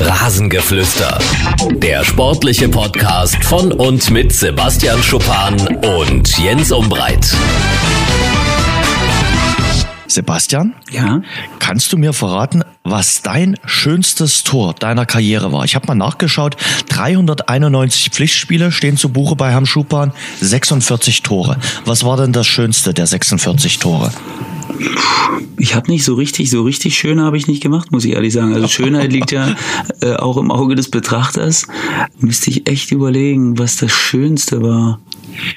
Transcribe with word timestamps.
Rasengeflüster. 0.00 1.18
Der 1.72 2.04
sportliche 2.04 2.68
Podcast 2.68 3.42
von 3.44 3.72
und 3.72 4.10
mit 4.10 4.32
Sebastian 4.32 5.02
Schuppan 5.02 5.56
und 5.78 6.38
Jens 6.38 6.70
Umbreit. 6.70 7.34
Sebastian? 10.06 10.74
Ja. 10.90 11.22
Kannst 11.58 11.92
du 11.92 11.96
mir 11.96 12.12
verraten, 12.12 12.62
was 12.84 13.22
dein 13.22 13.56
schönstes 13.64 14.44
Tor 14.44 14.74
deiner 14.74 15.04
Karriere 15.04 15.52
war? 15.52 15.64
Ich 15.64 15.74
habe 15.74 15.88
mal 15.88 15.94
nachgeschaut. 15.96 16.56
391 16.90 18.10
Pflichtspiele 18.10 18.70
stehen 18.70 18.96
zu 18.96 19.08
Buche 19.08 19.34
bei 19.34 19.50
Herrn 19.50 19.66
Schupan, 19.66 20.12
46 20.40 21.22
Tore. 21.22 21.58
Was 21.84 22.04
war 22.04 22.16
denn 22.16 22.32
das 22.32 22.46
schönste 22.46 22.94
der 22.94 23.08
46 23.08 23.80
Tore? 23.80 24.12
Ich 25.58 25.74
habe 25.74 25.90
nicht 25.90 26.04
so 26.04 26.14
richtig, 26.14 26.50
so 26.50 26.62
richtig 26.62 26.96
schön 26.96 27.20
habe 27.20 27.36
ich 27.36 27.46
nicht 27.46 27.62
gemacht, 27.62 27.90
muss 27.90 28.04
ich 28.04 28.12
ehrlich 28.12 28.32
sagen. 28.32 28.54
Also 28.54 28.68
Schönheit 28.68 29.12
liegt 29.12 29.32
ja 29.32 29.54
äh, 30.00 30.14
auch 30.14 30.36
im 30.36 30.50
Auge 30.50 30.74
des 30.74 30.90
Betrachters. 30.90 31.66
Müsste 32.20 32.50
ich 32.50 32.68
echt 32.68 32.92
überlegen, 32.92 33.58
was 33.58 33.76
das 33.76 33.92
Schönste 33.92 34.62
war. 34.62 35.00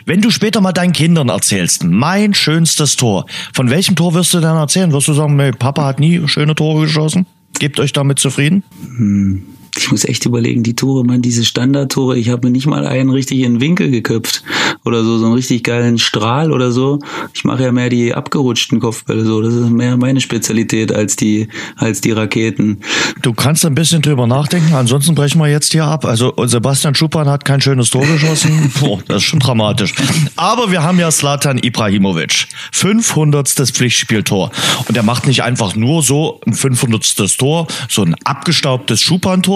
Wenn 0.05 0.21
du 0.21 0.30
später 0.30 0.61
mal 0.61 0.73
deinen 0.73 0.94
Kindern 0.94 1.30
erzählst, 1.30 1.84
mein 1.84 2.34
schönstes 2.34 2.95
Tor, 2.95 3.25
von 3.53 3.70
welchem 3.70 3.95
Tor 3.95 4.13
wirst 4.13 4.34
du 4.34 4.39
dann 4.39 4.57
erzählen? 4.57 4.91
Wirst 4.91 5.07
du 5.07 5.13
sagen, 5.13 5.35
nee, 5.35 5.52
Papa 5.52 5.85
hat 5.85 5.99
nie 5.99 6.27
schöne 6.27 6.55
Tore 6.55 6.83
geschossen? 6.85 7.25
Gebt 7.59 7.80
euch 7.80 7.94
damit 7.94 8.19
zufrieden? 8.19 8.63
Hm 8.97 9.44
ich 9.77 9.91
muss 9.91 10.05
echt 10.05 10.25
überlegen, 10.25 10.63
die 10.63 10.75
Tore, 10.75 11.03
man, 11.05 11.21
diese 11.21 11.45
Standardtore, 11.45 12.17
ich 12.17 12.30
habe 12.30 12.48
mir 12.48 12.52
nicht 12.52 12.67
mal 12.67 12.85
einen 12.85 13.09
richtig 13.09 13.39
in 13.39 13.53
den 13.53 13.61
Winkel 13.61 13.89
geköpft 13.89 14.44
oder 14.84 15.03
so, 15.03 15.17
so 15.17 15.25
einen 15.25 15.35
richtig 15.35 15.63
geilen 15.63 15.97
Strahl 15.97 16.52
oder 16.52 16.71
so. 16.71 16.99
Ich 17.34 17.44
mache 17.44 17.63
ja 17.63 17.71
mehr 17.71 17.89
die 17.89 18.13
abgerutschten 18.13 18.80
Kopfbälle 18.80 19.23
so. 19.25 19.41
Das 19.41 19.53
ist 19.53 19.70
mehr 19.70 19.97
meine 19.97 20.20
Spezialität 20.20 20.91
als 20.91 21.16
die, 21.16 21.47
als 21.75 22.02
die 22.02 22.11
Raketen. 22.11 22.81
Du 23.21 23.34
kannst 23.34 23.66
ein 23.66 23.75
bisschen 23.75 24.02
drüber 24.02 24.27
nachdenken, 24.27 24.73
ansonsten 24.73 25.16
brechen 25.16 25.39
wir 25.39 25.47
jetzt 25.47 25.72
hier 25.72 25.86
ab. 25.86 26.05
Also 26.05 26.33
Sebastian 26.45 26.95
Schupan 26.95 27.30
hat 27.30 27.45
kein 27.45 27.61
schönes 27.61 27.89
Tor 27.89 28.05
geschossen. 28.05 28.72
Boah, 28.80 28.99
das 29.08 29.17
ist 29.17 29.23
schon 29.23 29.39
dramatisch. 29.39 29.94
Aber 30.36 30.72
wir 30.72 30.83
haben 30.83 30.99
ja 30.99 31.11
Slatan 31.11 31.58
Ibrahimovic. 31.58 32.47
500. 32.72 33.49
Pflichtspieltor. 33.49 34.52
Und 34.88 34.97
er 34.97 35.03
macht 35.03 35.27
nicht 35.27 35.44
einfach 35.44 35.75
nur 35.75 36.03
so 36.03 36.42
ein 36.45 36.53
500. 36.53 37.38
Tor, 37.38 37.67
so 37.89 38.03
ein 38.03 38.16
abgestaubtes 38.23 39.02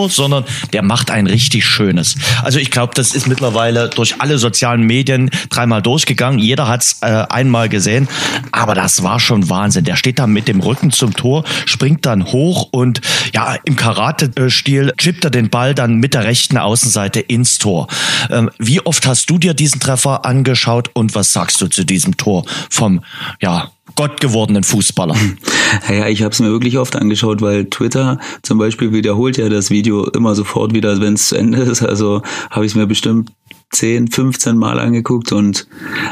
Sondern 0.10 0.46
der 0.74 0.82
macht 0.82 1.12
ein 1.12 1.28
richtig 1.28 1.66
schönes. 1.66 2.16
Also 2.44 2.60
ich 2.60 2.72
glaube, 2.72 2.94
das 2.96 3.14
ist 3.14 3.28
mittlerweile 3.28 3.90
durch 3.90 4.22
alle 4.22 4.38
sozialen 4.38 4.84
Medien 4.84 5.30
dreimal 5.50 5.82
durchgegangen. 5.82 6.40
Jeder 6.40 6.68
hat 6.68 6.84
es 6.84 6.98
äh, 7.02 7.26
einmal 7.30 7.70
gesehen. 7.70 8.08
Aber 8.52 8.76
das 8.76 9.04
war 9.04 9.20
schon 9.20 9.50
Wahnsinn. 9.50 9.86
Der 9.86 9.96
steht 9.96 10.20
da 10.20 10.28
mit 10.28 10.48
dem 10.48 10.60
Rücken 10.60 10.92
zum 10.92 11.14
Tor, 11.14 11.44
springt 11.66 12.06
dann 12.06 12.26
hoch 12.26 12.70
und 12.72 13.02
ja, 13.34 13.56
im 13.66 13.76
Karate-Stil 13.76 14.94
chippt 14.98 15.26
er 15.26 15.32
den 15.32 15.50
Ball 15.50 15.76
dann 15.76 15.96
mit 15.96 16.14
der 16.14 16.24
rechten 16.24 16.58
Außenseite 16.58 17.20
ins 17.20 17.58
Tor. 17.58 17.88
Ähm, 18.30 18.50
wie 18.60 18.82
oft 18.82 19.06
hast 19.06 19.30
du 19.30 19.38
dir 19.38 19.54
diesen 19.54 19.80
Treffer 19.80 20.26
angeschaut 20.26 20.90
und 20.94 21.16
was 21.16 21.32
sagst 21.32 21.62
du 21.62 21.68
zu 21.68 21.84
diesem 21.86 22.18
Tor 22.18 22.46
vom 22.70 23.02
ja, 23.42 23.70
Gott 23.96 24.20
gewordenen 24.22 24.64
Fußballer. 24.64 25.16
Ja, 25.90 26.08
ich 26.08 26.22
habe 26.22 26.32
es 26.32 26.40
mir 26.40 26.52
wirklich 26.52 26.78
oft 26.78 26.96
angeschaut, 26.96 27.42
weil 27.42 27.66
Twitter 27.66 28.20
zum 28.44 28.58
Beispiel 28.58 28.94
wiederholt 28.94 29.38
ja 29.38 29.50
das 29.50 29.72
Video 29.72 30.06
immer 30.06 30.36
sofort 30.36 30.74
wieder, 30.74 31.00
wenn 31.02 31.16
es 31.16 31.30
zu 31.30 31.36
Ende 31.36 31.60
ist. 31.60 31.82
Also 31.82 32.22
habe 32.50 32.66
ich 32.66 32.74
es 32.74 32.76
mir 32.76 32.88
bestimmt 32.88 33.32
10, 33.72 34.08
15 34.08 34.58
Mal 34.58 34.80
angeguckt 34.80 35.32
und 35.32 35.68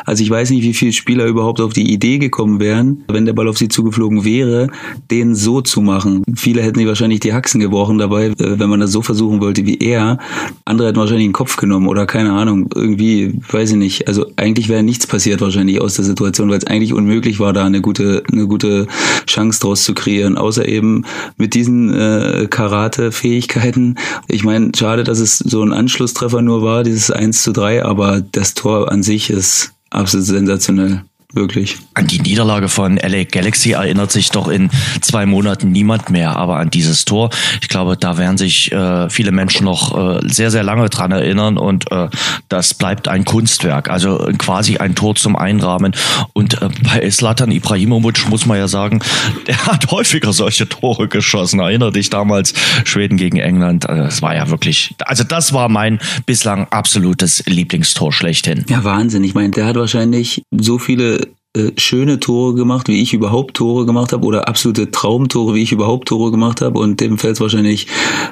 also 0.06 0.24
ich 0.24 0.30
weiß 0.30 0.50
nicht, 0.50 0.64
wie 0.64 0.74
viele 0.74 0.92
Spieler 0.92 1.26
überhaupt 1.26 1.62
auf 1.62 1.74
die 1.74 1.94
Idee 1.94 2.18
gekommen 2.18 2.60
wären, 2.60 3.04
wenn 3.08 3.26
der 3.26 3.34
Ball 3.34 3.48
auf 3.48 3.58
sie 3.58 3.70
zugeflogen 3.70 4.26
wäre, 4.26 4.70
den 5.12 5.36
so 5.36 5.62
zu 5.62 5.82
machen. 5.82 6.24
Viele 6.36 6.62
hätten 6.62 6.80
sich 6.80 6.88
wahrscheinlich 6.88 7.22
die 7.22 7.34
Haxen 7.34 7.62
gebrochen 7.62 7.98
dabei, 7.98 8.28
äh, 8.28 8.60
wenn 8.60 8.70
man 8.70 8.80
das 8.80 8.92
so 8.92 9.02
versuchen 9.02 9.40
wollte 9.40 9.66
wie 9.66 9.78
er. 9.78 10.18
Andere 10.66 10.88
hätten 10.88 11.00
wahrscheinlich 11.00 11.28
den 11.28 11.34
Kopf 11.34 11.56
genommen 11.56 11.88
oder 11.88 12.06
keine 12.06 12.34
Ahnung, 12.34 12.70
irgendwie, 12.76 13.40
weiß 13.50 13.72
ich 13.72 13.78
nicht. 13.78 14.08
Also 14.08 14.26
eigentlich 14.36 14.68
wäre 14.68 14.84
nichts 14.84 15.08
passiert 15.08 15.42
wahrscheinlich 15.42 15.80
aus 15.80 15.96
der 15.96 16.06
Situation, 16.06 16.50
weil 16.50 16.58
es 16.58 16.68
eigentlich 16.68 16.94
unmöglich 16.94 17.40
war, 17.40 17.54
da 17.54 17.66
eine 17.66 17.82
gute, 17.82 18.24
eine 18.32 18.48
gute 18.48 18.88
Chance 19.28 19.62
draus 19.62 19.84
zu 19.84 19.94
kreieren, 19.94 20.38
außer 20.38 20.68
eben 20.68 21.06
mit 21.38 21.54
diesen 21.54 21.94
äh, 21.94 22.48
Karate-Fähigkeiten. 22.50 23.96
Ich 24.28 24.44
meine, 24.44 24.72
schade, 24.76 25.04
dass 25.04 25.20
es 25.20 25.38
so 25.38 25.62
ein 25.62 25.72
Anschlusstreffer 25.72 26.42
nur 26.42 26.62
war, 26.64 26.84
dieses 26.84 27.12
1 27.12 27.43
zu 27.44 27.52
3, 27.52 27.86
aber 27.86 28.22
das 28.22 28.54
Tor 28.54 28.92
an 28.92 29.04
sich 29.04 29.30
ist 29.30 29.74
absolut 29.90 30.26
sensationell 30.26 31.04
wirklich. 31.34 31.78
An 31.94 32.08
die 32.08 32.20
Niederlage 32.22 32.70
von 32.70 32.98
LA 32.98 33.24
Galaxy 33.24 33.72
erinnert 33.72 34.12
sich 34.12 34.30
doch 34.30 34.48
in 34.48 34.70
zwei 35.02 35.26
Monaten 35.26 35.72
niemand 35.72 36.10
mehr, 36.10 36.36
aber 36.36 36.58
an 36.58 36.70
dieses 36.70 37.06
Tor, 37.06 37.30
ich 37.62 37.70
glaube, 37.70 37.98
da 37.98 38.18
werden 38.18 38.38
sich 38.38 38.72
äh, 38.72 39.10
viele 39.10 39.32
Menschen 39.32 39.66
noch 39.66 39.98
äh, 39.98 40.20
sehr, 40.28 40.52
sehr 40.52 40.64
lange 40.64 40.90
dran 40.90 41.12
erinnern 41.12 41.58
und 41.58 41.92
äh, 41.92 42.10
das 42.50 42.74
bleibt 42.74 43.08
ein 43.08 43.26
Kunstwerk, 43.26 43.90
also 43.90 44.30
quasi 44.38 44.78
ein 44.78 44.96
Tor 44.96 45.16
zum 45.16 45.36
Einrahmen. 45.36 45.94
Und 46.34 46.62
äh, 46.62 46.70
bei 46.84 47.10
Slatan 47.10 47.52
Ibrahimovic 47.52 48.30
muss 48.30 48.46
man 48.46 48.58
ja 48.58 48.68
sagen, 48.68 49.02
der 49.48 49.66
hat 49.66 49.92
häufiger 49.92 50.34
solche 50.34 50.70
Tore 50.70 51.08
geschossen. 51.08 51.60
Erinnere 51.60 51.92
dich 51.92 52.10
damals 52.10 52.54
Schweden 52.84 53.18
gegen 53.18 53.38
England, 53.38 53.86
äh, 53.86 53.96
das 53.96 54.22
war 54.22 54.36
ja 54.36 54.50
wirklich, 54.50 54.96
also 55.06 55.24
das 55.24 55.54
war 55.54 55.70
mein 55.70 56.00
bislang 56.26 56.68
absolutes 56.70 57.44
Lieblingstor 57.48 58.14
schlechthin. 58.14 58.66
Ja, 58.70 58.84
Wahnsinn. 58.84 59.24
Ich 59.24 59.34
meine, 59.34 59.50
der 59.50 59.66
hat 59.66 59.76
wahrscheinlich 59.76 60.44
so 60.52 60.78
viele 60.78 61.23
äh, 61.56 61.72
schöne 61.78 62.20
Tore 62.20 62.56
gemacht, 62.56 62.88
wie 62.88 63.02
ich 63.02 63.14
überhaupt 63.14 63.56
Tore 63.56 63.86
gemacht 63.86 64.12
habe, 64.12 64.26
oder 64.26 64.48
absolute 64.48 64.90
Traumtore, 64.90 65.54
wie 65.54 65.62
ich 65.62 65.72
überhaupt 65.72 66.08
Tore 66.08 66.32
gemacht 66.32 66.62
habe. 66.62 66.80
Und 66.80 67.00
dem 67.00 67.20
fällt 67.20 67.36
es 67.36 67.42
wahrscheinlich 67.42 67.88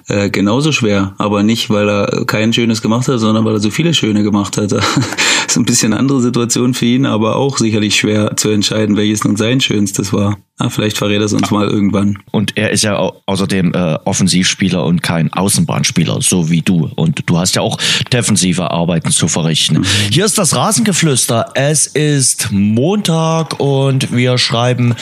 äh, 0.08 0.30
genauso 0.30 0.72
schwer. 0.72 1.14
Aber 1.20 1.44
nicht, 1.44 1.70
weil 1.70 1.88
er 1.88 2.26
kein 2.26 2.52
schönes 2.52 2.82
gemacht 2.82 3.08
hat, 3.08 3.20
sondern 3.20 3.46
weil 3.46 3.54
er 3.54 3.59
so 3.59 3.70
viele 3.70 3.94
schöne 3.94 4.24
gemacht 4.24 4.58
hat. 4.58 4.72
ist 5.48 5.58
ein 5.58 5.66
bisschen 5.66 5.94
andere 5.94 6.20
Situation 6.20 6.74
für 6.74 6.86
ihn, 6.86 7.06
aber 7.06 7.36
auch 7.36 7.58
sicherlich 7.58 7.96
schwer 7.96 8.36
zu 8.38 8.50
entscheiden, 8.50 8.98
welches 8.98 9.24
nun 9.24 9.36
sein 9.36 9.62
schönstes 9.62 10.14
war. 10.14 10.38
Ah, 10.62 10.70
vielleicht 10.70 11.00
verrät 11.00 11.20
er 11.20 11.26
es 11.26 11.34
uns 11.34 11.50
mal 11.50 11.68
irgendwann. 11.68 12.20
Und 12.30 12.56
er 12.56 12.70
ist 12.70 12.84
ja 12.84 12.96
außerdem 13.26 13.74
äh, 13.74 13.98
Offensivspieler 14.06 14.86
und 14.86 15.02
kein 15.02 15.34
Außenbahnspieler, 15.34 16.22
so 16.22 16.52
wie 16.52 16.62
du. 16.62 16.88
Und 16.96 17.24
du 17.26 17.40
hast 17.40 17.56
ja 17.56 17.64
auch 17.64 17.80
defensive 18.14 18.70
Arbeiten 18.70 19.10
zu 19.10 19.28
verrichten. 19.28 19.80
Mhm. 19.80 19.86
Hier 20.12 20.24
ist 20.24 20.38
das 20.38 20.56
Rasengeflüster. 20.56 21.48
Es 21.56 21.88
ist 21.88 22.52
Montag 22.52 23.60
und 23.60 24.16
wir 24.16 24.38
schreiben 24.38 24.94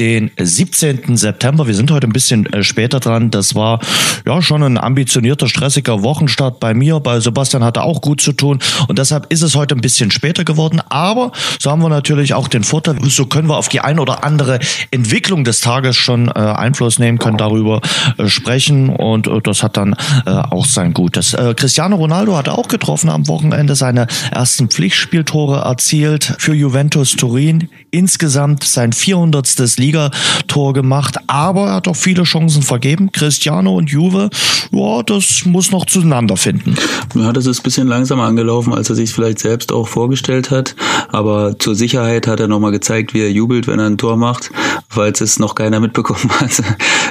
den 0.00 0.32
17. 0.36 1.16
September. 1.16 1.68
Wir 1.68 1.74
sind 1.74 1.92
heute 1.92 2.08
ein 2.08 2.12
bisschen 2.12 2.52
äh, 2.52 2.64
später 2.64 2.98
dran. 2.98 3.30
Das 3.30 3.54
war 3.54 3.78
ja 4.26 4.42
schon 4.42 4.64
ein 4.64 4.78
ambitionierter, 4.78 5.46
stressiger 5.46 6.02
Wochenstart 6.02 6.58
bei 6.58 6.74
mir. 6.74 6.98
Bei 6.98 7.20
Sebastian 7.20 7.62
hatte 7.62 7.82
auch 7.82 8.00
gut 8.00 8.20
zu 8.20 8.32
tun. 8.32 8.58
Und 8.88 8.98
deshalb 8.98 9.32
ist 9.32 9.42
es 9.42 9.54
heute 9.54 9.76
ein 9.76 9.80
bisschen 9.80 10.10
später 10.10 10.44
geworden. 10.44 10.80
Aber 10.88 11.30
so 11.60 11.70
haben 11.70 11.82
wir 11.82 11.88
natürlich 11.88 12.34
auch 12.34 12.48
den 12.48 12.64
Vorteil, 12.64 12.96
so 13.04 13.26
können 13.26 13.48
wir 13.48 13.56
auf 13.56 13.68
die 13.68 13.78
ein 13.78 14.00
oder 14.00 14.24
andere 14.24 14.58
Entwicklung 15.04 15.44
des 15.44 15.60
Tages 15.60 15.98
schon 15.98 16.28
äh, 16.28 16.30
Einfluss 16.32 16.98
nehmen, 16.98 17.18
können 17.18 17.36
darüber 17.36 17.82
äh, 18.16 18.26
sprechen 18.26 18.88
und 18.88 19.26
äh, 19.26 19.38
das 19.42 19.62
hat 19.62 19.76
dann 19.76 19.94
äh, 20.24 20.30
auch 20.30 20.64
sein 20.64 20.94
Gutes. 20.94 21.34
Äh, 21.34 21.52
Cristiano 21.54 21.96
Ronaldo 21.96 22.34
hat 22.38 22.48
auch 22.48 22.68
getroffen 22.68 23.10
am 23.10 23.28
Wochenende 23.28 23.74
seine 23.74 24.06
ersten 24.30 24.70
Pflichtspieltore 24.70 25.58
erzielt 25.58 26.36
für 26.38 26.54
Juventus 26.54 27.16
Turin. 27.16 27.68
Insgesamt 27.90 28.64
sein 28.64 28.94
400. 28.94 29.76
Ligator 29.76 30.72
gemacht, 30.72 31.18
aber 31.26 31.66
er 31.66 31.74
hat 31.74 31.88
auch 31.88 31.96
viele 31.96 32.22
Chancen 32.22 32.62
vergeben. 32.62 33.12
Cristiano 33.12 33.76
und 33.76 33.90
Juve, 33.90 34.30
ja, 34.72 35.02
das 35.02 35.44
muss 35.44 35.70
noch 35.70 35.84
zueinander 35.84 36.38
finden. 36.38 36.76
Ja, 37.14 37.34
das 37.34 37.44
ist 37.44 37.60
ein 37.60 37.62
bisschen 37.62 37.88
langsamer 37.88 38.24
angelaufen, 38.24 38.72
als 38.72 38.88
er 38.88 38.96
sich 38.96 39.12
vielleicht 39.12 39.38
selbst 39.38 39.70
auch 39.70 39.86
vorgestellt 39.86 40.50
hat. 40.50 40.74
Aber 41.08 41.58
zur 41.58 41.74
Sicherheit 41.74 42.26
hat 42.26 42.40
er 42.40 42.48
nochmal 42.48 42.72
gezeigt, 42.72 43.12
wie 43.12 43.20
er 43.20 43.30
jubelt, 43.30 43.66
wenn 43.66 43.78
er 43.78 43.86
ein 43.86 43.98
Tor 43.98 44.16
macht 44.16 44.50
falls 44.88 45.20
es 45.20 45.38
noch 45.38 45.54
keiner 45.54 45.80
mitbekommen 45.80 46.30
hat, 46.40 46.62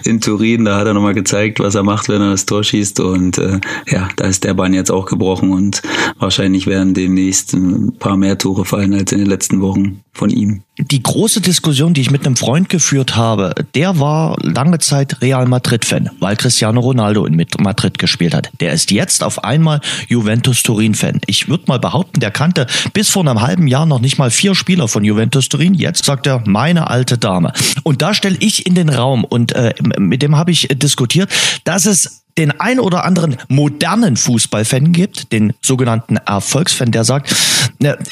in 0.03 0.21
Turin. 0.21 0.65
Da 0.65 0.77
hat 0.77 0.87
er 0.87 0.93
nochmal 0.93 1.13
gezeigt, 1.13 1.59
was 1.59 1.75
er 1.75 1.83
macht, 1.83 2.09
wenn 2.09 2.21
er 2.21 2.31
das 2.31 2.45
Tor 2.45 2.63
schießt. 2.63 2.99
Und 2.99 3.37
äh, 3.37 3.59
ja, 3.87 4.09
da 4.15 4.25
ist 4.25 4.43
der 4.43 4.53
Bahn 4.53 4.73
jetzt 4.73 4.91
auch 4.91 5.05
gebrochen 5.05 5.51
und 5.51 5.81
wahrscheinlich 6.19 6.67
werden 6.67 6.93
demnächst 6.93 7.53
ein 7.53 7.95
paar 7.97 8.17
mehr 8.17 8.37
Tore 8.37 8.65
fallen 8.65 8.93
als 8.93 9.11
in 9.11 9.19
den 9.19 9.27
letzten 9.27 9.61
Wochen 9.61 10.02
von 10.13 10.29
ihm. 10.29 10.63
Die 10.77 11.01
große 11.01 11.41
Diskussion, 11.41 11.93
die 11.93 12.01
ich 12.01 12.11
mit 12.11 12.25
einem 12.25 12.35
Freund 12.35 12.69
geführt 12.69 13.15
habe, 13.15 13.53
der 13.75 13.99
war 13.99 14.35
lange 14.41 14.79
Zeit 14.79 15.21
Real 15.21 15.45
Madrid-Fan, 15.47 16.09
weil 16.19 16.35
Cristiano 16.35 16.79
Ronaldo 16.79 17.25
in 17.25 17.43
Madrid 17.59 17.97
gespielt 17.97 18.33
hat. 18.33 18.49
Der 18.59 18.73
ist 18.73 18.91
jetzt 18.91 19.23
auf 19.23 19.43
einmal 19.43 19.81
Juventus 20.07 20.63
Turin-Fan. 20.63 21.21
Ich 21.25 21.47
würde 21.49 21.65
mal 21.67 21.79
behaupten, 21.79 22.19
der 22.19 22.31
kannte 22.31 22.67
bis 22.93 23.09
vor 23.09 23.27
einem 23.27 23.41
halben 23.41 23.67
Jahr 23.67 23.85
noch 23.85 23.99
nicht 23.99 24.17
mal 24.17 24.31
vier 24.31 24.55
Spieler 24.55 24.87
von 24.87 25.03
Juventus 25.03 25.49
Turin. 25.49 25.73
Jetzt 25.73 26.05
sagt 26.05 26.27
er, 26.27 26.43
meine 26.45 26.89
alte 26.89 27.17
Dame. 27.17 27.53
Und 27.83 28.01
da 28.01 28.13
stelle 28.13 28.37
ich 28.39 28.65
in 28.65 28.75
den 28.75 28.89
Raum 28.89 29.23
und 29.23 29.53
äh, 29.53 29.73
mit 29.97 30.21
dem 30.21 30.35
habe 30.35 30.51
ich 30.51 30.67
diskutiert, 30.71 31.31
dass 31.63 31.85
es 31.85 32.22
den 32.37 32.59
ein 32.59 32.79
oder 32.79 33.05
anderen 33.05 33.37
modernen 33.47 34.17
Fußballfan 34.17 34.91
gibt, 34.91 35.31
den 35.31 35.53
sogenannten 35.61 36.17
Erfolgsfan, 36.17 36.91
der 36.91 37.03
sagt, 37.03 37.33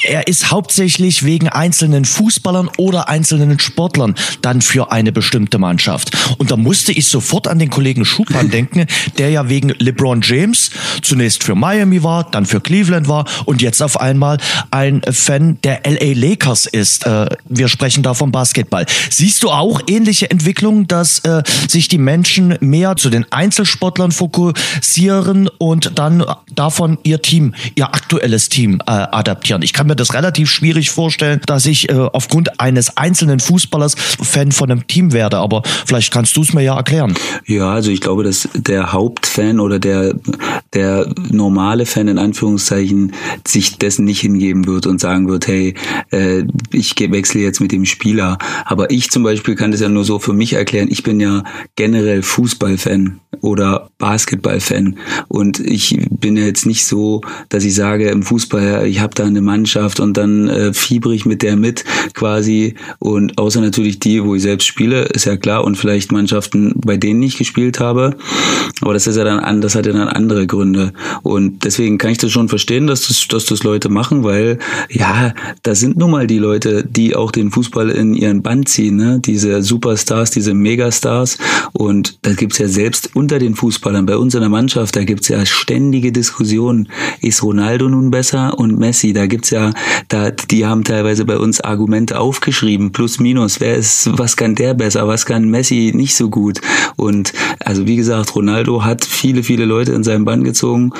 er 0.02 0.26
ist 0.28 0.50
hauptsächlich 0.50 1.24
wegen 1.24 1.48
einzelnen 1.48 2.04
Fußballern 2.04 2.70
oder 2.76 3.08
einzelnen 3.08 3.58
Sportlern 3.58 4.14
dann 4.40 4.60
für 4.60 4.92
eine 4.92 5.12
bestimmte 5.12 5.58
Mannschaft. 5.58 6.16
Und 6.38 6.50
da 6.50 6.56
musste 6.56 6.92
ich 6.92 7.08
sofort 7.08 7.48
an 7.48 7.58
den 7.58 7.70
Kollegen 7.70 8.04
Schupan 8.04 8.50
denken, 8.50 8.86
der 9.18 9.30
ja 9.30 9.48
wegen 9.48 9.70
LeBron 9.70 10.20
James 10.22 10.70
zunächst 11.02 11.42
für 11.42 11.54
Miami 11.54 12.02
war, 12.02 12.30
dann 12.30 12.46
für 12.46 12.60
Cleveland 12.60 13.08
war 13.08 13.24
und 13.44 13.62
jetzt 13.62 13.82
auf 13.82 14.00
einmal 14.00 14.38
ein 14.70 15.02
Fan 15.10 15.58
der 15.64 15.82
LA 15.84 16.12
Lakers 16.14 16.66
ist. 16.66 17.06
Äh, 17.06 17.26
wir 17.48 17.68
sprechen 17.68 18.02
da 18.02 18.14
vom 18.14 18.32
Basketball. 18.32 18.86
Siehst 19.10 19.42
du 19.42 19.50
auch 19.50 19.80
ähnliche 19.86 20.30
Entwicklungen, 20.30 20.86
dass 20.86 21.20
äh, 21.20 21.42
sich 21.68 21.88
die 21.88 21.98
Menschen 21.98 22.56
mehr 22.60 22.96
zu 22.96 23.10
den 23.10 23.26
Einzelsportlern 23.30 24.11
fokussieren 24.12 25.48
und 25.58 25.98
dann 25.98 26.24
davon 26.54 26.98
ihr 27.02 27.22
Team, 27.22 27.54
ihr 27.74 27.86
aktuelles 27.86 28.48
Team 28.48 28.80
äh, 28.86 28.90
adaptieren? 28.90 29.62
Ich 29.62 29.72
kann 29.72 29.86
mir 29.86 29.96
das 29.96 30.14
relativ 30.14 30.50
schwierig 30.50 30.90
vorstellen, 30.90 31.40
dass 31.46 31.66
ich 31.66 31.88
äh, 31.90 31.94
aufgrund 31.94 32.60
eines 32.60 32.96
einzelnen 32.96 33.40
Fußballers 33.40 33.94
Fan 33.94 34.52
von 34.52 34.70
einem 34.70 34.86
Team 34.86 35.12
werde, 35.12 35.38
aber 35.38 35.62
vielleicht 35.86 36.12
kannst 36.12 36.36
du 36.36 36.42
es 36.42 36.52
mir 36.52 36.62
ja 36.62 36.76
erklären. 36.76 37.14
Ja, 37.46 37.72
also 37.72 37.90
ich 37.90 38.00
glaube, 38.00 38.24
dass 38.24 38.48
der 38.54 38.92
Hauptfan 38.92 39.60
oder 39.60 39.78
der, 39.78 40.14
der 40.74 41.08
normale 41.30 41.86
Fan 41.86 42.08
in 42.08 42.18
Anführungszeichen 42.18 43.12
sich 43.46 43.78
dessen 43.78 44.04
nicht 44.04 44.20
hingeben 44.20 44.66
wird 44.66 44.86
und 44.86 45.00
sagen 45.00 45.28
wird, 45.28 45.46
hey, 45.46 45.74
äh, 46.10 46.44
ich 46.70 46.94
wechsle 46.98 47.40
jetzt 47.40 47.60
mit 47.60 47.72
dem 47.72 47.84
Spieler. 47.84 48.38
Aber 48.64 48.90
ich 48.90 49.10
zum 49.10 49.22
Beispiel 49.22 49.54
kann 49.54 49.72
das 49.72 49.80
ja 49.80 49.88
nur 49.88 50.04
so 50.04 50.18
für 50.18 50.32
mich 50.32 50.52
erklären. 50.54 50.88
Ich 50.90 51.02
bin 51.02 51.20
ja 51.20 51.44
generell 51.76 52.22
Fußballfan 52.22 53.20
oder 53.40 53.90
Basketballfan. 54.02 54.96
Und 55.28 55.60
ich 55.60 55.96
bin 56.10 56.36
jetzt 56.36 56.66
nicht 56.66 56.84
so, 56.84 57.20
dass 57.50 57.62
ich 57.62 57.76
sage 57.76 58.08
im 58.08 58.24
Fußball, 58.24 58.84
ich 58.88 58.98
habe 58.98 59.14
da 59.14 59.24
eine 59.24 59.40
Mannschaft 59.40 60.00
und 60.00 60.16
dann 60.16 60.48
äh, 60.48 60.74
fiebre 60.74 61.14
ich 61.14 61.24
mit 61.24 61.42
der 61.42 61.54
mit 61.54 61.84
quasi. 62.12 62.74
Und 62.98 63.38
außer 63.38 63.60
natürlich 63.60 64.00
die, 64.00 64.24
wo 64.24 64.34
ich 64.34 64.42
selbst 64.42 64.66
spiele, 64.66 65.02
ist 65.02 65.26
ja 65.26 65.36
klar. 65.36 65.62
Und 65.62 65.76
vielleicht 65.76 66.10
Mannschaften, 66.10 66.74
bei 66.84 66.96
denen 66.96 67.22
ich 67.22 67.38
gespielt 67.38 67.78
habe, 67.78 68.16
aber 68.80 68.92
das 68.92 69.06
ist 69.06 69.16
ja 69.16 69.22
dann 69.22 69.38
an, 69.38 69.60
das 69.60 69.76
hat 69.76 69.86
ja 69.86 69.92
dann 69.92 70.08
andere 70.08 70.48
Gründe. 70.48 70.92
Und 71.22 71.64
deswegen 71.64 71.96
kann 71.98 72.10
ich 72.10 72.18
das 72.18 72.32
schon 72.32 72.48
verstehen, 72.48 72.88
dass 72.88 73.06
das, 73.06 73.28
dass 73.28 73.46
das 73.46 73.62
Leute 73.62 73.88
machen, 73.88 74.24
weil 74.24 74.58
ja, 74.90 75.32
da 75.62 75.76
sind 75.76 75.96
nun 75.96 76.10
mal 76.10 76.26
die 76.26 76.38
Leute, 76.38 76.84
die 76.84 77.14
auch 77.14 77.30
den 77.30 77.52
Fußball 77.52 77.88
in 77.90 78.14
ihren 78.14 78.42
Band 78.42 78.68
ziehen, 78.68 78.96
ne? 78.96 79.20
diese 79.24 79.62
Superstars, 79.62 80.32
diese 80.32 80.54
Megastars. 80.54 81.38
Und 81.72 82.18
da 82.22 82.32
gibt's 82.32 82.58
ja 82.58 82.66
selbst 82.66 83.10
unter 83.14 83.38
den 83.38 83.54
Fußballern, 83.92 84.06
bei 84.06 84.16
uns 84.16 84.34
in 84.34 84.40
der 84.40 84.48
Mannschaft, 84.48 84.96
da 84.96 85.04
gibt's 85.04 85.28
ja 85.28 85.44
ständige 85.44 86.12
Diskussionen. 86.12 86.88
Ist 87.20 87.42
Ronaldo 87.42 87.88
nun 87.88 88.10
besser 88.10 88.58
und 88.58 88.78
Messi? 88.78 89.12
Da 89.12 89.26
gibt's 89.26 89.50
ja, 89.50 89.72
da, 90.08 90.30
die 90.30 90.64
haben 90.66 90.84
teilweise 90.84 91.24
bei 91.24 91.36
uns 91.36 91.60
Argumente 91.60 92.18
aufgeschrieben, 92.18 92.92
plus 92.92 93.20
minus. 93.20 93.60
Wer 93.60 93.76
ist, 93.76 94.08
was 94.18 94.36
kann 94.36 94.54
der 94.54 94.74
besser? 94.74 95.06
Was 95.08 95.26
kann 95.26 95.50
Messi 95.50 95.92
nicht 95.94 96.14
so 96.14 96.30
gut? 96.30 96.60
Und 96.96 97.32
also 97.60 97.86
wie 97.86 97.96
gesagt, 97.96 98.34
Ronaldo 98.34 98.84
hat 98.84 99.04
viele, 99.04 99.42
viele 99.42 99.66
Leute 99.66 99.92
in 99.92 100.04
seinem 100.04 100.24
Bann 100.24 100.42
gezogen. 100.42 100.92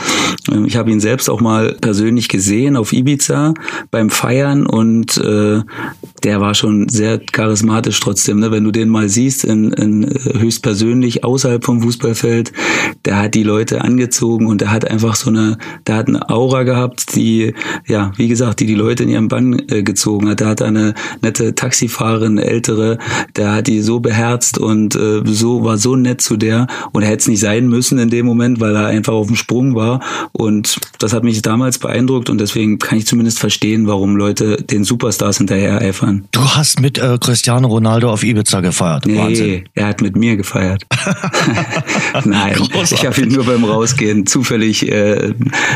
Ähm, 0.50 0.66
ich 0.66 0.76
habe 0.76 0.90
ihn 0.90 1.00
selbst 1.00 1.30
auch 1.30 1.40
mal 1.40 1.76
persönlich 1.80 2.28
gesehen 2.28 2.76
auf 2.76 2.92
Ibiza 2.92 3.54
beim 3.90 4.10
Feiern 4.10 4.66
und 4.66 5.16
äh, 5.16 5.60
der 6.22 6.40
war 6.40 6.54
schon 6.54 6.88
sehr 6.88 7.18
charismatisch 7.18 7.98
trotzdem. 8.00 8.40
Ne? 8.40 8.50
Wenn 8.50 8.64
du 8.64 8.70
den 8.70 8.88
mal 8.88 9.08
siehst, 9.08 9.44
in, 9.44 9.72
in 9.72 10.04
äh, 10.04 10.38
höchstpersönlich 10.38 11.24
außerhalb 11.24 11.64
vom 11.64 11.82
Fußballfeld, 11.82 12.52
der 13.04 13.18
hat 13.18 13.34
die 13.34 13.42
Leute 13.42 13.82
angezogen 13.82 14.46
und 14.46 14.60
der 14.60 14.70
hat 14.70 14.88
einfach 14.88 15.16
so 15.16 15.30
eine, 15.30 15.58
der 15.86 15.96
hat 15.96 16.08
eine 16.08 16.28
Aura 16.28 16.62
gehabt, 16.62 17.14
die, 17.14 17.54
ja, 17.86 18.12
wie 18.16 18.28
gesagt, 18.28 18.60
die 18.60 18.66
die 18.66 18.74
Leute 18.74 19.02
in 19.02 19.08
ihren 19.08 19.28
Bann 19.28 19.60
äh, 19.68 19.82
gezogen 19.82 20.28
hat. 20.28 20.40
Der 20.40 20.48
hat 20.48 20.62
eine 20.62 20.94
nette 21.20 21.54
Taxifahrerin, 21.54 22.38
ältere, 22.38 22.98
der 23.36 23.52
hat 23.52 23.66
die 23.66 23.80
so 23.80 24.00
beherzt 24.00 24.58
und 24.58 24.94
äh, 24.94 25.22
so 25.24 25.64
war 25.64 25.78
so 25.78 25.96
nett 25.96 26.20
zu 26.20 26.36
der 26.36 26.66
und 26.92 27.02
er 27.02 27.08
hätte 27.08 27.22
es 27.22 27.28
nicht 27.28 27.40
sein 27.40 27.68
müssen 27.68 27.98
in 27.98 28.10
dem 28.10 28.26
Moment, 28.26 28.60
weil 28.60 28.74
er 28.74 28.86
einfach 28.86 29.12
auf 29.12 29.26
dem 29.26 29.36
Sprung 29.36 29.74
war 29.74 30.00
und 30.32 30.78
das 30.98 31.12
hat 31.12 31.24
mich 31.24 31.42
damals 31.42 31.78
beeindruckt 31.78 32.30
und 32.30 32.38
deswegen 32.38 32.78
kann 32.78 32.98
ich 32.98 33.06
zumindest 33.06 33.38
verstehen, 33.38 33.86
warum 33.86 34.16
Leute 34.16 34.56
den 34.56 34.84
Superstars 34.84 35.38
hinterher 35.38 35.80
eifern. 35.80 36.26
Du 36.32 36.40
hast 36.40 36.80
mit 36.80 36.98
äh, 36.98 37.18
Cristiano 37.20 37.68
Ronaldo 37.68 38.10
auf 38.10 38.22
Ibiza 38.22 38.60
gefeiert. 38.60 39.06
Nee, 39.06 39.18
Wahnsinn. 39.18 39.64
er 39.74 39.86
hat 39.86 40.00
mit 40.00 40.16
mir 40.16 40.36
gefeiert. 40.36 40.84
Nein, 42.24 42.56
Großartig. 42.72 42.98
ich 42.98 43.06
habe 43.06 43.20
ihn 43.20 43.28
nur 43.28 43.44
beim 43.44 43.64
Rausgehen 43.64 44.26
zufällig, 44.26 44.90
äh, 44.90 45.34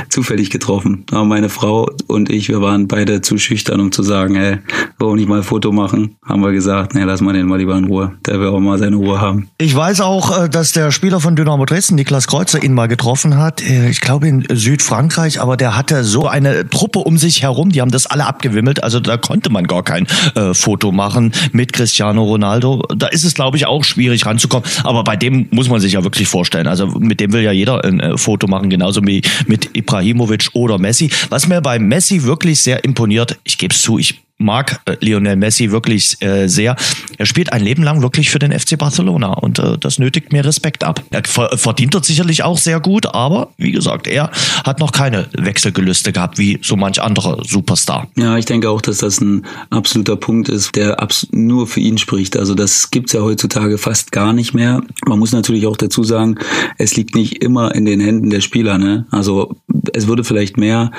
zufällig 0.08 0.50
getroffen. 0.50 1.04
Aber 1.10 1.24
meine 1.24 1.48
Frau 1.48 1.88
und 2.06 2.30
ich, 2.30 2.48
wir 2.48 2.60
waren 2.62 2.88
beide 2.88 3.20
zu 3.20 3.38
schüchtern, 3.38 3.80
um 3.80 3.92
zu 3.92 4.02
sagen, 4.02 4.36
ey, 4.36 4.58
warum 4.98 5.16
nicht 5.16 5.28
mal 5.28 5.38
ein 5.38 5.42
Foto 5.42 5.72
machen? 5.72 6.16
Haben 6.24 6.42
wir 6.42 6.52
gesagt, 6.52 6.94
nee, 6.94 7.02
lass 7.02 7.20
mal 7.20 7.32
den 7.32 7.46
mal 7.46 7.58
lieber 7.58 7.76
in 7.76 7.84
Ruhe. 7.84 8.12
Der 8.26 8.40
will 8.40 8.48
auch 8.48 8.60
mal 8.60 8.78
seine 8.78 8.96
Ruhe 8.96 9.20
haben. 9.20 9.48
Ich 9.58 9.74
weiß 9.74 10.00
auch, 10.00 10.44
äh, 10.44 10.48
dass 10.48 10.72
der 10.72 10.90
Spieler 10.90 11.20
von 11.20 11.36
Dynamo 11.36 11.64
Dresden, 11.64 11.94
Niklas 11.96 12.26
Kreuzer, 12.26 12.62
ihn 12.62 12.74
mal 12.74 12.88
getroffen 12.88 13.36
hat. 13.36 13.62
Äh, 13.62 13.90
Ich 13.90 14.00
glaube 14.00 14.28
in 14.28 14.46
Südfrankreich, 14.52 15.40
aber 15.40 15.56
der 15.56 15.76
hatte 15.76 16.04
so 16.04 16.26
eine 16.26 16.68
Truppe 16.68 17.00
um 17.00 17.18
sich 17.18 17.42
herum, 17.42 17.70
die 17.70 17.80
haben 17.80 17.90
das 17.90 18.06
alle 18.06 18.26
abgewimmelt. 18.26 18.82
Also 18.82 19.00
da 19.00 19.16
konnte 19.16 19.50
man 19.50 19.66
gar 19.66 19.82
kein 19.82 20.06
äh, 20.34 20.54
Foto 20.54 20.92
machen 20.92 21.32
mit 21.52 21.72
Cristiano 21.72 22.22
Ronaldo. 22.24 22.82
Da 22.96 23.06
ist 23.08 23.24
es, 23.24 23.34
glaube 23.34 23.56
ich, 23.56 23.66
auch 23.66 23.84
schwierig 23.84 24.26
ranzukommen. 24.26 24.68
Aber 24.84 25.04
bei 25.04 25.16
dem 25.16 25.48
muss 25.50 25.68
man 25.68 25.80
sich 25.80 25.92
ja 25.92 26.04
wirklich 26.04 26.28
vorstellen. 26.28 26.66
Also 26.66 26.85
mit 26.98 27.20
dem 27.20 27.32
will 27.32 27.42
ja 27.42 27.52
jeder 27.52 27.84
ein 27.84 28.00
äh, 28.00 28.16
Foto 28.16 28.46
machen, 28.46 28.70
genauso 28.70 29.00
wie 29.04 29.22
mit 29.46 29.76
Ibrahimovic 29.76 30.50
oder 30.52 30.78
Messi. 30.78 31.10
Was 31.28 31.48
mir 31.48 31.60
bei 31.60 31.78
Messi 31.78 32.22
wirklich 32.22 32.60
sehr 32.60 32.84
imponiert, 32.84 33.38
ich 33.44 33.58
gebe 33.58 33.74
es 33.74 33.82
zu, 33.82 33.98
ich 33.98 34.25
mag 34.38 34.80
äh, 34.84 34.96
Lionel 35.00 35.36
Messi 35.36 35.70
wirklich 35.70 36.20
äh, 36.22 36.48
sehr. 36.48 36.76
Er 37.18 37.26
spielt 37.26 37.52
ein 37.52 37.62
Leben 37.62 37.82
lang 37.82 38.02
wirklich 38.02 38.30
für 38.30 38.38
den 38.38 38.52
FC 38.52 38.78
Barcelona 38.78 39.32
und 39.32 39.58
äh, 39.58 39.78
das 39.78 39.98
nötigt 39.98 40.32
mir 40.32 40.44
Respekt 40.44 40.84
ab. 40.84 41.02
Er 41.10 41.22
ver 41.24 41.56
verdient 41.56 41.94
dort 41.94 42.04
sicherlich 42.04 42.42
auch 42.42 42.58
sehr 42.58 42.80
gut, 42.80 43.06
aber 43.06 43.48
wie 43.56 43.72
gesagt, 43.72 44.06
er 44.06 44.30
hat 44.64 44.80
noch 44.80 44.92
keine 44.92 45.28
Wechselgelüste 45.32 46.12
gehabt 46.12 46.38
wie 46.38 46.58
so 46.62 46.76
manch 46.76 47.00
anderer 47.00 47.42
Superstar. 47.44 48.08
Ja, 48.16 48.36
ich 48.36 48.44
denke 48.44 48.68
auch, 48.70 48.80
dass 48.80 48.98
das 48.98 49.20
ein 49.20 49.46
absoluter 49.70 50.16
Punkt 50.16 50.48
ist, 50.48 50.76
der 50.76 50.96
nur 51.30 51.66
für 51.66 51.80
ihn 51.80 51.98
spricht. 51.98 52.36
Also 52.36 52.54
das 52.54 52.90
gibt's 52.90 53.12
ja 53.12 53.20
heutzutage 53.20 53.78
fast 53.78 54.12
gar 54.12 54.32
nicht 54.32 54.54
mehr. 54.54 54.82
Man 55.06 55.18
muss 55.18 55.32
natürlich 55.32 55.66
auch 55.66 55.76
dazu 55.76 56.04
sagen, 56.04 56.36
es 56.78 56.96
liegt 56.96 57.14
nicht 57.14 57.42
immer 57.42 57.74
in 57.74 57.84
den 57.84 58.00
Händen 58.00 58.30
der 58.30 58.40
Spieler. 58.40 58.78
Ne? 58.78 59.06
Also 59.10 59.56
es 59.92 60.06
würde 60.06 60.24
vielleicht 60.24 60.56
mehr 60.56 60.90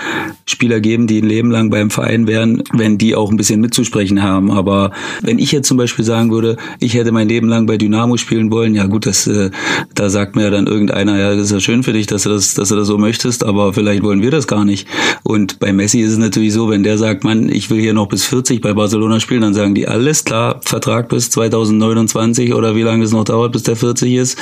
Spieler 0.46 0.80
geben, 0.80 1.08
die 1.08 1.22
ein 1.22 1.28
Leben 1.28 1.52
lang 1.52 1.70
beim 1.70 1.90
Verein 1.90 2.28
wären, 2.28 2.64
wenn 2.74 2.98
die 2.98 3.16
auch 3.16 3.27
ein 3.30 3.38
bisschen 3.38 3.62
mitzusprechen 3.62 4.24
haben. 4.24 4.52
Aber 4.52 4.92
wenn 5.22 5.40
ich 5.40 5.52
jetzt 5.52 5.68
zum 5.68 5.78
Beispiel 5.78 6.06
sagen 6.06 6.32
würde, 6.32 6.58
ich 6.80 6.94
hätte 6.94 7.12
mein 7.12 7.28
Leben 7.28 7.48
lang 7.48 7.66
bei 7.66 7.78
Dynamo 7.78 8.18
spielen 8.18 8.52
wollen, 8.52 8.76
ja 8.76 8.86
gut, 8.86 9.06
das, 9.06 9.28
äh, 9.28 9.52
da 9.96 10.10
sagt 10.10 10.36
mir 10.36 10.44
ja 10.44 10.50
dann 10.50 10.68
irgendeiner, 10.68 11.18
ja, 11.18 11.36
das 11.36 11.46
ist 11.46 11.52
ja 11.52 11.60
schön 11.60 11.84
für 11.84 11.94
dich, 11.94 12.08
dass 12.08 12.24
du 12.24 12.30
das, 12.30 12.54
dass 12.54 12.70
du 12.70 12.76
das 12.76 12.88
so 12.88 12.98
möchtest, 12.98 13.44
aber 13.44 13.74
vielleicht 13.74 14.04
wollen 14.04 14.22
wir 14.22 14.32
das 14.32 14.48
gar 14.48 14.66
nicht. 14.66 14.88
Und 15.24 15.60
bei 15.60 15.74
Messi 15.74 16.00
ist 16.00 16.14
es 16.14 16.18
natürlich 16.18 16.54
so, 16.54 16.70
wenn 16.70 16.84
der 16.84 16.98
sagt, 16.98 17.24
Mann, 17.24 17.50
ich 17.50 17.70
will 17.70 17.80
hier 17.80 17.94
noch 17.94 18.08
bis 18.08 18.26
40 18.26 18.62
bei 18.62 18.74
Barcelona 18.74 19.20
spielen, 19.20 19.42
dann 19.42 19.54
sagen 19.54 19.76
die, 19.76 19.88
alles 19.88 20.24
klar, 20.24 20.62
Vertrag 20.64 21.10
bis 21.10 21.30
2029 21.32 22.54
oder 22.54 22.76
wie 22.76 22.84
lange 22.84 23.04
es 23.04 23.12
noch 23.12 23.24
dauert, 23.24 23.52
bis 23.52 23.64
der 23.64 23.76
40 23.76 24.14
ist 24.16 24.38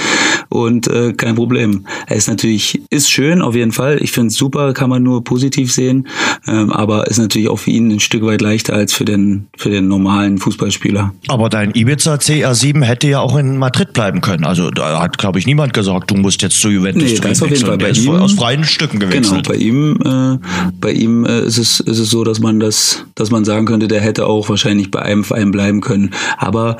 und 0.50 0.88
äh, 0.88 1.13
kein 1.13 1.36
Problem. 1.36 1.86
Er 2.08 2.15
ist 2.15 2.27
natürlich, 2.27 2.82
ist 2.89 3.10
schön 3.10 3.42
auf 3.42 3.56
jeden 3.56 3.72
Fall. 3.72 4.00
Ich 4.01 4.12
finde 4.12 4.27
es 4.27 4.36
super, 4.36 4.74
kann 4.74 4.89
man 4.89 5.04
nur 5.04 5.24
positiv 5.24 5.72
sehen, 5.72 6.08
ähm, 6.48 6.72
aber 6.72 7.08
ist 7.08 7.18
natürlich 7.18 7.50
auch 7.50 7.60
für 7.60 7.72
ihn 7.72 7.92
ein 7.92 8.00
Stück 8.00 8.24
weit 8.24 8.42
leichter 8.42 8.75
als 8.75 8.94
für 8.94 9.05
den, 9.05 9.48
für 9.58 9.70
den 9.70 9.88
normalen 9.88 10.38
Fußballspieler. 10.38 11.13
Aber 11.29 11.50
dein 11.50 11.72
Ibiza 11.74 12.15
CR7 12.15 12.84
hätte 12.84 13.08
ja 13.08 13.20
auch 13.22 13.38
in 13.38 13.58
Madrid 13.58 13.94
bleiben 13.94 14.22
können. 14.22 14.44
Also 14.46 14.70
da 14.70 15.01
hat, 15.01 15.17
glaube 15.17 15.39
ich, 15.39 15.46
niemand 15.46 15.74
gesagt, 15.74 16.12
du 16.12 16.15
musst 16.15 16.41
jetzt 16.41 16.60
zu 16.60 16.70
Juventus 16.70 17.03
Nee, 17.12 17.20
das 17.20 17.41
auf 17.41 17.50
jeden 17.50 17.65
Fall. 17.65 17.77
Bei 17.77 17.89
ist 17.89 18.03
ihm- 18.03 18.12
aus 18.12 18.34
freien 18.34 18.63
Stücken 18.63 19.00
Genau, 19.00 19.12
gewechselt. 19.12 19.48
bei 19.48 19.55
ihm, 19.55 19.98
äh, 20.03 20.38
bei 20.82 20.91
ihm 20.91 21.25
äh, 21.25 21.41
ist 21.41 21.58
es 21.58 21.79
ist 21.79 22.00
es 22.00 22.10
so, 22.10 22.24
dass 22.24 22.39
man 22.39 22.60
das, 22.60 23.05
dass 23.15 23.32
man 23.32 23.46
sagen 23.46 23.65
könnte, 23.65 23.88
der 23.88 24.01
hätte 24.01 24.27
auch 24.27 24.50
wahrscheinlich 24.50 24.91
bei 24.91 25.01
einem 25.01 25.24
Verein 25.24 25.51
bleiben 25.51 25.82
können. 25.82 26.12
Aber 26.38 26.77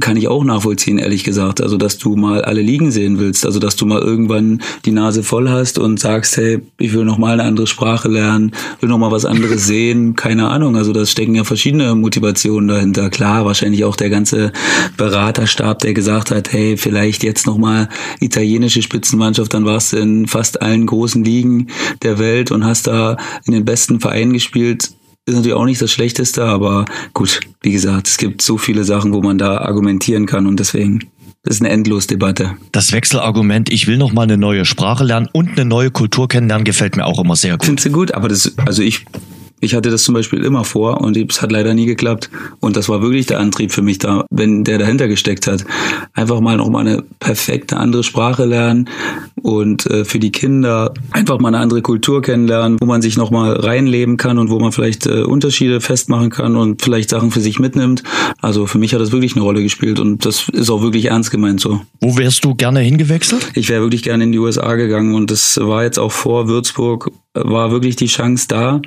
kann 0.00 0.16
ich 0.16 0.28
auch 0.28 0.44
nachvollziehen, 0.44 0.98
ehrlich 0.98 1.24
gesagt. 1.24 1.60
Also 1.60 1.76
dass 1.76 1.98
du 1.98 2.16
mal 2.16 2.42
alle 2.44 2.60
Ligen 2.60 2.90
sehen 2.90 3.18
willst, 3.18 3.46
also 3.46 3.58
dass 3.58 3.76
du 3.76 3.86
mal 3.86 4.00
irgendwann 4.00 4.60
die 4.84 4.92
Nase 4.92 5.22
voll 5.22 5.48
hast 5.48 5.78
und 5.78 5.98
sagst, 6.00 6.36
hey, 6.36 6.60
ich 6.78 6.92
will 6.92 7.04
noch 7.04 7.18
mal 7.18 7.32
eine 7.34 7.44
andere 7.44 7.66
Sprache 7.66 8.08
lernen, 8.08 8.52
will 8.80 8.88
noch 8.88 8.98
mal 8.98 9.10
was 9.10 9.24
anderes 9.24 9.66
sehen, 9.66 10.16
keine 10.16 10.48
Ahnung. 10.48 10.76
Also 10.76 10.92
das 10.92 11.10
stecken 11.14 11.34
ja 11.34 11.44
verschiedene 11.44 11.94
Motivationen 11.94 12.68
dahinter. 12.68 13.08
Klar, 13.08 13.44
wahrscheinlich 13.44 13.84
auch 13.84 13.94
der 13.94 14.10
ganze 14.10 14.52
Beraterstab, 14.96 15.78
der 15.78 15.94
gesagt 15.94 16.32
hat, 16.32 16.52
hey, 16.52 16.76
vielleicht 16.76 17.22
jetzt 17.22 17.46
noch 17.46 17.56
mal 17.56 17.88
italienische 18.20 18.82
Spitzenmannschaft, 18.82 19.54
dann 19.54 19.64
warst 19.64 19.92
du 19.92 19.98
in 19.98 20.26
fast 20.26 20.60
allen 20.60 20.86
großen 20.86 21.24
Ligen 21.24 21.68
der 22.02 22.18
Welt 22.18 22.50
und 22.50 22.64
hast 22.64 22.88
da 22.88 23.16
in 23.46 23.52
den 23.52 23.64
besten 23.64 24.00
Vereinen 24.00 24.32
gespielt. 24.32 24.90
Ist 25.26 25.36
natürlich 25.36 25.54
auch 25.54 25.64
nicht 25.64 25.80
das 25.80 25.92
Schlechteste, 25.92 26.44
aber 26.44 26.84
gut, 27.14 27.40
wie 27.62 27.72
gesagt, 27.72 28.08
es 28.08 28.18
gibt 28.18 28.42
so 28.42 28.58
viele 28.58 28.84
Sachen, 28.84 29.12
wo 29.12 29.22
man 29.22 29.38
da 29.38 29.58
argumentieren 29.58 30.26
kann 30.26 30.46
und 30.46 30.60
deswegen 30.60 31.00
das 31.44 31.56
ist 31.56 31.60
eine 31.60 31.70
Endlosdebatte. 31.70 32.56
Das 32.72 32.92
Wechselargument, 32.92 33.70
ich 33.70 33.86
will 33.86 33.98
noch 33.98 34.14
mal 34.14 34.22
eine 34.22 34.38
neue 34.38 34.64
Sprache 34.64 35.04
lernen 35.04 35.28
und 35.30 35.50
eine 35.50 35.66
neue 35.66 35.90
Kultur 35.90 36.26
kennenlernen, 36.26 36.64
gefällt 36.64 36.96
mir 36.96 37.04
auch 37.04 37.22
immer 37.22 37.36
sehr 37.36 37.58
gut. 37.58 37.66
Findest 37.66 37.86
du 37.86 37.90
gut? 37.92 38.14
Aber 38.14 38.28
das, 38.28 38.54
also 38.64 38.82
ich 38.82 39.04
Ich 39.60 39.74
hatte 39.74 39.90
das 39.90 40.02
zum 40.02 40.14
Beispiel 40.14 40.44
immer 40.44 40.64
vor 40.64 41.00
und 41.00 41.16
es 41.16 41.40
hat 41.40 41.50
leider 41.50 41.72
nie 41.72 41.86
geklappt. 41.86 42.28
Und 42.60 42.76
das 42.76 42.88
war 42.88 43.00
wirklich 43.00 43.26
der 43.26 43.40
Antrieb 43.40 43.72
für 43.72 43.82
mich 43.82 43.98
da, 43.98 44.26
wenn 44.30 44.62
der 44.64 44.78
dahinter 44.78 45.08
gesteckt 45.08 45.46
hat. 45.46 45.64
Einfach 46.12 46.40
mal 46.40 46.56
nochmal 46.56 46.86
eine 46.86 47.02
perfekte 47.18 47.78
andere 47.78 48.04
Sprache 48.04 48.44
lernen 48.44 48.90
und 49.40 49.86
äh, 49.86 50.04
für 50.04 50.18
die 50.18 50.32
Kinder 50.32 50.92
einfach 51.10 51.38
mal 51.38 51.48
eine 51.48 51.58
andere 51.58 51.82
Kultur 51.82 52.22
kennenlernen, 52.22 52.78
wo 52.80 52.86
man 52.86 53.02
sich 53.02 53.16
nochmal 53.16 53.54
reinleben 53.54 54.16
kann 54.16 54.38
und 54.38 54.50
wo 54.50 54.58
man 54.58 54.72
vielleicht 54.72 55.06
äh, 55.06 55.22
Unterschiede 55.22 55.80
festmachen 55.80 56.30
kann 56.30 56.56
und 56.56 56.82
vielleicht 56.82 57.10
Sachen 57.10 57.30
für 57.30 57.40
sich 57.40 57.58
mitnimmt. 57.58 58.02
Also 58.40 58.66
für 58.66 58.78
mich 58.78 58.92
hat 58.92 59.00
das 59.00 59.12
wirklich 59.12 59.34
eine 59.34 59.44
Rolle 59.44 59.62
gespielt 59.62 59.98
und 59.98 60.26
das 60.26 60.48
ist 60.48 60.70
auch 60.70 60.82
wirklich 60.82 61.06
ernst 61.06 61.30
gemeint 61.30 61.60
so. 61.60 61.80
Wo 62.00 62.16
wärst 62.16 62.44
du 62.44 62.54
gerne 62.54 62.80
hingewechselt? 62.80 63.50
Ich 63.54 63.68
wäre 63.68 63.82
wirklich 63.82 64.02
gerne 64.02 64.24
in 64.24 64.32
die 64.32 64.38
USA 64.38 64.74
gegangen 64.74 65.14
und 65.14 65.30
das 65.30 65.58
war 65.60 65.84
jetzt 65.84 65.98
auch 65.98 66.12
vor 66.12 66.48
Würzburg 66.48 67.10
war 67.34 67.72
wirklich 67.72 67.96
die 67.96 68.06
Chance 68.06 68.46
da 68.48 68.80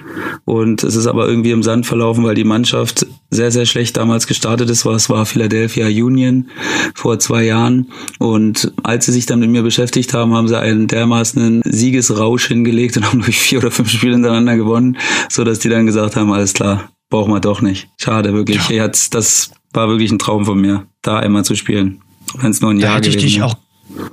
und 0.45 0.83
es 0.83 0.95
ist 0.95 1.05
aber 1.05 1.27
irgendwie 1.27 1.51
im 1.51 1.63
Sand 1.63 1.85
verlaufen, 1.85 2.23
weil 2.23 2.35
die 2.35 2.45
Mannschaft 2.45 3.05
sehr, 3.29 3.51
sehr 3.51 3.65
schlecht 3.65 3.97
damals 3.97 4.25
gestartet 4.25 4.69
ist. 4.69 4.85
Es 4.85 5.09
war 5.09 5.25
Philadelphia 5.25 5.87
Union 5.87 6.49
vor 6.95 7.19
zwei 7.19 7.43
Jahren 7.43 7.91
und 8.19 8.71
als 8.83 9.05
sie 9.05 9.11
sich 9.11 9.25
dann 9.25 9.39
mit 9.39 9.49
mir 9.49 9.63
beschäftigt 9.63 10.13
haben, 10.13 10.33
haben 10.33 10.47
sie 10.47 10.57
einen 10.57 10.87
dermaßen 10.87 11.61
Siegesrausch 11.65 12.47
hingelegt 12.47 12.95
und 12.97 13.05
haben 13.11 13.21
durch 13.21 13.37
vier 13.37 13.59
oder 13.59 13.71
fünf 13.71 13.91
Spiele 13.91 14.13
hintereinander 14.13 14.55
gewonnen, 14.55 14.97
so 15.29 15.43
dass 15.43 15.59
die 15.59 15.69
dann 15.69 15.85
gesagt 15.85 16.15
haben, 16.15 16.31
alles 16.31 16.53
klar, 16.53 16.89
brauchen 17.09 17.33
wir 17.33 17.41
doch 17.41 17.61
nicht. 17.61 17.89
Schade, 17.97 18.33
wirklich. 18.33 18.69
Ja. 18.69 18.87
Das 18.87 19.51
war 19.73 19.89
wirklich 19.89 20.11
ein 20.11 20.19
Traum 20.19 20.45
von 20.45 20.59
mir, 20.59 20.87
da 21.01 21.19
einmal 21.19 21.43
zu 21.43 21.55
spielen. 21.55 22.01
Wenn 22.35 22.51
es 22.51 22.61
nur 22.61 22.71
ein 22.71 22.79
da 22.79 22.87
Jahr 22.87 22.97
hätte 22.97 23.09
ich 23.09 23.17
dich 23.17 23.41
auch 23.41 23.55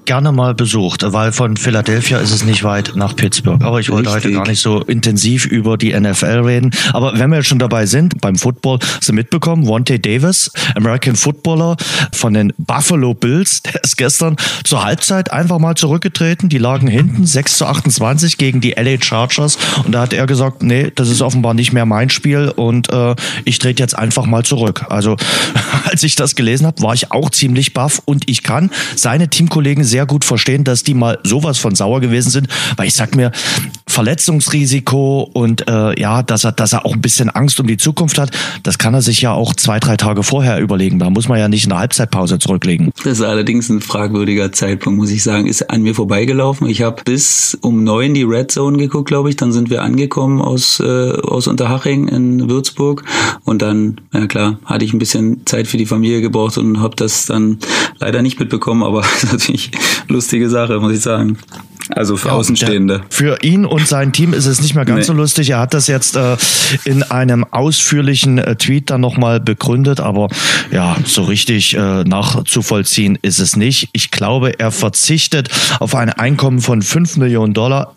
gerne 0.05 0.33
mal 0.33 0.55
besucht, 0.55 1.05
weil 1.05 1.33
von 1.33 1.57
Philadelphia 1.57 2.19
ist 2.19 2.33
es 2.33 2.45
nicht 2.45 2.65
weit 2.65 2.93
nach 2.95 3.17
Pittsburgh. 3.17 3.63
Aber 3.63 3.81
ich 3.81 3.91
wollte 3.91 4.13
Richtig. 4.13 4.33
heute 4.33 4.35
gar 4.35 4.49
nicht 4.49 4.61
so 4.61 4.81
intensiv 4.83 5.47
über 5.47 5.77
die 5.77 5.99
NFL 5.99 6.43
reden. 6.45 6.71
Aber 6.93 7.19
wenn 7.19 7.31
wir 7.31 7.37
jetzt 7.37 7.49
schon 7.49 7.59
dabei 7.59 7.87
sind, 7.87 8.21
beim 8.21 8.37
Football, 8.37 8.79
hast 8.81 9.09
du 9.09 9.13
mitbekommen, 9.13 9.67
Wante 9.69 9.99
Davis, 9.99 10.51
American 10.75 11.17
Footballer 11.17 11.77
von 12.13 12.35
den 12.35 12.53
Buffalo 12.59 13.15
Bills, 13.15 13.63
der 13.75 13.83
ist 13.83 13.97
gestern 13.97 14.37
zur 14.65 14.85
Halbzeit 14.85 15.33
einfach 15.33 15.59
mal 15.59 15.75
zurückgetreten. 15.75 16.49
Die 16.49 16.59
lagen 16.59 16.87
hinten 16.87 17.27
6 17.27 17.59
zu 17.59 17.67
28 17.67 18.39
gegen 18.39 18.61
die 18.61 18.73
LA 18.73 19.03
Chargers. 19.03 19.59
Und 19.85 19.93
da 19.93 20.03
hat 20.03 20.13
er 20.13 20.27
gesagt, 20.27 20.63
nee, 20.63 20.93
das 20.95 21.09
ist 21.09 21.23
offenbar 21.23 21.55
nicht 21.55 21.73
mehr 21.73 21.87
mein 21.87 22.11
Spiel 22.11 22.53
und 22.55 22.91
äh, 22.93 23.15
ich 23.45 23.59
trete 23.59 23.83
jetzt 23.83 23.97
einfach 23.97 24.27
mal 24.27 24.45
zurück. 24.45 24.87
Also 24.89 25.17
als 25.85 26.03
ich 26.03 26.15
das 26.15 26.35
gelesen 26.35 26.67
habe, 26.67 26.83
war 26.83 26.95
ich 26.95 27.13
auch 27.13 27.31
ziemlich 27.31 27.75
baff 27.75 28.03
und 28.05 28.29
ich 28.29 28.43
kann 28.43 28.71
seine 28.97 29.29
Teamkollegen 29.29 29.74
Kollegen 29.75 29.85
sehr 29.85 30.07
gut 30.07 30.25
verstehen, 30.25 30.63
dass 30.63 30.85
die 30.85 30.95
mal 30.95 31.19
sowas 31.25 31.59
von 31.59 31.75
sauer 31.75 32.01
gewesen 32.01 32.31
sind, 32.31 32.49
weil 32.77 32.87
ich 32.87 32.95
sag 32.95 33.17
mir, 33.17 33.33
Verletzungsrisiko 33.95 35.31
und 35.33 35.69
äh, 35.69 36.01
ja, 36.01 36.25
dass 36.25 36.43
er, 36.43 36.51
dass 36.51 36.73
er 36.73 36.85
auch 36.85 36.95
ein 36.95 37.01
bisschen 37.01 37.31
Angst 37.31 37.61
um 37.61 37.69
die 37.69 37.77
Zukunft 37.77 38.19
hat, 38.19 38.33
das 38.65 38.77
kann 38.77 38.93
er 38.93 39.03
sich 39.03 39.21
ja 39.21 39.33
auch 39.33 39.55
zwei, 39.55 39.79
drei 39.79 39.97
Tage 39.97 40.25
vorher 40.25 40.61
überlegen. 40.61 40.99
Da 40.99 41.11
muss 41.11 41.29
man 41.29 41.39
ja 41.39 41.47
nicht 41.49 41.63
in 41.63 41.71
der 41.71 41.79
Halbzeitpause 41.79 42.41
zurücklegen. 42.41 42.91
Das 43.05 43.21
ist 43.21 43.23
allerdings 43.23 43.69
ein 43.69 43.81
fragwürdiger 43.81 44.51
Zeitpunkt, 44.51 44.99
muss 44.99 45.11
ich 45.11 45.23
sagen. 45.23 45.47
Ist 45.47 45.71
an 45.71 45.83
mir 45.83 45.95
vorbeigelaufen. 45.95 46.69
Ich 46.69 46.83
habe 46.83 47.03
bis 47.05 47.57
um 47.61 47.85
neun 47.85 48.15
die 48.15 48.25
Red 48.25 48.51
Zone 48.51 48.79
geguckt, 48.79 49.07
glaube 49.07 49.31
ich. 49.31 49.37
Dann 49.37 49.53
sind 49.53 49.71
wir 49.71 49.83
angekommen 49.83 50.41
aus, 50.41 50.81
äh, 50.81 51.13
aus 51.13 51.47
Unterhaching 51.47 52.09
in 52.09 52.51
Würzburg. 52.51 53.05
Und 53.45 53.63
dann, 53.63 54.01
ja 54.13 54.27
klar, 54.27 54.59
hatte 54.65 54.85
ich 54.85 54.93
ein 54.93 54.99
bisschen 54.99 55.47
Zeit 55.47 55.69
für 55.69 55.77
die 55.77 55.87
Familie 55.87 56.21
gebraucht 56.21 56.59
und 56.59 56.81
habe 56.81 56.97
das 56.97 57.27
dann 57.27 57.59
leider 58.01 58.23
nicht 58.23 58.41
mitbekommen, 58.41 58.83
aber 58.83 59.05
natürlich 59.31 59.71
lustige 60.09 60.51
Sache, 60.51 60.81
muss 60.81 60.95
ich 60.95 61.01
sagen. 61.01 61.39
Also 61.91 62.17
für 62.17 62.29
ja, 62.29 62.35
Außenstehende. 62.35 62.99
Der, 63.01 63.07
für 63.11 63.43
ihn 63.43 63.65
und 63.65 63.84
sein 63.87 64.13
Team 64.13 64.33
ist 64.33 64.47
es 64.47 64.61
nicht 64.61 64.75
mehr 64.75 64.85
ganz 64.85 65.01
nee. 65.01 65.05
so 65.05 65.13
lustig. 65.13 65.51
Er 65.51 65.59
hat 65.61 65.75
das 65.75 65.87
jetzt 65.87 66.17
äh, 66.17 66.37
in 66.85 67.03
einem 67.03 67.45
ausführlichen 67.45 68.39
äh, 68.39 68.57
Tweet 68.57 68.91
dann 68.91 69.01
nochmal 69.01 69.41
begründet, 69.41 70.01
aber 70.01 70.29
ja, 70.71 70.97
so 71.05 71.25
richtig 71.25 71.75
äh, 71.75 72.05
nachzuvollziehen 72.05 73.19
ist 73.23 73.39
es 73.39 73.57
nicht. 73.57 73.89
Ich 73.93 74.11
glaube, 74.11 74.59
er 74.59 74.71
verzichtet 74.71 75.49
auf 75.81 75.95
ein 75.95 76.11
Einkommen 76.11 76.61
von 76.61 76.83
5 76.83 77.17
Millionen 77.17 77.55
Dollar 77.55 77.95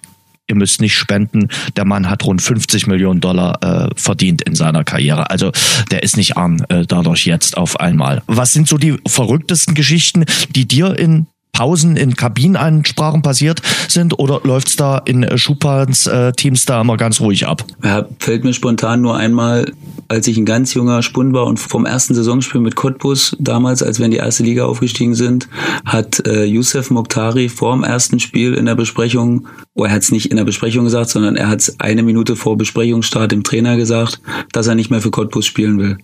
ihr 0.48 0.56
müsst 0.56 0.82
nicht 0.82 0.96
spenden. 0.96 1.50
Der 1.76 1.86
Mann 1.86 2.10
hat 2.10 2.24
rund 2.24 2.42
50 2.42 2.88
Millionen 2.88 3.20
Dollar 3.20 3.62
äh, 3.62 3.90
verdient 3.96 4.42
in 4.42 4.56
seiner 4.56 4.84
Karriere. 4.84 5.30
Also 5.30 5.52
der 5.92 6.04
ist 6.04 6.18
nicht 6.18 6.38
arm 6.38 6.64
äh, 6.70 6.86
dadurch 6.86 7.26
jetzt 7.26 7.58
auf 7.58 7.80
einmal. 7.80 8.24
Was 8.28 8.54
sind 8.54 8.68
so 8.68 8.78
die 8.78 8.96
verrücktesten 9.06 9.76
Geschichten, 9.76 10.26
die 10.50 10.68
dir 10.68 10.98
in 10.98 11.28
Pausen 11.58 11.98
in 11.98 12.16
Kabinenansprachen 12.16 13.24
passiert 13.24 13.64
sind 13.88 14.20
oder 14.20 14.42
läuft's 14.44 14.76
da 14.76 15.00
in 15.00 15.26
Schupans 15.40 16.06
äh, 16.06 16.32
Teams 16.34 16.66
da 16.66 16.82
immer 16.82 16.98
ganz 16.98 17.20
ruhig 17.20 17.48
ab? 17.48 17.66
Ja, 17.84 18.06
fällt 18.20 18.44
mir 18.44 18.54
spontan 18.54 19.02
nur 19.02 19.18
einmal, 19.18 19.72
als 20.08 20.28
ich 20.28 20.38
ein 20.38 20.46
ganz 20.46 20.76
junger 20.76 21.02
Spund 21.02 21.34
war 21.34 21.48
und 21.48 21.60
vom 21.60 21.88
ersten 21.88 22.14
Saisonspiel 22.14 22.62
mit 22.62 22.76
Cottbus, 22.76 23.36
damals, 23.40 23.82
als 23.82 23.98
wir 23.98 24.06
in 24.06 24.12
die 24.12 24.18
erste 24.18 24.44
Liga 24.44 24.66
aufgestiegen 24.66 25.16
sind, 25.16 25.50
hat 25.84 26.28
äh, 26.28 26.46
Youssef 26.46 26.92
Mokhtari 26.92 27.50
vor 27.50 27.74
dem 27.74 27.84
ersten 27.84 28.20
Spiel 28.20 28.54
in 28.54 28.68
der 28.68 28.76
Besprechung, 28.76 29.48
oh, 29.74 29.86
er 29.86 29.94
hat 29.94 30.04
es 30.04 30.12
nicht 30.12 30.30
in 30.30 30.38
der 30.38 30.46
Besprechung 30.46 30.84
gesagt, 30.84 31.10
sondern 31.10 31.36
er 31.36 31.48
hat 31.48 31.62
es 31.62 31.80
eine 31.80 32.04
Minute 32.04 32.36
vor 32.36 32.56
Besprechungsstart 32.56 33.32
dem 33.32 33.44
Trainer 33.44 33.78
gesagt, 33.78 34.22
dass 34.52 34.68
er 34.68 34.76
nicht 34.76 34.92
mehr 34.92 35.02
für 35.02 35.10
Cottbus 35.10 35.48
spielen 35.48 35.80
will 35.80 35.98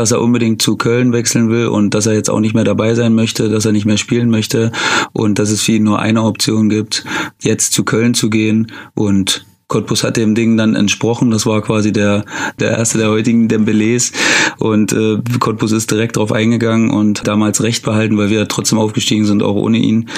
dass 0.00 0.12
er 0.12 0.22
unbedingt 0.22 0.62
zu 0.62 0.76
Köln 0.76 1.12
wechseln 1.12 1.50
will 1.50 1.66
und 1.66 1.94
dass 1.94 2.06
er 2.06 2.14
jetzt 2.14 2.30
auch 2.30 2.40
nicht 2.40 2.54
mehr 2.54 2.64
dabei 2.64 2.94
sein 2.94 3.14
möchte, 3.14 3.50
dass 3.50 3.66
er 3.66 3.72
nicht 3.72 3.84
mehr 3.84 3.98
spielen 3.98 4.30
möchte 4.30 4.72
und 5.12 5.38
dass 5.38 5.50
es 5.50 5.62
für 5.62 5.72
ihn 5.72 5.84
nur 5.84 5.98
eine 5.98 6.22
Option 6.22 6.70
gibt, 6.70 7.04
jetzt 7.40 7.74
zu 7.74 7.84
Köln 7.84 8.14
zu 8.14 8.30
gehen 8.30 8.72
und 8.94 9.44
Cottbus 9.68 10.02
hat 10.02 10.16
dem 10.16 10.34
Ding 10.34 10.56
dann 10.56 10.74
entsprochen. 10.74 11.30
Das 11.30 11.46
war 11.46 11.62
quasi 11.62 11.92
der, 11.92 12.24
der 12.58 12.70
erste 12.72 12.98
der 12.98 13.10
heutigen 13.10 13.46
Dembélés. 13.46 14.12
Und 14.58 14.92
äh, 14.92 15.18
Cottbus 15.38 15.70
ist 15.70 15.92
direkt 15.92 16.16
drauf 16.16 16.32
eingegangen 16.32 16.90
und 16.90 17.24
damals 17.28 17.62
recht 17.62 17.84
behalten, 17.84 18.18
weil 18.18 18.30
wir 18.30 18.48
trotzdem 18.48 18.78
aufgestiegen 18.78 19.26
sind, 19.26 19.44
auch 19.44 19.54
ohne 19.54 19.78
ihn. 19.78 20.08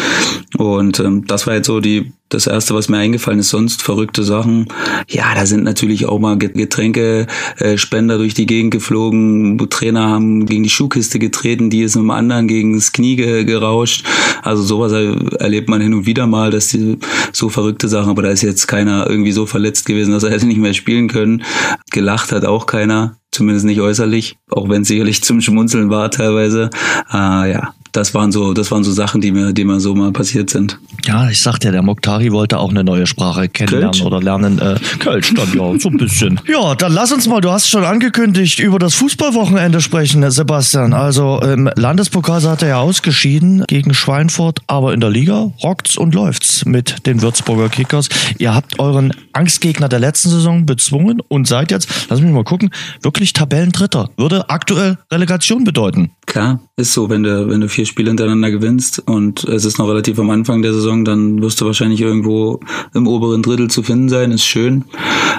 Und 0.57 1.01
ähm, 1.01 1.27
das 1.27 1.47
war 1.47 1.55
jetzt 1.55 1.67
so 1.67 1.81
die 1.81 2.12
das 2.29 2.47
erste, 2.47 2.75
was 2.75 2.88
mir 2.88 2.99
eingefallen 2.99 3.41
ist, 3.41 3.50
sonst 3.50 3.83
verrückte 3.83 4.23
Sachen. 4.23 4.67
Ja, 5.09 5.35
da 5.35 5.45
sind 5.45 5.64
natürlich 5.64 6.07
auch 6.07 6.19
mal 6.19 6.38
Getränkespender 6.38 8.19
durch 8.19 8.35
die 8.35 8.47
Gegend 8.47 8.71
geflogen. 8.71 9.59
Trainer 9.71 10.09
haben 10.09 10.47
gegen 10.47 10.62
die 10.62 10.71
Schuhkiste 10.71 11.19
getreten, 11.19 11.71
die 11.71 11.83
ist 11.83 11.97
einem 11.97 12.11
anderen 12.11 12.49
gegen 12.49 12.75
das 12.75 12.93
Knie 12.93 13.17
gerauscht. 13.17 14.07
Also 14.43 14.62
sowas 14.62 14.93
erlebt 14.93 15.69
man 15.69 15.81
hin 15.81 15.95
und 15.95 16.07
wieder 16.07 16.26
mal, 16.26 16.50
dass 16.50 16.69
die 16.69 16.99
so 17.33 17.49
verrückte 17.49 17.88
Sachen, 17.88 18.11
aber 18.11 18.23
da 18.23 18.31
ist 18.31 18.43
jetzt 18.43 18.67
keiner 18.67 19.09
irgendwie 19.09 19.33
so 19.33 19.47
verletzt 19.47 19.87
gewesen, 19.87 20.12
dass 20.12 20.23
er 20.23 20.31
hätte 20.33 20.47
nicht 20.47 20.59
mehr 20.59 20.75
spielen 20.75 21.09
können. 21.09 21.45
Gelacht 21.91 22.33
hat 22.33 22.45
auch 22.45 22.67
keiner 22.67 23.17
zumindest 23.31 23.67
nicht 23.67 23.81
äußerlich, 23.81 24.37
auch 24.50 24.69
wenn 24.69 24.83
es 24.83 24.88
sicherlich 24.88 25.25
zum 25.25 25.41
Schmunzeln 25.41 25.91
war 25.91 26.11
teilweise. 26.11 26.71
Äh, 27.11 27.52
ja, 27.52 27.75
das 27.92 28.14
waren 28.14 28.32
so, 28.32 28.54
das 28.54 28.70
waren 28.70 28.84
so 28.84 28.92
Sachen, 28.92 29.20
die 29.20 29.32
mir, 29.32 29.52
die 29.52 29.64
mir 29.64 29.78
so 29.78 29.94
mal 29.94 30.12
passiert 30.12 30.49
sind. 30.50 30.78
Ja, 31.04 31.28
ich 31.28 31.42
sagte 31.42 31.68
ja, 31.68 31.72
der 31.72 31.82
Moktari 31.82 32.32
wollte 32.32 32.58
auch 32.58 32.70
eine 32.70 32.84
neue 32.84 33.06
Sprache 33.06 33.49
kennenlernen 33.49 33.92
Kölsch? 33.92 34.02
oder 34.02 34.20
lernen. 34.20 34.58
Äh, 34.58 34.76
Kölsch 34.99 35.34
dann 35.34 35.49
ja, 35.54 35.78
so 35.78 35.88
ein 35.88 35.99
bisschen. 35.99 36.40
Ja, 36.52 36.75
dann 36.75 36.92
lass 36.92 37.12
uns 37.12 37.26
mal, 37.28 37.40
du 37.40 37.50
hast 37.50 37.68
schon 37.68 37.84
angekündigt, 37.84 38.58
über 38.58 38.78
das 38.78 38.94
Fußballwochenende 38.94 39.80
sprechen, 39.80 40.28
Sebastian. 40.30 40.92
Also 40.92 41.40
im 41.40 41.70
Landespokal 41.76 42.42
hat 42.42 42.62
er 42.62 42.68
ja 42.68 42.78
ausgeschieden 42.78 43.64
gegen 43.68 43.94
Schweinfurt, 43.94 44.61
aber 44.66 44.92
in 44.92 45.00
der 45.00 45.11
Liga 45.11 45.52
rockt's 45.62 45.96
und 45.96 46.14
läuft's 46.14 46.64
mit 46.64 47.06
den 47.06 47.22
Würzburger 47.22 47.68
Kickers. 47.68 48.08
Ihr 48.38 48.54
habt 48.54 48.78
euren 48.78 49.12
Angstgegner 49.32 49.88
der 49.88 49.99
letzten 49.99 50.30
Saison 50.30 50.66
bezwungen 50.66 51.20
und 51.28 51.46
seid 51.46 51.70
jetzt, 51.70 51.88
lass 52.08 52.20
mich 52.20 52.32
mal 52.32 52.44
gucken, 52.44 52.70
wirklich 53.02 53.32
Tabellendritter. 53.32 54.11
Würde 54.16 54.50
aktuell 54.50 54.99
Relegation 55.11 55.64
bedeuten. 55.64 56.11
Klar, 56.25 56.61
ist 56.76 56.93
so, 56.93 57.11
wenn 57.11 57.25
du, 57.25 57.49
wenn 57.49 57.61
du 57.61 57.69
vier 57.69 57.85
Spiele 57.85 58.09
hintereinander 58.09 58.50
gewinnst 58.50 59.02
und 59.07 59.45
es 59.45 59.64
ist 59.64 59.79
noch 59.79 59.88
relativ 59.88 60.19
am 60.21 60.31
Anfang 60.31 60.62
der 60.62 60.73
Saison, 60.73 61.05
dann 61.05 61.43
wirst 61.43 61.61
du 61.61 61.67
wahrscheinlich 61.67 62.00
irgendwo 62.00 62.61
im 62.95 63.09
oberen 63.09 63.43
Drittel 63.43 63.69
zu 63.69 63.83
finden 63.83 64.09
sein, 64.09 64.31
ist 64.31 64.45
schön. 64.45 64.85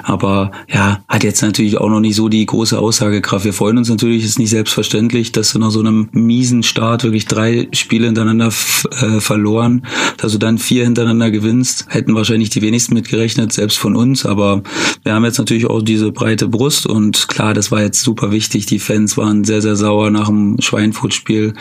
Aber 0.03 0.51
ja, 0.67 1.03
hat 1.07 1.23
jetzt 1.23 1.41
natürlich 1.41 1.77
auch 1.77 1.89
noch 1.89 2.01
nicht 2.01 2.15
so 2.15 2.27
die 2.27 2.45
große 2.45 2.77
Aussagekraft. 2.77 3.45
Wir 3.45 3.53
freuen 3.53 3.77
uns 3.77 3.89
natürlich, 3.89 4.25
ist 4.25 4.37
nicht 4.37 4.49
selbstverständlich, 4.49 5.31
dass 5.31 5.53
du 5.53 5.59
nach 5.59 5.71
so 5.71 5.79
einem 5.79 6.09
miesen 6.11 6.63
Start 6.63 7.03
wirklich 7.03 7.25
drei 7.25 7.69
Spiele 7.71 8.07
hintereinander 8.07 8.47
äh, 8.47 9.19
verloren, 9.21 9.85
dass 10.17 10.33
du 10.33 10.37
dann 10.37 10.57
vier 10.57 10.83
hintereinander 10.83 11.31
gewinnst. 11.31 11.85
Hätten 11.89 12.13
wahrscheinlich 12.13 12.49
die 12.49 12.61
wenigsten 12.61 12.93
mitgerechnet, 12.93 13.53
selbst 13.53 13.79
von 13.79 13.95
uns. 13.95 14.25
Aber 14.25 14.61
wir 15.03 15.13
haben 15.13 15.23
jetzt 15.23 15.39
natürlich 15.39 15.65
auch 15.65 15.81
diese 15.81 16.11
breite 16.11 16.47
Brust 16.49 16.85
und 16.85 17.29
klar, 17.29 17.53
das 17.53 17.71
war 17.71 17.81
jetzt 17.81 18.01
super 18.01 18.31
wichtig. 18.31 18.65
Die 18.65 18.79
Fans 18.79 19.17
waren 19.17 19.45
sehr, 19.45 19.61
sehr 19.61 19.77
sauer 19.77 20.11
nach 20.11 20.27
dem 20.27 20.57
Schweinfurt-Spiel. 20.73 21.53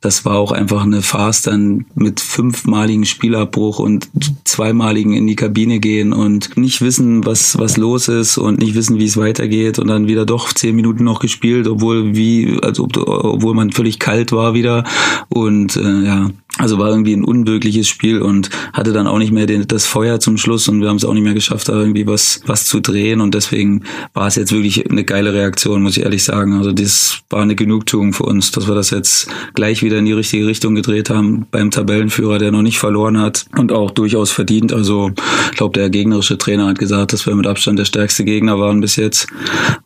Das 0.00 0.24
war 0.24 0.36
auch 0.36 0.52
einfach 0.52 0.82
eine 0.82 1.02
Farce 1.02 1.42
dann 1.42 1.86
mit 1.94 2.20
fünfmaligen 2.20 3.04
Spielabbruch 3.04 3.80
und 3.80 4.08
zweimaligen 4.44 5.12
in 5.12 5.26
die 5.26 5.36
Kabine 5.36 5.80
gehen 5.80 6.12
und 6.12 6.56
nicht 6.56 6.80
wissen, 6.80 7.26
was, 7.26 7.58
was 7.58 7.76
los 7.76 8.08
ist 8.08 8.38
und 8.38 8.60
nicht 8.60 8.74
wissen, 8.74 8.98
wie 8.98 9.06
es 9.06 9.16
weitergeht 9.16 9.78
und 9.78 9.88
dann 9.88 10.06
wieder 10.06 10.24
doch 10.24 10.52
zehn 10.52 10.76
Minuten 10.76 11.04
noch 11.04 11.20
gespielt, 11.20 11.66
obwohl 11.66 12.14
wie, 12.14 12.58
also 12.62 12.84
obwohl 12.84 13.54
man 13.54 13.72
völlig 13.72 13.98
kalt 13.98 14.32
war 14.32 14.54
wieder 14.54 14.84
und 15.28 15.76
äh, 15.76 16.04
ja, 16.04 16.30
Also 16.58 16.78
war 16.78 16.90
irgendwie 16.90 17.14
ein 17.14 17.24
unwirkliches 17.24 17.88
Spiel 17.88 18.20
und 18.20 18.50
hatte 18.72 18.92
dann 18.92 19.06
auch 19.06 19.18
nicht 19.18 19.32
mehr 19.32 19.46
den, 19.46 19.66
das 19.68 19.86
Feuer 19.86 20.20
zum 20.20 20.36
Schluss 20.36 20.68
und 20.68 20.80
wir 20.80 20.88
haben 20.88 20.96
es 20.96 21.04
auch 21.04 21.14
nicht 21.14 21.22
mehr 21.22 21.34
geschafft, 21.34 21.68
da 21.68 21.74
irgendwie 21.74 22.06
was, 22.06 22.42
was 22.46 22.66
zu 22.66 22.80
drehen 22.80 23.20
und 23.20 23.34
deswegen 23.34 23.84
war 24.14 24.26
es 24.26 24.34
jetzt 24.34 24.52
wirklich 24.52 24.90
eine 24.90 25.04
geile 25.04 25.32
Reaktion, 25.32 25.82
muss 25.82 25.96
ich 25.96 26.02
ehrlich 26.02 26.24
sagen. 26.24 26.54
Also 26.54 26.72
das 26.72 27.20
war 27.30 27.42
eine 27.42 27.54
Genugtuung 27.54 28.12
für 28.12 28.24
uns, 28.24 28.50
dass 28.50 28.68
wir 28.68 28.74
das 28.74 28.90
jetzt 28.90 29.28
gleich 29.54 29.82
wieder 29.82 29.98
in 29.98 30.04
die 30.04 30.12
richtige 30.12 30.46
Richtung 30.46 30.74
gedreht 30.74 31.08
haben 31.08 31.46
beim 31.50 31.70
Tabellenführer, 31.70 32.38
der 32.38 32.50
noch 32.50 32.62
nicht 32.62 32.78
verloren 32.78 33.18
hat 33.18 33.46
und 33.56 33.72
auch 33.72 33.92
durchaus 33.92 34.30
verdient. 34.30 34.72
Also 34.72 35.12
ich 35.52 35.56
glaube, 35.56 35.78
der 35.78 35.88
gegnerische 35.88 36.36
Trainer 36.36 36.66
hat 36.66 36.78
gesagt, 36.78 37.12
dass 37.12 37.26
wir 37.26 37.34
mit 37.36 37.46
Abstand 37.46 37.78
der 37.78 37.84
stärkste 37.84 38.24
Gegner 38.24 38.58
waren 38.58 38.80
bis 38.80 38.96
jetzt 38.96 39.28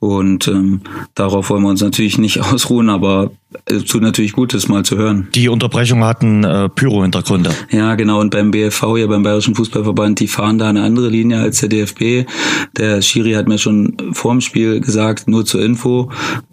und 0.01 0.49
ähm, 0.49 0.81
darauf 1.15 1.51
wollen 1.51 1.63
wir 1.63 1.69
uns 1.69 1.83
natürlich 1.83 2.19
nicht 2.19 2.41
ausruhen, 2.53 2.89
aber 2.89 3.31
tut 3.87 4.03
natürlich 4.03 4.33
gut, 4.33 4.55
das 4.55 4.69
mal 4.69 4.85
zu 4.85 4.97
hören. 4.97 5.29
Die 5.35 5.49
Unterbrechung 5.49 6.05
hatten 6.05 6.45
äh, 6.45 6.69
Pyro-Hintergründe. 6.69 7.51
Ja, 7.71 7.95
genau. 7.95 8.21
Und 8.21 8.31
beim 8.31 8.51
BFV, 8.51 8.97
ja 8.97 9.07
beim 9.07 9.23
Bayerischen 9.23 9.55
Fußballverband, 9.55 10.21
die 10.21 10.29
fahren 10.29 10.59
da 10.59 10.69
eine 10.69 10.83
andere 10.83 11.09
Linie 11.09 11.41
als 11.41 11.61
der 11.61 11.69
DFB. 11.69 12.29
Der 12.77 13.03
Schiri 13.03 13.33
hat 13.33 13.49
mir 13.49 13.59
schon 13.59 13.97
vorm 14.13 14.41
Spiel 14.41 14.81
gesagt, 14.81 15.29
nur 15.29 15.45
zur 15.45 15.63
Info, 15.63 16.11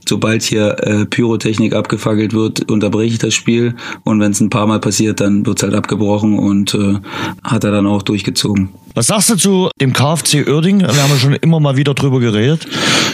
sobald 0.08 0.44
hier 0.44 0.78
äh, 0.80 1.06
Pyrotechnik 1.06 1.74
abgefackelt 1.74 2.34
wird, 2.34 2.72
unterbreche 2.72 3.14
ich 3.14 3.20
das 3.20 3.34
Spiel. 3.34 3.76
Und 4.04 4.20
wenn 4.20 4.32
es 4.32 4.42
ein 4.42 4.50
paar 4.50 4.68
Mal 4.68 4.80
passiert, 4.80 5.20
dann 5.20 5.46
wird's 5.46 5.64
halt 5.64 5.74
abgebrochen 5.74 6.38
und 6.38 6.74
äh, 6.74 6.96
hat 7.44 7.64
er 7.64 7.72
dann 7.72 7.88
auch 7.88 8.02
durchgezogen. 8.02 8.70
Was 8.94 9.08
sagst 9.08 9.30
du 9.30 9.36
zu 9.36 9.70
dem 9.80 9.94
KfC 9.94 10.46
Uerding? 10.48 10.82
Wir 10.82 10.88
haben 10.88 11.12
ja 11.12 11.18
schon 11.18 11.34
immer 11.34 11.62
mal 11.62 11.78
wieder 11.78 11.94
drüber 11.94 12.20
geredet. 12.20 12.68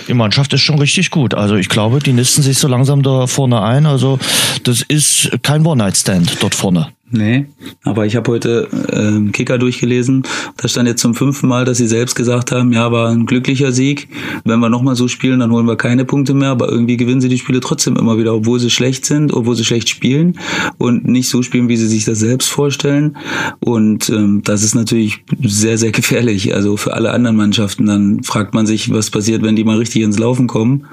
Die 0.07 0.13
Mannschaft 0.15 0.51
ist 0.53 0.62
schon 0.62 0.79
richtig 0.79 1.12
gut. 1.12 1.36
Also 1.36 1.55
ich 1.55 1.69
glaube, 1.69 2.00
die 2.00 2.13
nisten 2.13 2.41
sich 2.41 2.57
so 2.57 2.67
langsam 2.67 3.03
da 3.03 3.27
vorne 3.27 3.62
ein. 3.62 3.86
Also 3.86 4.17
das 4.63 4.81
ist 4.81 5.29
kein 5.43 5.65
One-Night-Stand 5.65 6.41
dort 6.41 6.55
vorne. 6.55 6.88
Nee, 7.09 7.45
aber 7.83 8.05
ich 8.05 8.17
habe 8.17 8.29
heute 8.31 8.67
ähm, 8.91 9.31
Kicker 9.31 9.57
durchgelesen. 9.57 10.23
Da 10.57 10.67
stand 10.67 10.89
jetzt 10.89 11.01
zum 11.01 11.15
fünften 11.15 11.47
Mal, 11.47 11.63
dass 11.63 11.77
sie 11.77 11.87
selbst 11.87 12.15
gesagt 12.15 12.51
haben, 12.51 12.73
ja, 12.73 12.91
war 12.91 13.09
ein 13.09 13.25
glücklicher 13.25 13.71
Sieg. 13.71 14.09
Wenn 14.43 14.59
wir 14.59 14.67
nochmal 14.67 14.97
so 14.97 15.07
spielen, 15.07 15.39
dann 15.39 15.51
holen 15.51 15.67
wir 15.67 15.77
keine 15.77 16.03
Punkte 16.03 16.33
mehr, 16.33 16.49
aber 16.49 16.69
irgendwie 16.69 16.97
gewinnen 16.97 17.21
sie 17.21 17.29
die 17.29 17.37
Spiele 17.37 17.61
trotzdem 17.61 17.95
immer 17.95 18.17
wieder, 18.17 18.33
obwohl 18.33 18.59
sie 18.59 18.69
schlecht 18.69 19.05
sind, 19.05 19.33
obwohl 19.33 19.55
sie 19.55 19.63
schlecht 19.63 19.87
spielen 19.87 20.37
und 20.77 21.07
nicht 21.07 21.29
so 21.29 21.43
spielen, 21.43 21.69
wie 21.69 21.77
sie 21.77 21.87
sich 21.87 22.03
das 22.03 22.19
selbst 22.19 22.49
vorstellen. 22.49 23.15
Und 23.61 24.09
ähm, 24.09 24.41
das 24.43 24.63
ist 24.63 24.75
natürlich 24.75 25.23
sehr, 25.41 25.77
sehr 25.77 25.93
gefährlich. 25.93 26.53
Also 26.53 26.75
für 26.75 26.93
alle 26.93 27.11
anderen 27.11 27.37
Mannschaften. 27.37 27.85
Dann 27.85 28.23
fragt 28.23 28.53
man 28.53 28.67
sich, 28.67 28.91
was 28.91 29.11
passiert, 29.11 29.43
wenn 29.43 29.55
die 29.55 29.63
mal 29.63 29.77
richtig 29.77 30.01
ins 30.01 30.19
Laufen 30.19 30.47
kommen. 30.47 30.87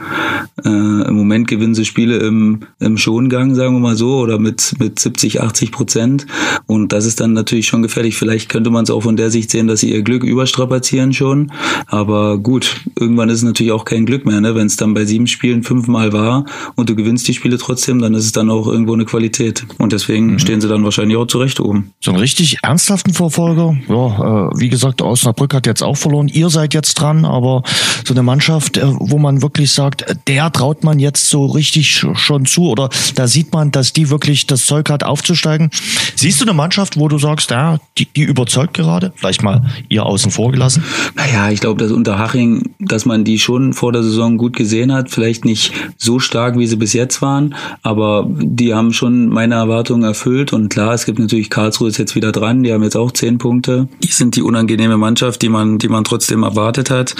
Äh, 0.64 0.68
Im 0.68 1.14
Moment 1.14 1.48
gewinnen 1.48 1.74
sie 1.74 1.84
Spiele 1.84 2.18
im, 2.18 2.60
im 2.78 2.98
Schongang, 2.98 3.56
sagen 3.56 3.74
wir 3.74 3.80
mal 3.80 3.96
so, 3.96 4.18
oder 4.18 4.38
mit, 4.38 4.76
mit 4.78 5.00
70, 5.00 5.42
80 5.42 5.72
Prozent. 5.72 6.03
Prozent. 6.04 6.26
Und 6.66 6.92
das 6.92 7.06
ist 7.06 7.20
dann 7.20 7.32
natürlich 7.32 7.66
schon 7.66 7.82
gefährlich. 7.82 8.16
Vielleicht 8.16 8.48
könnte 8.48 8.70
man 8.70 8.84
es 8.84 8.90
auch 8.90 9.02
von 9.02 9.16
der 9.16 9.30
Sicht 9.30 9.50
sehen, 9.50 9.66
dass 9.66 9.80
sie 9.80 9.92
ihr 9.92 10.02
Glück 10.02 10.24
überstrapazieren 10.24 11.12
schon. 11.12 11.52
Aber 11.86 12.38
gut, 12.38 12.82
irgendwann 12.98 13.28
ist 13.28 13.38
es 13.38 13.42
natürlich 13.42 13.72
auch 13.72 13.84
kein 13.84 14.06
Glück 14.06 14.24
mehr. 14.26 14.40
Ne? 14.40 14.54
Wenn 14.54 14.66
es 14.66 14.76
dann 14.76 14.94
bei 14.94 15.04
sieben 15.04 15.26
Spielen 15.26 15.62
fünfmal 15.62 16.12
war 16.12 16.46
und 16.76 16.88
du 16.88 16.94
gewinnst 16.94 17.28
die 17.28 17.34
Spiele 17.34 17.58
trotzdem, 17.58 18.00
dann 18.00 18.14
ist 18.14 18.24
es 18.24 18.32
dann 18.32 18.50
auch 18.50 18.66
irgendwo 18.66 18.94
eine 18.94 19.04
Qualität. 19.04 19.66
Und 19.78 19.92
deswegen 19.92 20.32
mhm. 20.32 20.38
stehen 20.38 20.60
sie 20.60 20.68
dann 20.68 20.84
wahrscheinlich 20.84 21.16
auch 21.16 21.26
zurecht 21.26 21.60
oben. 21.60 21.92
So 22.00 22.10
einen 22.10 22.20
richtig 22.20 22.58
ernsthaften 22.62 23.12
Verfolger, 23.12 23.76
ja, 23.88 24.48
äh, 24.48 24.50
wie 24.56 24.68
gesagt, 24.68 25.02
Osnabrück 25.02 25.54
hat 25.54 25.66
jetzt 25.66 25.82
auch 25.82 25.96
verloren. 25.96 26.28
Ihr 26.28 26.50
seid 26.50 26.74
jetzt 26.74 26.94
dran, 26.94 27.24
aber 27.24 27.62
so 28.04 28.14
eine 28.14 28.22
Mannschaft, 28.22 28.76
äh, 28.76 28.82
wo 28.86 29.18
man 29.18 29.42
wirklich 29.42 29.72
sagt, 29.72 30.04
der 30.26 30.50
traut 30.50 30.84
man 30.84 30.98
jetzt 30.98 31.28
so 31.28 31.46
richtig 31.46 32.04
schon 32.14 32.46
zu 32.46 32.68
oder 32.68 32.88
da 33.14 33.26
sieht 33.26 33.52
man, 33.52 33.70
dass 33.70 33.92
die 33.92 34.10
wirklich 34.10 34.46
das 34.46 34.66
Zeug 34.66 34.90
hat 34.90 35.04
aufzusteigen. 35.04 35.70
Siehst 36.16 36.40
du 36.40 36.44
eine 36.44 36.54
Mannschaft, 36.54 36.98
wo 36.98 37.08
du 37.08 37.18
sagst, 37.18 37.50
ja, 37.50 37.78
die, 37.98 38.06
die 38.06 38.22
überzeugt 38.22 38.74
gerade? 38.74 39.12
Vielleicht 39.16 39.42
mal 39.42 39.62
ihr 39.88 40.06
außen 40.06 40.30
vor 40.30 40.52
gelassen? 40.52 40.84
Naja, 41.14 41.50
ich 41.50 41.60
glaube, 41.60 41.82
dass 41.82 41.92
Unterhaching, 41.92 42.74
dass 42.78 43.04
man 43.04 43.24
die 43.24 43.38
schon 43.38 43.72
vor 43.72 43.92
der 43.92 44.02
Saison 44.02 44.38
gut 44.38 44.56
gesehen 44.56 44.92
hat. 44.92 45.10
Vielleicht 45.10 45.44
nicht 45.44 45.72
so 45.96 46.18
stark, 46.18 46.58
wie 46.58 46.66
sie 46.66 46.76
bis 46.76 46.92
jetzt 46.92 47.22
waren, 47.22 47.54
aber 47.82 48.26
die 48.28 48.74
haben 48.74 48.92
schon 48.92 49.28
meine 49.28 49.54
Erwartungen 49.54 50.04
erfüllt. 50.04 50.52
Und 50.52 50.68
klar, 50.68 50.94
es 50.94 51.04
gibt 51.04 51.18
natürlich 51.18 51.50
Karlsruhe 51.50 51.88
ist 51.88 51.98
jetzt 51.98 52.14
wieder 52.14 52.32
dran. 52.32 52.62
Die 52.62 52.72
haben 52.72 52.82
jetzt 52.82 52.96
auch 52.96 53.12
zehn 53.12 53.38
Punkte. 53.38 53.88
Die 54.02 54.08
sind 54.08 54.36
die 54.36 54.42
unangenehme 54.42 54.96
Mannschaft, 54.96 55.42
die 55.42 55.48
man, 55.48 55.78
die 55.78 55.88
man 55.88 56.04
trotzdem 56.04 56.42
erwartet 56.42 56.90
hat. 56.90 57.14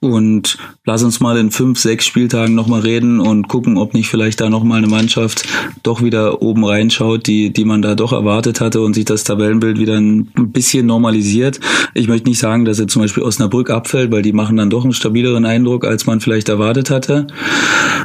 Und 0.00 0.56
lass 0.84 1.02
uns 1.02 1.20
mal 1.20 1.36
in 1.36 1.50
fünf, 1.50 1.78
sechs 1.78 2.06
Spieltagen 2.06 2.54
nochmal 2.54 2.80
reden 2.80 3.20
und 3.20 3.48
gucken, 3.48 3.76
ob 3.76 3.92
nicht 3.92 4.08
vielleicht 4.08 4.40
da 4.40 4.48
nochmal 4.48 4.78
eine 4.78 4.86
Mannschaft 4.86 5.46
doch 5.82 6.02
wieder 6.02 6.40
oben 6.42 6.64
reinschaut, 6.64 7.26
die, 7.26 7.52
die 7.52 7.64
man 7.64 7.82
da 7.82 7.94
doch 8.00 8.12
erwartet 8.12 8.60
hatte 8.60 8.80
und 8.80 8.94
sich 8.94 9.04
das 9.04 9.24
Tabellenbild 9.24 9.78
wieder 9.78 9.96
ein 9.96 10.26
bisschen 10.34 10.86
normalisiert. 10.86 11.60
Ich 11.94 12.08
möchte 12.08 12.28
nicht 12.28 12.38
sagen, 12.38 12.64
dass 12.64 12.78
jetzt 12.78 12.92
zum 12.92 13.02
Beispiel 13.02 13.22
Osnabrück 13.22 13.70
abfällt, 13.70 14.10
weil 14.10 14.22
die 14.22 14.32
machen 14.32 14.56
dann 14.56 14.70
doch 14.70 14.84
einen 14.84 14.92
stabileren 14.92 15.44
Eindruck, 15.44 15.84
als 15.84 16.06
man 16.06 16.20
vielleicht 16.20 16.48
erwartet 16.48 16.90
hatte. 16.90 17.26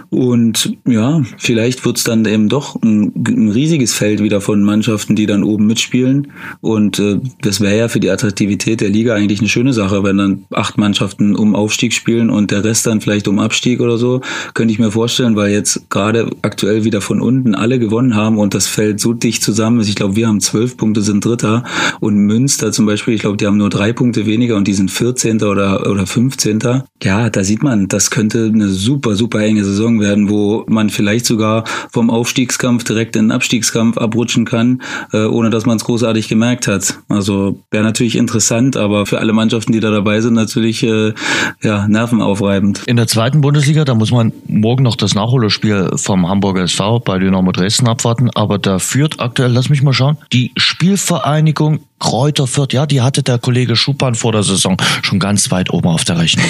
Und 0.09 0.77
ja, 0.87 1.23
vielleicht 1.37 1.85
wird's 1.85 2.03
dann 2.03 2.25
eben 2.25 2.49
doch 2.49 2.81
ein, 2.81 3.11
ein, 3.15 3.49
riesiges 3.49 3.93
Feld 3.93 4.21
wieder 4.21 4.41
von 4.41 4.63
Mannschaften, 4.63 5.15
die 5.15 5.25
dann 5.25 5.43
oben 5.43 5.65
mitspielen. 5.65 6.31
Und 6.61 6.99
äh, 6.99 7.19
das 7.41 7.61
wäre 7.61 7.77
ja 7.77 7.87
für 7.87 7.99
die 7.99 8.09
Attraktivität 8.09 8.81
der 8.81 8.89
Liga 8.89 9.13
eigentlich 9.13 9.39
eine 9.39 9.49
schöne 9.49 9.73
Sache, 9.73 10.03
wenn 10.03 10.17
dann 10.17 10.45
acht 10.51 10.77
Mannschaften 10.77 11.35
um 11.35 11.55
Aufstieg 11.55 11.93
spielen 11.93 12.29
und 12.29 12.51
der 12.51 12.63
Rest 12.63 12.87
dann 12.87 13.01
vielleicht 13.01 13.27
um 13.27 13.39
Abstieg 13.39 13.81
oder 13.81 13.97
so. 13.97 14.21
Könnte 14.53 14.73
ich 14.73 14.79
mir 14.79 14.91
vorstellen, 14.91 15.35
weil 15.35 15.51
jetzt 15.51 15.89
gerade 15.89 16.29
aktuell 16.41 16.83
wieder 16.83 17.01
von 17.01 17.21
unten 17.21 17.55
alle 17.55 17.79
gewonnen 17.79 18.15
haben 18.15 18.37
und 18.37 18.53
das 18.53 18.67
Feld 18.67 18.99
so 18.99 19.13
dicht 19.13 19.43
zusammen 19.43 19.83
ist. 19.85 19.89
Ich 19.89 19.95
glaube, 19.95 20.15
wir 20.15 20.27
haben 20.27 20.41
zwölf 20.41 20.77
Punkte, 20.77 21.01
sind 21.01 21.23
Dritter. 21.23 21.63
Und 21.99 22.17
Münster 22.17 22.71
zum 22.71 22.85
Beispiel, 22.85 23.13
ich 23.13 23.21
glaube, 23.21 23.37
die 23.37 23.45
haben 23.45 23.57
nur 23.57 23.69
drei 23.69 23.93
Punkte 23.93 24.25
weniger 24.25 24.55
und 24.55 24.67
die 24.67 24.73
sind 24.73 24.91
14. 24.91 25.41
oder, 25.43 25.89
oder 25.89 26.05
15. 26.05 26.83
Ja, 27.03 27.29
da 27.29 27.43
sieht 27.43 27.63
man, 27.63 27.87
das 27.87 28.09
könnte 28.09 28.51
eine 28.53 28.69
super, 28.69 29.15
super 29.15 29.39
enge 29.39 29.63
Saison 29.63 29.99
werden, 29.99 30.29
wo 30.29 30.63
man 30.67 30.89
vielleicht 30.89 31.25
sogar 31.25 31.63
vom 31.91 32.09
Aufstiegskampf 32.09 32.83
direkt 32.83 33.15
in 33.15 33.25
den 33.25 33.31
Abstiegskampf 33.31 33.97
abrutschen 33.97 34.45
kann, 34.45 34.81
äh, 35.13 35.25
ohne 35.25 35.49
dass 35.49 35.65
man 35.65 35.77
es 35.77 35.85
großartig 35.85 36.27
gemerkt 36.27 36.67
hat. 36.67 36.99
Also 37.09 37.59
wäre 37.71 37.83
natürlich 37.83 38.15
interessant, 38.15 38.77
aber 38.77 39.05
für 39.05 39.19
alle 39.19 39.33
Mannschaften, 39.33 39.71
die 39.71 39.79
da 39.79 39.91
dabei 39.91 40.21
sind, 40.21 40.33
natürlich 40.33 40.83
äh, 40.83 41.13
ja, 41.61 41.87
nervenaufreibend. 41.87 42.83
In 42.87 42.97
der 42.97 43.07
zweiten 43.07 43.41
Bundesliga, 43.41 43.85
da 43.85 43.95
muss 43.95 44.11
man 44.11 44.33
morgen 44.47 44.83
noch 44.83 44.95
das 44.95 45.15
Nachholspiel 45.15 45.91
vom 45.95 46.27
Hamburger 46.27 46.63
SV 46.63 46.99
bei 46.99 47.19
Dynamo 47.19 47.51
Dresden 47.51 47.87
abwarten, 47.87 48.29
aber 48.33 48.57
da 48.57 48.79
führt 48.79 49.19
aktuell, 49.19 49.51
lass 49.51 49.69
mich 49.69 49.74
mal 49.81 49.93
schauen, 49.93 50.17
die 50.33 50.51
Spielvereinigung 50.57 51.79
Kräuter 51.99 52.45
Fürth, 52.45 52.73
ja, 52.73 52.85
die 52.85 53.01
hatte 53.01 53.23
der 53.23 53.39
Kollege 53.39 53.75
Schuppan 53.75 54.15
vor 54.15 54.31
der 54.31 54.43
Saison 54.43 54.77
schon 55.01 55.19
ganz 55.19 55.49
weit 55.49 55.71
oben 55.71 55.87
auf 55.87 56.03
der 56.03 56.19
Rechnung. 56.19 56.45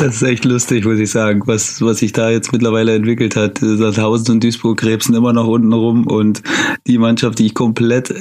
das 0.00 0.16
ist 0.16 0.22
echt 0.22 0.44
lustig, 0.44 0.84
muss 0.84 0.98
ich 0.98 1.10
sagen, 1.10 1.42
was, 1.46 1.80
was 1.80 1.98
sich 1.98 2.12
da 2.12 2.30
jetzt 2.30 2.52
mittlerweile 2.52 2.94
entwickelt 2.94 3.36
hat. 3.36 3.58
Sandhausen 3.58 4.34
und 4.34 4.44
Duisburg 4.44 4.78
krebsen 4.78 5.14
immer 5.14 5.32
noch 5.32 5.46
unten 5.46 5.72
rum 5.72 6.06
und 6.06 6.42
die 6.86 6.98
Mannschaft, 6.98 7.38
die 7.38 7.46
ich 7.46 7.54
komplett 7.54 8.12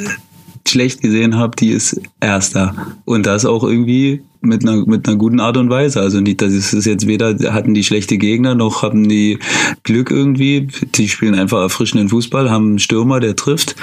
schlecht 0.67 1.01
gesehen 1.01 1.35
habe, 1.35 1.55
die 1.55 1.71
ist 1.71 1.99
Erster. 2.19 2.75
Und 3.05 3.25
das 3.25 3.45
auch 3.45 3.63
irgendwie 3.63 4.21
mit 4.41 4.67
einer, 4.67 4.85
mit 4.85 5.07
einer 5.07 5.17
guten 5.17 5.39
Art 5.39 5.57
und 5.57 5.69
Weise. 5.69 6.01
Also 6.01 6.19
nicht, 6.19 6.41
das 6.41 6.53
ist 6.53 6.85
jetzt 6.85 7.07
weder 7.07 7.37
hatten 7.53 7.73
die 7.73 7.83
schlechte 7.83 8.17
Gegner, 8.17 8.55
noch 8.55 8.83
haben 8.83 9.07
die 9.07 9.39
Glück 9.83 10.11
irgendwie. 10.11 10.67
Die 10.95 11.09
spielen 11.09 11.35
einfach 11.35 11.61
erfrischenden 11.61 12.09
Fußball, 12.09 12.49
haben 12.49 12.69
einen 12.69 12.79
Stürmer, 12.79 13.19
der 13.19 13.35
trifft. 13.35 13.75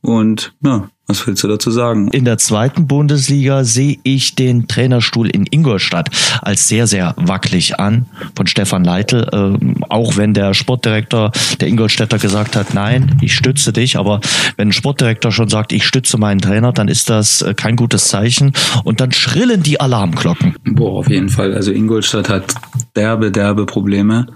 Und 0.00 0.54
ja, 0.64 0.88
was 1.08 1.24
willst 1.24 1.44
du 1.44 1.48
dazu 1.48 1.70
sagen? 1.70 2.08
In 2.08 2.24
der 2.24 2.36
zweiten 2.36 2.88
Bundesliga 2.88 3.62
sehe 3.62 3.98
ich 4.02 4.34
den 4.34 4.66
Trainerstuhl 4.66 5.30
in 5.30 5.46
Ingolstadt 5.48 6.10
als 6.42 6.66
sehr, 6.66 6.88
sehr 6.88 7.14
wackelig 7.16 7.78
an 7.78 8.06
von 8.34 8.48
Stefan 8.48 8.82
Leitl. 8.82 9.28
Ähm, 9.32 9.84
auch 9.88 10.16
wenn 10.16 10.34
der 10.34 10.52
Sportdirektor 10.52 11.30
der 11.60 11.68
Ingolstädter 11.68 12.18
gesagt 12.18 12.56
hat, 12.56 12.74
nein, 12.74 13.18
ich 13.20 13.34
stütze 13.34 13.72
dich. 13.72 13.96
Aber 13.96 14.20
wenn 14.56 14.68
ein 14.68 14.72
Sportdirektor 14.72 15.30
schon 15.30 15.48
sagt, 15.48 15.72
ich 15.72 15.84
stütze 15.84 16.18
meinen 16.18 16.40
Trainer, 16.40 16.72
dann 16.72 16.88
ist 16.88 17.08
das 17.08 17.40
äh, 17.40 17.54
kein 17.54 17.76
gutes 17.76 18.08
Zeichen. 18.08 18.52
Und 18.82 19.00
dann 19.00 19.12
schrillen 19.12 19.62
die 19.62 19.80
Alarmglocken. 20.06 20.54
Boah, 20.64 20.98
auf 20.98 21.08
jeden 21.08 21.28
Fall. 21.28 21.54
Also 21.54 21.72
Ingolstadt 21.72 22.28
hat 22.28 22.54
derbe, 22.94 23.30
derbe 23.30 23.66
Probleme. 23.66 24.26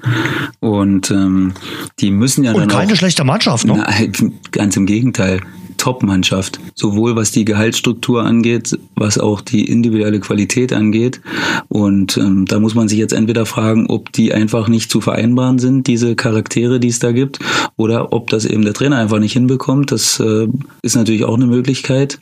Und 0.60 1.10
ähm, 1.10 1.54
die 2.00 2.10
müssen 2.10 2.44
ja 2.44 2.52
Und 2.52 2.68
keine 2.68 2.92
auch, 2.92 2.96
schlechte 2.96 3.24
Mannschaft, 3.24 3.66
ne? 3.66 3.84
Nein, 3.86 4.12
ganz 4.50 4.76
im 4.76 4.86
Gegenteil 4.86 5.40
Top-Mannschaft. 5.80 6.60
Sowohl 6.74 7.16
was 7.16 7.32
die 7.32 7.46
Gehaltsstruktur 7.46 8.22
angeht, 8.22 8.78
was 8.96 9.16
auch 9.16 9.40
die 9.40 9.64
individuelle 9.64 10.20
Qualität 10.20 10.74
angeht. 10.74 11.22
Und 11.68 12.18
ähm, 12.18 12.44
da 12.44 12.60
muss 12.60 12.74
man 12.74 12.88
sich 12.88 12.98
jetzt 12.98 13.14
entweder 13.14 13.46
fragen, 13.46 13.86
ob 13.86 14.12
die 14.12 14.34
einfach 14.34 14.68
nicht 14.68 14.90
zu 14.90 15.00
vereinbaren 15.00 15.58
sind, 15.58 15.86
diese 15.86 16.16
Charaktere, 16.16 16.80
die 16.80 16.88
es 16.88 16.98
da 16.98 17.12
gibt, 17.12 17.38
oder 17.80 18.12
ob 18.12 18.28
das 18.28 18.44
eben 18.44 18.62
der 18.62 18.74
Trainer 18.74 18.98
einfach 18.98 19.18
nicht 19.18 19.32
hinbekommt. 19.32 19.90
Das 19.90 20.20
äh, 20.20 20.46
ist 20.82 20.96
natürlich 20.96 21.24
auch 21.24 21.34
eine 21.34 21.46
Möglichkeit. 21.46 22.18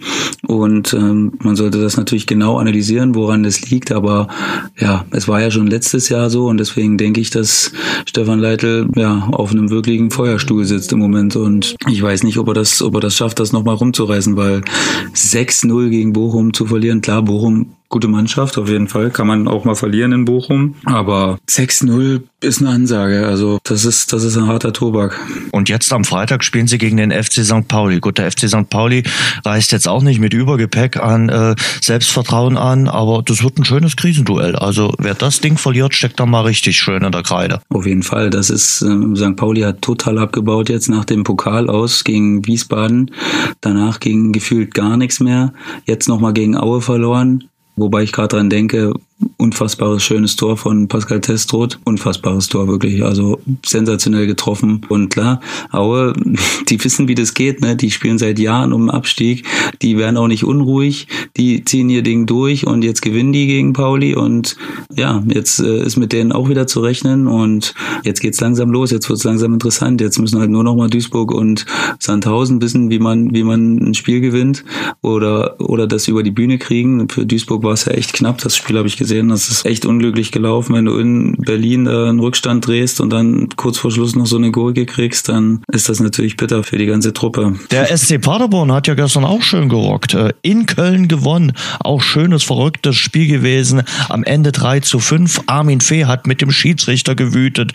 Und 0.46 0.94
ähm, 0.94 1.32
man 1.42 1.56
sollte 1.56 1.82
das 1.82 1.96
natürlich 1.96 2.28
genau 2.28 2.58
analysieren, 2.58 3.16
woran 3.16 3.42
das 3.42 3.68
liegt. 3.68 3.90
Aber 3.90 4.28
ja, 4.78 5.04
es 5.10 5.26
war 5.26 5.40
ja 5.40 5.50
schon 5.50 5.66
letztes 5.66 6.08
Jahr 6.08 6.30
so 6.30 6.46
und 6.46 6.58
deswegen 6.58 6.96
denke 6.96 7.20
ich, 7.20 7.30
dass 7.30 7.72
Stefan 8.06 8.38
Leitl 8.38 8.88
ja 8.94 9.28
auf 9.32 9.50
einem 9.50 9.70
wirklichen 9.70 10.12
Feuerstuhl 10.12 10.64
sitzt 10.64 10.92
im 10.92 11.00
Moment. 11.00 11.34
Und 11.34 11.74
ich 11.88 12.00
weiß 12.00 12.22
nicht, 12.22 12.38
ob 12.38 12.46
er 12.48 12.54
das, 12.54 12.80
ob 12.80 12.94
er 12.94 13.00
das 13.00 13.16
schafft, 13.16 13.40
das 13.40 13.52
nochmal 13.52 13.74
rumzureißen, 13.74 14.36
weil 14.36 14.62
6-0 15.14 15.88
gegen 15.88 16.12
Bochum 16.12 16.54
zu 16.54 16.66
verlieren, 16.66 17.00
klar, 17.00 17.22
Bochum 17.22 17.74
gute 17.88 18.08
Mannschaft, 18.08 18.58
auf 18.58 18.68
jeden 18.68 18.88
Fall. 18.88 19.10
Kann 19.10 19.26
man 19.26 19.48
auch 19.48 19.64
mal 19.64 19.74
verlieren 19.74 20.12
in 20.12 20.24
Bochum. 20.24 20.74
Aber 20.84 21.38
6-0 21.48 22.22
ist 22.40 22.60
eine 22.60 22.70
Ansage. 22.70 23.26
Also 23.26 23.58
das 23.64 23.84
ist, 23.84 24.12
das 24.12 24.24
ist 24.24 24.36
ein 24.36 24.46
harter 24.46 24.72
Tobak. 24.72 25.18
Und 25.52 25.68
jetzt 25.68 25.92
am 25.92 26.04
Freitag 26.04 26.44
spielen 26.44 26.66
sie 26.66 26.78
gegen 26.78 26.98
den 26.98 27.10
FC 27.10 27.44
St. 27.44 27.66
Pauli. 27.66 28.00
Gut, 28.00 28.18
der 28.18 28.30
FC 28.30 28.48
St. 28.48 28.68
Pauli 28.68 29.04
reist 29.44 29.72
jetzt 29.72 29.88
auch 29.88 30.02
nicht 30.02 30.20
mit 30.20 30.34
Übergepäck 30.34 30.98
an 30.98 31.28
äh, 31.30 31.54
Selbstvertrauen 31.80 32.56
an, 32.56 32.88
aber 32.88 33.22
das 33.24 33.42
wird 33.42 33.58
ein 33.58 33.64
schönes 33.64 33.96
Krisenduell. 33.96 34.54
Also 34.54 34.94
wer 34.98 35.14
das 35.14 35.40
Ding 35.40 35.56
verliert, 35.56 35.94
steckt 35.94 36.20
da 36.20 36.26
mal 36.26 36.42
richtig 36.42 36.76
schön 36.76 37.02
in 37.02 37.12
der 37.12 37.22
Kreide. 37.22 37.60
Auf 37.70 37.86
jeden 37.86 38.02
Fall. 38.02 38.30
Das 38.30 38.50
ist, 38.50 38.82
äh, 38.82 39.16
St. 39.16 39.36
Pauli 39.36 39.62
hat 39.62 39.80
total 39.80 40.18
abgebaut 40.18 40.68
jetzt 40.68 40.88
nach 40.88 41.06
dem 41.06 41.24
Pokal 41.24 41.70
aus 41.70 42.04
gegen 42.04 42.46
Wiesbaden. 42.46 43.10
Danach 43.62 43.98
ging 43.98 44.32
gefühlt 44.32 44.74
gar 44.74 44.96
nichts 44.98 45.20
mehr. 45.20 45.54
Jetzt 45.86 46.08
nochmal 46.08 46.34
gegen 46.34 46.56
Aue 46.56 46.82
verloren. 46.82 47.47
Wobei 47.78 48.02
ich 48.02 48.12
gerade 48.12 48.28
dran 48.28 48.50
denke, 48.50 48.92
unfassbares 49.38 50.02
schönes 50.02 50.36
Tor 50.36 50.56
von 50.56 50.88
Pascal 50.88 51.20
Testroth. 51.20 51.78
Unfassbares 51.84 52.48
Tor, 52.48 52.68
wirklich. 52.68 53.04
Also 53.04 53.40
sensationell 53.64 54.26
getroffen. 54.26 54.82
Und 54.88 55.10
klar, 55.10 55.40
Aue, 55.70 56.12
die 56.68 56.82
wissen, 56.82 57.08
wie 57.08 57.14
das 57.14 57.34
geht. 57.34 57.60
Ne? 57.60 57.76
Die 57.76 57.90
spielen 57.90 58.18
seit 58.18 58.38
Jahren 58.38 58.72
um 58.72 58.82
den 58.82 58.90
Abstieg. 58.90 59.44
Die 59.82 59.96
werden 59.96 60.16
auch 60.16 60.28
nicht 60.28 60.44
unruhig. 60.44 61.08
Die 61.36 61.64
ziehen 61.64 61.88
ihr 61.88 62.02
Ding 62.02 62.26
durch 62.26 62.66
und 62.66 62.84
jetzt 62.84 63.02
gewinnen 63.02 63.32
die 63.32 63.46
gegen 63.46 63.72
Pauli. 63.72 64.14
Und 64.14 64.56
ja, 64.94 65.22
jetzt 65.28 65.60
äh, 65.60 65.82
ist 65.82 65.96
mit 65.96 66.12
denen 66.12 66.32
auch 66.32 66.48
wieder 66.48 66.66
zu 66.66 66.80
rechnen. 66.80 67.26
Und 67.26 67.74
jetzt 68.04 68.20
geht's 68.20 68.40
langsam 68.40 68.70
los. 68.70 68.90
Jetzt 68.90 69.08
wird's 69.08 69.24
langsam 69.24 69.52
interessant. 69.52 70.00
Jetzt 70.00 70.18
müssen 70.18 70.38
halt 70.38 70.50
nur 70.50 70.64
noch 70.64 70.76
mal 70.76 70.90
Duisburg 70.90 71.32
und 71.32 71.66
Sandhausen 71.98 72.60
wissen, 72.60 72.90
wie 72.90 72.98
man, 72.98 73.34
wie 73.34 73.42
man 73.42 73.78
ein 73.78 73.94
Spiel 73.94 74.20
gewinnt 74.20 74.64
oder, 75.02 75.60
oder 75.60 75.86
das 75.86 76.08
über 76.08 76.22
die 76.22 76.30
Bühne 76.30 76.58
kriegen. 76.58 77.08
Für 77.08 77.26
Duisburg 77.26 77.64
war 77.64 77.72
es 77.72 77.84
ja 77.84 77.92
echt 77.92 78.12
knapp. 78.12 78.38
Das 78.38 78.56
Spiel 78.56 78.76
habe 78.76 78.86
ich 78.86 78.96
gesehen 78.96 79.07
gesehen. 79.08 79.28
Das 79.28 79.48
ist 79.48 79.64
echt 79.64 79.86
unglücklich 79.86 80.32
gelaufen. 80.32 80.74
Wenn 80.74 80.84
du 80.84 80.98
in 80.98 81.32
Berlin 81.38 81.86
äh, 81.86 81.90
einen 81.90 82.20
Rückstand 82.20 82.66
drehst 82.66 83.00
und 83.00 83.10
dann 83.10 83.48
kurz 83.56 83.78
vor 83.78 83.90
Schluss 83.90 84.14
noch 84.14 84.26
so 84.26 84.36
eine 84.36 84.50
Gurke 84.50 84.84
kriegst, 84.84 85.28
dann 85.28 85.62
ist 85.72 85.88
das 85.88 86.00
natürlich 86.00 86.36
bitter 86.36 86.62
für 86.62 86.76
die 86.76 86.86
ganze 86.86 87.12
Truppe. 87.12 87.54
Der 87.70 87.86
SC 87.96 88.20
Paderborn 88.20 88.70
hat 88.72 88.86
ja 88.86 88.94
gestern 88.94 89.24
auch 89.24 89.42
schön 89.42 89.68
gerockt. 89.68 90.14
Äh, 90.14 90.34
in 90.42 90.66
Köln 90.66 91.08
gewonnen. 91.08 91.52
Auch 91.80 92.02
schönes, 92.02 92.44
verrücktes 92.44 92.96
Spiel 92.96 93.28
gewesen. 93.28 93.82
Am 94.08 94.24
Ende 94.24 94.52
3 94.52 94.80
zu 94.80 94.98
5. 94.98 95.42
Armin 95.46 95.80
Fee 95.80 96.04
hat 96.04 96.26
mit 96.26 96.42
dem 96.42 96.50
Schiedsrichter 96.50 97.14
gewütet. 97.14 97.72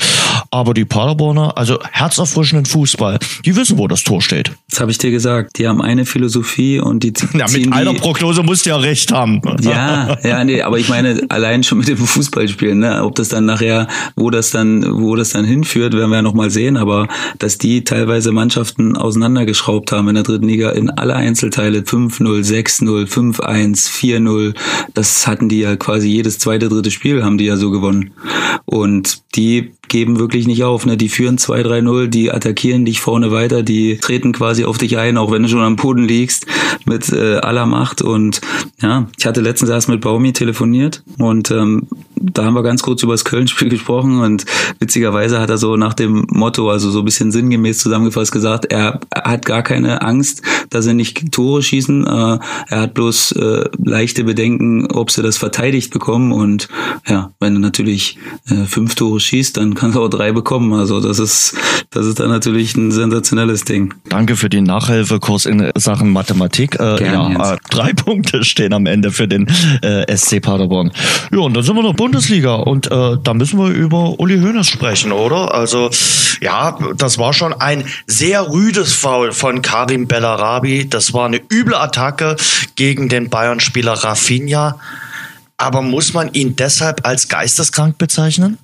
Aber 0.52 0.74
die 0.74 0.86
Paderborner, 0.86 1.58
also 1.58 1.80
herzerfrischenden 1.91 2.65
Fußball, 2.65 3.17
die 3.43 3.56
wissen, 3.56 3.80
wo 3.80 3.88
das 3.88 4.04
Tor 4.04 4.22
steht. 4.22 4.52
Das 4.69 4.80
habe 4.80 4.91
ich 4.91 5.00
dir 5.00 5.10
gesagt. 5.10 5.58
Die 5.58 5.67
haben 5.67 5.82
eine 5.82 6.06
Philosophie 6.06 6.80
und 6.80 7.04
die 7.04 7.13
Ja, 7.34 7.48
mit 7.50 7.74
einer 7.74 7.93
Prognose 7.93 8.43
musst 8.43 8.65
du 8.65 8.69
ja 8.69 8.78
recht 8.78 9.12
haben. 9.12 9.41
Ja, 9.62 10.17
ja, 10.24 10.43
nee, 10.43 10.62
aber 10.62 10.78
ich 10.78 10.89
meine, 10.89 11.23
allein 11.30 11.64
schon 11.64 11.80
mit 11.80 11.88
dem 11.88 11.98
Fußballspielen, 11.98 12.80
ne? 12.80 13.04
Ob 13.04 13.16
das 13.16 13.30
dann 13.30 13.46
nachher, 13.46 13.88
wo 14.16 14.30
das 14.30 14.52
dann, 14.52 14.86
wo 15.02 15.16
das 15.16 15.32
dann 15.32 15.46
hinführt, 15.46 15.94
werden 15.94 16.10
wir 16.10 16.18
ja 16.18 16.22
nochmal 16.22 16.50
sehen, 16.50 16.78
aber 16.78 17.08
dass 17.40 17.58
die 17.58 17.84
teilweise 17.84 18.32
Mannschaften 18.32 18.96
auseinandergeschraubt 18.98 19.92
haben 19.92 20.10
in 20.10 20.16
der 20.16 20.24
dritten 20.24 20.48
Liga 20.48 20.72
in 20.72 20.90
alle 20.90 21.16
Einzelteile 21.16 21.80
5-0, 21.80 22.24
6-0, 22.44 23.08
5-1, 23.08 23.90
4-0, 23.90 24.56
das 24.94 25.28
hatten 25.28 25.50
die 25.50 25.60
ja 25.60 25.76
quasi 25.76 26.10
jedes 26.10 26.40
zweite, 26.40 26.70
dritte 26.70 26.92
Spiel 26.92 27.24
haben 27.24 27.38
die 27.38 27.46
ja 27.46 27.58
so 27.58 27.72
gewonnen. 27.72 28.12
Und 28.66 29.22
die 29.36 29.72
geben 29.88 30.19
wirklich 30.19 30.48
nicht 30.48 30.63
auf. 30.63 30.86
Ne? 30.86 30.98
Die 30.98 31.10
führen 31.10 31.38
2-3-0, 31.38 32.08
die 32.08 32.32
attackieren 32.32 32.86
dich 32.86 33.00
vorne 33.00 33.32
weiter, 33.32 33.63
die 33.63 33.98
treten 33.98 34.32
quasi 34.32 34.65
auf 34.65 34.78
dich 34.78 34.98
ein, 34.98 35.17
auch 35.17 35.32
wenn 35.32 35.43
du 35.43 35.50
schon 35.50 35.62
am 35.62 35.76
Boden 35.76 36.04
liegst, 36.04 36.46
mit 36.86 37.12
äh, 37.12 37.36
aller 37.38 37.65
Macht. 37.65 38.02
Und 38.02 38.41
ja, 38.82 39.08
ich 39.17 39.26
hatte 39.26 39.41
letztens 39.41 39.69
erst 39.69 39.89
mit 39.89 40.02
Baumi 40.02 40.34
telefoniert 40.34 41.04
und 41.17 41.52
ähm, 41.52 41.88
da 42.15 42.46
haben 42.46 42.54
wir 42.54 42.63
ganz 42.63 42.82
kurz 42.82 43.04
über 43.04 43.13
das 43.13 43.26
Köln-Spiel 43.26 43.69
gesprochen 43.69 44.22
und 44.22 44.46
witzigerweise 44.80 45.39
hat 45.39 45.50
er 45.50 45.58
so 45.58 45.76
nach 45.76 45.93
dem 45.93 46.26
Motto, 46.30 46.69
also 46.69 46.89
so 46.89 47.00
ein 47.00 47.06
bisschen 47.06 47.32
sinngemäß 47.32 47.80
zusammengefasst 47.80 48.32
gesagt, 48.32 48.65
er 48.65 49.02
hat 49.13 49.46
gar 49.46 49.62
keine 49.62 50.02
Angst, 50.02 50.41
dass 50.69 50.86
sie 50.86 50.93
nicht 50.93 51.32
Tore 51.32 51.62
schießen. 51.62 52.06
Äh, 52.08 52.39
er 52.69 52.82
hat 52.82 52.93
bloß 52.93 53.34
äh, 53.34 53.69
leichte 53.84 54.24
Bedenken, 54.24 54.88
ob 54.91 55.12
sie 55.12 55.22
das 55.22 55.38
verteidigt 55.38 55.91
bekommen. 55.91 56.32
Und 56.32 56.69
ja, 57.08 57.32
wenn 57.39 57.56
du 57.56 57.60
natürlich 57.60 58.17
äh, 58.50 58.65
fünf 58.65 58.96
Tore 58.96 59.19
schießt, 59.19 59.58
dann 59.58 59.73
kannst 59.76 59.96
du 59.96 60.04
auch 60.04 60.10
drei 60.10 60.32
bekommen. 60.32 60.74
Also 60.74 61.00
das 61.00 61.20
ist, 61.20 61.56
das 61.92 62.06
ist 62.06 62.20
dann 62.20 62.30
natürlich 62.30 62.76
ein 62.76 62.92
sensationelles 62.92 63.66
Ding. 63.66 63.94
Danke 64.10 64.36
für 64.36 64.50
den 64.50 64.64
Nachhilfekurs 64.64 65.46
in 65.46 65.72
Sachen 65.76 66.12
Mathematik. 66.12 66.76
Äh, 66.76 66.98
Gerne, 66.98 67.34
ja, 67.34 67.54
äh, 67.54 67.58
drei 67.70 67.94
Punkte 67.96 68.44
stehen 68.44 68.74
am 68.74 68.86
Ende 68.86 69.12
für 69.12 69.28
den 69.28 69.48
äh, 69.82 70.16
SC 70.16 70.42
Paderborn. 70.42 70.92
Ja, 71.32 71.40
und 71.40 71.56
dann 71.56 71.64
sind 71.64 71.76
wir 71.76 71.84
noch 71.84 71.96
Bundesliga 71.96 72.56
und 72.56 72.92
äh, 72.92 73.18
da 73.22 73.34
müssen 73.34 73.60
wir 73.60 73.70
über 73.70 74.20
Uli 74.20 74.40
Hoeneß 74.40 74.68
sprechen, 74.68 75.12
oder? 75.12 75.54
Also 75.54 75.90
ja, 76.42 76.78
das 76.98 77.18
war 77.18 77.34
schon 77.34 77.54
ein 77.54 77.86
sehr 78.08 78.52
rüdes 78.52 78.94
Foul 78.94 79.32
von 79.32 79.62
Karim 79.62 80.08
Bellarabi. 80.08 80.90
Das 80.90 81.14
war 81.14 81.26
eine 81.26 81.42
üble 81.52 81.76
Attacke 81.76 82.36
gegen 82.76 83.10
den 83.10 83.30
Bayern-Spieler 83.30 83.94
Rafinha. 83.94 84.80
Aber 85.58 85.82
muss 85.82 86.14
man 86.14 86.34
ihn 86.34 86.56
deshalb 86.56 87.06
als 87.08 87.30
geisteskrank 87.30 87.98
bezeichnen? 87.98 88.58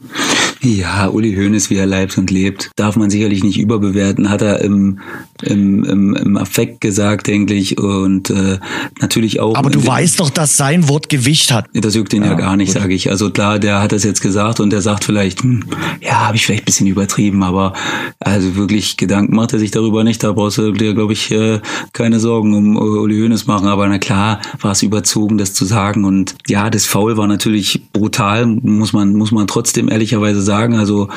Ja, 0.61 1.07
Uli 1.07 1.35
Hoeneß, 1.35 1.69
wie 1.69 1.77
er 1.77 1.85
leibt 1.85 2.17
und 2.17 2.31
lebt, 2.31 2.71
darf 2.75 2.97
man 2.97 3.09
sicherlich 3.09 3.43
nicht 3.43 3.57
überbewerten, 3.57 4.29
hat 4.29 4.41
er 4.41 4.59
im, 4.59 4.99
im, 5.41 5.85
im, 5.85 6.15
im 6.15 6.37
Affekt 6.37 6.81
gesagt, 6.81 7.27
denke 7.27 7.53
ich, 7.53 7.77
und 7.77 8.29
äh, 8.29 8.59
natürlich 8.99 9.39
auch. 9.39 9.55
Aber 9.55 9.69
du 9.69 9.85
weißt 9.85 10.19
doch, 10.19 10.29
dass 10.29 10.57
sein 10.57 10.89
Wort 10.89 11.07
Gewicht 11.07 11.53
hat. 11.53 11.65
Das 11.73 11.95
juckt 11.95 12.13
ihn 12.13 12.23
ja, 12.23 12.31
ja 12.31 12.33
gar 12.35 12.57
nicht, 12.57 12.73
sage 12.73 12.93
ich. 12.93 13.09
Also 13.09 13.29
klar, 13.29 13.57
der 13.57 13.81
hat 13.81 13.93
das 13.93 14.03
jetzt 14.03 14.19
gesagt 14.21 14.59
und 14.59 14.71
der 14.71 14.81
sagt 14.81 15.05
vielleicht, 15.05 15.43
hm, 15.43 15.63
ja, 16.01 16.27
habe 16.27 16.35
ich 16.35 16.45
vielleicht 16.45 16.63
ein 16.63 16.65
bisschen 16.65 16.87
übertrieben, 16.87 17.41
aber 17.41 17.73
also 18.19 18.55
wirklich 18.57 18.97
Gedanken 18.97 19.35
macht 19.35 19.53
er 19.53 19.59
sich 19.59 19.71
darüber 19.71 20.03
nicht. 20.03 20.21
Da 20.23 20.33
brauchst 20.33 20.57
du 20.57 20.73
dir, 20.73 20.93
glaube 20.93 21.13
ich, 21.13 21.31
äh, 21.31 21.61
keine 21.93 22.19
Sorgen 22.19 22.53
um 22.53 22.75
Uli 22.75 23.17
Hoeneß 23.21 23.47
machen. 23.47 23.67
Aber 23.67 23.87
na 23.87 23.97
klar, 23.97 24.41
war 24.59 24.73
es 24.73 24.83
überzogen, 24.83 25.37
das 25.37 25.53
zu 25.53 25.63
sagen. 25.63 26.03
Und 26.03 26.35
ja, 26.47 26.69
das 26.69 26.85
Foul 26.85 27.15
war 27.15 27.27
natürlich 27.27 27.81
brutal, 27.93 28.45
muss 28.45 28.91
man, 28.91 29.13
muss 29.15 29.31
man 29.31 29.47
trotzdem 29.47 29.89
ehrlicherweise 29.89 30.41
sagen. 30.41 30.48
Also 30.75 31.09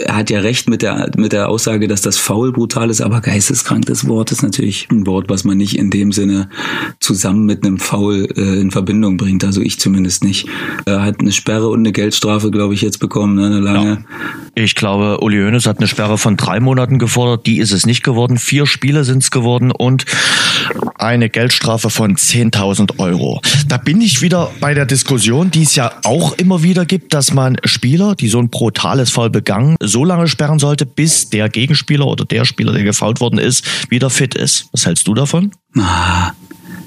er 0.00 0.16
hat 0.16 0.30
ja 0.30 0.40
recht 0.40 0.68
mit 0.68 0.82
der, 0.82 1.10
mit 1.16 1.32
der 1.32 1.48
Aussage, 1.48 1.88
dass 1.88 2.00
das 2.00 2.18
faul 2.18 2.52
brutal 2.52 2.90
ist, 2.90 3.00
aber 3.00 3.20
geisteskrank, 3.20 3.86
das 3.86 4.06
Wort 4.08 4.32
ist 4.32 4.42
natürlich 4.42 4.88
ein 4.90 5.06
Wort, 5.06 5.28
was 5.28 5.44
man 5.44 5.56
nicht 5.56 5.78
in 5.78 5.90
dem 5.90 6.12
Sinne 6.12 6.48
zusammen 7.00 7.46
mit 7.46 7.64
einem 7.64 7.78
Foul 7.78 8.28
äh, 8.36 8.60
in 8.60 8.70
Verbindung 8.70 9.16
bringt. 9.16 9.44
Also 9.44 9.60
ich 9.60 9.78
zumindest 9.78 10.24
nicht. 10.24 10.46
Er 10.86 11.02
hat 11.02 11.20
eine 11.20 11.32
Sperre 11.32 11.68
und 11.68 11.80
eine 11.80 11.92
Geldstrafe, 11.92 12.50
glaube 12.50 12.74
ich, 12.74 12.82
jetzt 12.82 12.98
bekommen, 12.98 13.36
ne? 13.36 13.46
eine 13.46 13.60
lange. 13.60 13.90
Ja. 13.90 13.98
Ich 14.54 14.74
glaube, 14.74 15.18
Uli 15.20 15.38
Hoeneß 15.38 15.66
hat 15.66 15.78
eine 15.78 15.88
Sperre 15.88 16.18
von 16.18 16.36
drei 16.36 16.60
Monaten 16.60 16.98
gefordert. 16.98 17.46
Die 17.46 17.58
ist 17.58 17.72
es 17.72 17.86
nicht 17.86 18.02
geworden. 18.02 18.38
Vier 18.38 18.66
Spiele 18.66 19.04
sind 19.04 19.22
es 19.22 19.30
geworden 19.30 19.70
und 19.70 20.04
eine 20.96 21.30
Geldstrafe 21.30 21.90
von 21.90 22.16
10.000 22.16 22.98
Euro. 22.98 23.40
Da 23.68 23.76
bin 23.76 24.00
ich 24.00 24.22
wieder 24.22 24.50
bei 24.60 24.74
der 24.74 24.86
Diskussion, 24.86 25.50
die 25.50 25.62
es 25.62 25.74
ja 25.76 25.92
auch 26.04 26.36
immer 26.36 26.62
wieder 26.62 26.84
gibt, 26.84 27.14
dass 27.14 27.32
man 27.32 27.56
Spieler, 27.64 28.14
die 28.14 28.28
so 28.28 28.38
ein 28.38 28.50
brutales 28.50 29.10
Foul 29.10 29.30
begangen, 29.30 29.76
so 29.90 30.04
lange 30.04 30.28
sperren 30.28 30.58
sollte, 30.58 30.86
bis 30.86 31.28
der 31.28 31.48
Gegenspieler 31.48 32.06
oder 32.06 32.24
der 32.24 32.44
Spieler, 32.44 32.72
der 32.72 32.84
gefault 32.84 33.20
worden 33.20 33.38
ist, 33.38 33.90
wieder 33.90 34.10
fit 34.10 34.34
ist. 34.34 34.66
Was 34.72 34.86
hältst 34.86 35.06
du 35.06 35.14
davon? 35.14 35.52
Ah, 35.76 36.32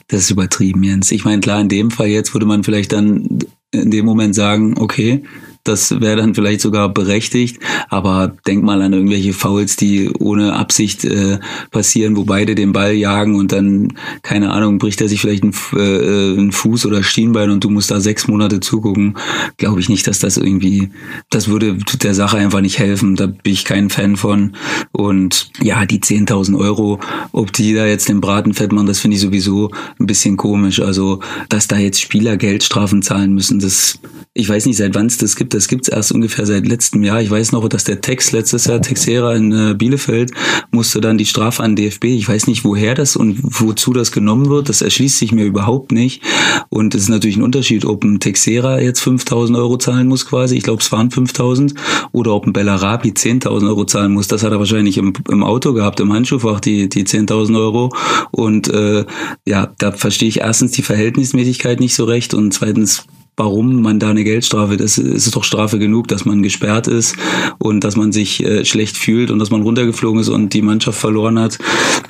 das 0.08 0.22
ist 0.22 0.32
übertrieben, 0.32 0.84
Jens. 0.84 1.12
Ich 1.12 1.26
meine, 1.26 1.42
klar, 1.42 1.62
in 1.62 1.70
dem 1.70 1.92
Fall 1.92 2.08
jetzt 2.08 2.34
würde 2.34 2.46
man 2.46 2.64
vielleicht 2.64 2.94
dann 2.94 3.40
in 3.72 3.92
dem 3.92 4.06
Moment 4.06 4.36
sagen, 4.36 4.78
okay, 4.78 5.24
Das 5.64 6.02
wäre 6.02 6.18
dann 6.18 6.36
vielleicht 6.36 6.62
sogar 6.62 6.90
berechtigt. 6.90 7.60
Aber 7.90 8.36
denk 8.46 8.64
mal 8.64 8.82
an 8.82 8.94
irgendwelche 8.94 9.34
Fouls, 9.34 9.78
die 9.78 10.10
ohne 10.20 10.54
Absicht 10.54 11.06
äh, 11.06 11.40
passieren, 11.72 12.18
wo 12.18 12.26
beide 12.26 12.56
den 12.56 12.74
Ball 12.74 12.94
jagen 12.94 13.36
und 13.36 13.52
dann, 13.52 13.94
keine 14.24 14.52
Ahnung, 14.52 14.78
bricht 14.78 15.00
er 15.02 15.08
sich 15.08 15.22
vielleicht 15.22 15.44
einen, 15.44 15.54
äh, 15.74 16.38
einen 16.38 16.52
Fuß 16.52 16.86
oder 16.86 17.02
Schienbein 17.02 17.50
und 17.50 17.64
du 17.64 17.70
musst 17.70 17.92
da 17.92 18.02
sechs 18.02 18.28
Monate 18.28 18.60
zugucken. 18.60 19.18
Glaube 19.58 19.80
ich 19.80 19.88
nicht, 19.88 20.06
dass 20.08 20.20
das 20.20 20.38
irgendwie, 20.38 20.90
das 21.30 21.48
würde 21.48 21.78
der 22.02 22.14
Sache 22.14 22.38
einfach 22.38 22.62
nicht 22.62 22.80
helfen. 22.80 23.16
Da 23.16 23.28
bin 23.28 23.54
ich 23.54 23.64
kein 23.64 23.90
Fan 23.90 24.18
von. 24.18 24.56
Und 24.92 25.52
ja, 25.62 25.86
die 25.86 26.00
10.000 26.00 26.58
Euro, 26.58 27.00
ob 27.32 27.54
die 27.54 27.74
da 27.74 27.86
jetzt 27.86 28.10
den 28.10 28.22
Braten 28.22 28.54
fett 28.54 28.72
machen, 28.72 28.88
das 28.88 29.00
finde 29.00 29.16
ich 29.16 29.22
sowieso 29.22 29.72
ein 30.00 30.08
bisschen 30.08 30.36
komisch. 30.36 30.82
Also, 30.82 31.20
dass 31.50 31.68
da 31.68 31.78
jetzt 31.78 32.02
Spieler 32.02 32.38
Geldstrafen 32.38 33.02
zahlen 33.02 33.34
müssen, 33.34 33.60
das, 33.60 34.00
ich 34.34 34.50
weiß 34.50 34.66
nicht, 34.66 34.78
seit 34.78 34.96
wann 34.96 35.06
es 35.06 35.18
das 35.18 35.36
gibt. 35.36 35.53
Das 35.54 35.68
gibt 35.68 35.88
es 35.88 35.94
erst 35.94 36.12
ungefähr 36.12 36.46
seit 36.46 36.68
letztem 36.68 37.04
Jahr. 37.04 37.22
Ich 37.22 37.30
weiß 37.30 37.52
noch, 37.52 37.68
dass 37.70 37.84
der 37.84 38.02
Tex 38.02 38.32
letztes 38.32 38.66
Jahr, 38.66 38.82
Texera 38.82 39.36
in 39.36 39.52
äh, 39.52 39.76
Bielefeld, 39.76 40.32
musste 40.72 41.00
dann 41.00 41.18
die 41.18 41.26
Strafe 41.26 41.62
an 41.62 41.76
DFB. 41.76 42.06
Ich 42.06 42.28
weiß 42.28 42.48
nicht, 42.48 42.64
woher 42.64 42.96
das 42.96 43.16
und 43.16 43.40
wozu 43.44 43.94
das 43.94 44.12
genommen 44.12 44.50
wird. 44.50 44.70
Das 44.70 44.82
erschließt 44.82 45.20
sich 45.20 45.32
mir 45.32 45.46
überhaupt 45.46 45.92
nicht. 45.92 46.24
Und 46.70 46.96
es 46.96 47.04
ist 47.04 47.10
natürlich 47.10 47.38
ein 47.38 47.44
Unterschied, 47.44 47.86
ob 47.86 48.04
ein 48.04 48.20
Texera 48.20 48.80
jetzt 48.80 49.02
5000 49.02 49.58
Euro 49.58 49.78
zahlen 49.78 50.08
muss 50.08 50.26
quasi. 50.26 50.58
Ich 50.58 50.64
glaube, 50.64 50.82
es 50.82 50.92
waren 50.92 51.12
5000. 51.12 51.76
Oder 52.12 52.34
ob 52.34 52.48
ein 52.48 52.54
Bellarabi 52.54 53.10
10.000 53.10 53.68
Euro 53.68 53.86
zahlen 53.86 54.14
muss. 54.14 54.28
Das 54.28 54.44
hat 54.44 54.52
er 54.52 54.60
wahrscheinlich 54.60 54.98
im, 54.98 55.14
im 55.30 55.44
Auto 55.44 55.74
gehabt, 55.74 56.00
im 56.00 56.12
Handschuhfach, 56.12 56.60
die, 56.60 56.90
die 56.90 57.04
10.000 57.04 57.58
Euro. 57.58 57.94
Und 58.32 58.70
äh, 58.70 59.06
ja, 59.48 59.72
da 59.78 59.92
verstehe 59.92 60.30
ich 60.30 60.40
erstens 60.40 60.72
die 60.72 60.82
Verhältnismäßigkeit 60.82 61.80
nicht 61.80 61.96
so 61.96 62.06
recht 62.06 62.34
und 62.34 62.54
zweitens 62.54 63.06
warum 63.38 63.82
man 63.82 64.00
da 64.00 64.10
eine 64.10 64.24
Geldstrafe, 64.24 64.78
das 64.78 64.98
ist 64.98 65.36
doch 65.36 65.44
Strafe 65.44 65.80
genug, 65.80 66.08
dass 66.08 66.26
man 66.26 66.44
gesperrt 66.44 66.88
ist 66.88 67.16
und 67.60 67.84
dass 67.84 67.96
man 67.96 68.12
sich 68.12 68.44
äh, 68.44 68.66
schlecht 68.66 68.98
fühlt 68.98 69.32
und 69.32 69.40
dass 69.40 69.50
man 69.50 69.62
runtergeflogen 69.62 70.20
ist 70.22 70.30
und 70.30 70.54
die 70.54 70.62
Mannschaft 70.62 71.00
verloren 71.00 71.40
hat. 71.40 71.58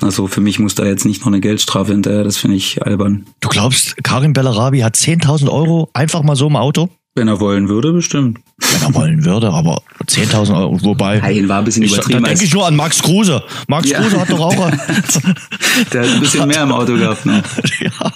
Also 0.01 0.27
für 0.27 0.41
mich 0.41 0.59
muss 0.59 0.75
da 0.75 0.85
jetzt 0.85 1.05
nicht 1.05 1.21
noch 1.21 1.27
eine 1.27 1.39
Geldstrafe 1.39 1.93
hinterher, 1.93 2.23
das 2.23 2.37
finde 2.37 2.57
ich 2.57 2.83
albern. 2.83 3.25
Du 3.39 3.49
glaubst, 3.49 3.95
Karim 4.03 4.33
Bellarabi 4.33 4.79
hat 4.79 4.95
10.000 4.95 5.49
Euro 5.49 5.89
einfach 5.93 6.23
mal 6.23 6.35
so 6.35 6.47
im 6.47 6.55
Auto? 6.55 6.89
Wenn 7.15 7.27
er 7.27 7.39
wollen 7.39 7.69
würde, 7.69 7.93
bestimmt. 7.93 8.39
Wenn 8.57 8.81
er 8.81 8.95
wollen 8.95 9.23
würde, 9.23 9.51
aber 9.51 9.83
10.000 10.07 10.57
Euro, 10.57 10.83
wobei. 10.83 11.19
Nein, 11.19 11.47
war 11.47 11.59
ein 11.59 11.65
bisschen 11.65 11.83
ich, 11.83 11.93
übertrieben. 11.93 12.23
Da 12.23 12.29
denke 12.29 12.43
ich 12.43 12.51
nur 12.51 12.65
an 12.65 12.75
Max 12.75 13.03
Kruse. 13.03 13.43
Max 13.67 13.87
Ja. 13.87 14.01
Kruse 14.01 14.19
hat 14.19 14.31
doch 14.31 14.39
auch. 14.39 14.53
Der 15.93 16.01
hat 16.01 16.09
ein 16.09 16.19
bisschen 16.19 16.47
mehr 16.47 16.63
im 16.63 16.71
Auto 16.71 16.95
gehabt. 16.95 17.23
Ne? 17.27 17.43
ja. 17.79 18.11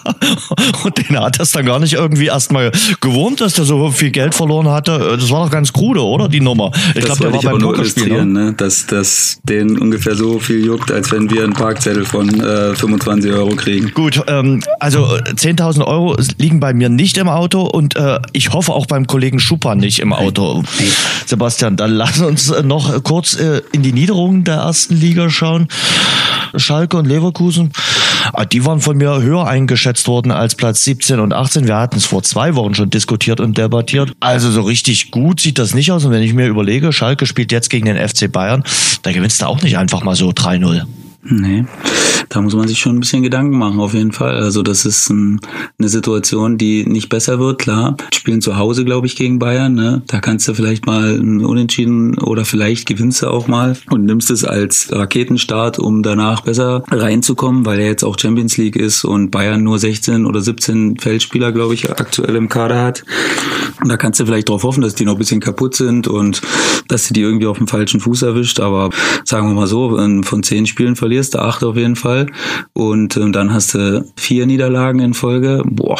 Und 0.84 0.98
den 0.98 1.20
hat 1.20 1.40
das 1.40 1.52
dann 1.52 1.66
gar 1.66 1.80
nicht 1.80 1.94
irgendwie 1.94 2.26
erstmal 2.26 2.72
gewurmt, 3.00 3.42
dass 3.42 3.54
der 3.54 3.66
so 3.66 3.92
viel 3.92 4.10
Geld 4.10 4.34
verloren 4.34 4.68
hatte. 4.68 5.18
Das 5.20 5.30
war 5.30 5.46
doch 5.46 5.52
ganz 5.52 5.72
krude, 5.72 6.04
oder? 6.04 6.28
Die 6.28 6.40
Nummer. 6.40 6.72
Ich 6.96 7.06
glaube, 7.06 7.20
der 7.20 7.34
war 7.34 7.42
beim 7.42 7.60
Pokerspiel. 7.60 8.10
Ne? 8.10 8.26
ne? 8.26 8.54
dass, 8.54 8.88
dass 8.88 9.40
den 9.44 9.78
ungefähr 9.78 10.16
so 10.16 10.40
viel 10.40 10.66
juckt, 10.66 10.92
als 10.92 11.12
wenn 11.12 11.30
wir 11.30 11.44
einen 11.44 11.54
Parkzettel 11.54 12.06
von 12.06 12.28
äh, 12.40 12.76
25 12.76 13.32
Euro 13.32 13.56
kriegen. 13.56 13.92
Gut, 13.94 14.22
ähm, 14.28 14.64
also 14.80 15.06
äh, 15.18 15.32
10.000 15.32 15.86
Euro 15.86 16.18
liegen 16.38 16.60
bei 16.60 16.74
mir 16.74 16.90
nicht 16.90 17.18
im 17.18 17.30
Auto 17.30 17.62
und 17.62 17.96
äh, 17.96 18.20
ich 18.34 18.54
hoffe 18.54 18.74
auch 18.74 18.87
beim 18.88 19.08
Kollegen 19.08 19.40
Schupper 19.40 19.76
nicht 19.76 20.00
im 20.00 20.14
Auto. 20.14 20.64
Sebastian, 21.26 21.78
dann 21.78 21.92
lass 21.92 22.20
uns 22.20 22.50
äh, 22.50 22.64
noch 22.64 23.04
kurz 23.04 23.36
äh, 23.36 23.62
in 23.72 23.84
die 23.84 23.94
Niederungen 23.94 24.44
der 24.44 24.56
ersten 24.56 24.96
Liga 24.96 25.30
schauen. 25.30 25.68
Schalke 26.56 26.98
und 26.98 27.06
Leverkusen, 27.06 27.72
ah, 28.34 28.46
die 28.46 28.66
waren 28.66 28.80
von 28.80 28.98
mir 28.98 29.22
höher 29.22 29.48
eingeschätzt 29.48 30.08
worden 30.08 30.32
als 30.32 30.56
Platz 30.56 30.84
17 30.84 31.20
und 31.20 31.34
18. 31.34 31.68
Wir 31.68 31.76
hatten 31.76 31.98
es 31.98 32.06
vor 32.06 32.24
zwei 32.24 32.56
Wochen 32.56 32.74
schon 32.74 32.90
diskutiert 32.90 33.40
und 33.40 33.58
debattiert. 33.58 34.14
Also 34.20 34.50
so 34.52 34.62
richtig 34.62 35.12
gut 35.12 35.40
sieht 35.40 35.60
das 35.60 35.74
nicht 35.74 35.92
aus. 35.92 36.06
Und 36.06 36.12
wenn 36.12 36.24
ich 36.24 36.34
mir 36.34 36.48
überlege, 36.48 36.94
Schalke 36.94 37.26
spielt 37.26 37.52
jetzt 37.52 37.70
gegen 37.70 37.86
den 37.86 37.98
FC 37.98 38.32
Bayern, 38.32 38.64
da 39.04 39.12
gewinnst 39.12 39.42
du 39.42 39.46
auch 39.46 39.62
nicht 39.62 39.78
einfach 39.78 40.04
mal 40.04 40.16
so 40.16 40.30
3-0. 40.30 40.86
Nee, 41.30 41.66
da 42.30 42.42
muss 42.42 42.56
man 42.56 42.68
sich 42.68 42.80
schon 42.80 42.96
ein 42.96 43.00
bisschen 43.00 43.24
Gedanken 43.24 43.58
machen, 43.58 43.80
auf 43.80 43.94
jeden 43.94 44.12
Fall. 44.12 44.36
Also 44.36 44.64
das 44.64 44.86
ist 44.86 45.10
ein, 45.10 45.40
eine 45.80 45.90
Situation, 45.90 46.58
die 46.58 46.86
nicht 46.86 47.10
besser 47.10 47.40
wird, 47.40 47.60
klar. 47.60 47.96
Spielen 48.14 48.42
zu 48.42 48.58
Hause, 48.58 48.86
glaube 48.86 49.08
ich, 49.08 49.16
gegen 49.16 49.40
Bayern. 49.40 49.74
Ne? 49.74 50.02
Da 50.08 50.20
kannst 50.20 50.48
du 50.48 50.54
vielleicht 50.54 50.86
mal 50.86 51.16
ein 51.16 51.46
Unentschieden 51.46 52.18
oder 52.18 52.46
vielleicht 52.46 52.88
gewinnst 52.88 53.22
du 53.22 53.28
auch 53.28 53.48
mal 53.48 53.78
und 53.90 54.06
nimmst 54.06 54.32
es 54.32 54.44
als 54.44 54.90
Raketenstart, 54.92 55.80
um 55.80 56.04
danach 56.04 56.42
besser 56.42 56.84
reinzukommen, 56.92 57.66
weil 57.66 57.80
er 57.80 57.88
jetzt 57.88 58.04
auch 58.04 58.18
Champions 58.20 58.58
League 58.58 58.76
ist 58.76 59.04
und 59.04 59.32
Bayern 59.32 59.64
nur 59.64 59.80
16 59.80 60.26
oder 60.26 60.42
17 60.42 60.98
Feldspieler, 60.98 61.52
glaube 61.52 61.74
ich, 61.74 61.90
aktuell 61.90 62.36
im 62.36 62.50
Kader 62.50 62.82
hat. 62.82 63.04
Und 63.82 63.90
da 63.90 63.98
kannst 63.98 64.20
du 64.20 64.26
vielleicht 64.26 64.50
darauf 64.50 64.64
hoffen, 64.64 64.82
dass 64.82 64.96
die 64.96 65.06
noch 65.06 65.14
ein 65.14 65.20
bisschen 65.20 65.40
kaputt 65.40 65.76
sind 65.76 66.08
und 66.08 66.42
dass 66.88 67.08
du 67.08 67.14
die 67.14 67.22
irgendwie 67.22 67.48
auf 67.48 67.58
dem 67.58 67.68
falschen 67.68 68.00
Fuß 68.00 68.24
erwischt. 68.24 68.60
Aber 68.60 68.90
sagen 69.24 69.48
wir 69.48 69.56
mal 69.56 69.68
so, 69.68 69.98
von 70.24 70.44
zehn 70.44 70.66
Spielen 70.66 70.96
verlierst 71.18 71.34
du 71.34 71.40
acht 71.40 71.64
auf 71.64 71.76
jeden 71.76 71.96
Fall. 71.96 72.28
Und 72.74 73.18
ähm, 73.18 73.34
dann 73.34 73.52
hast 73.52 73.74
du 73.74 74.06
vier 74.16 74.46
Niederlagen 74.46 75.00
in 75.00 75.16
Folge. 75.16 75.64
Boah, 75.66 75.98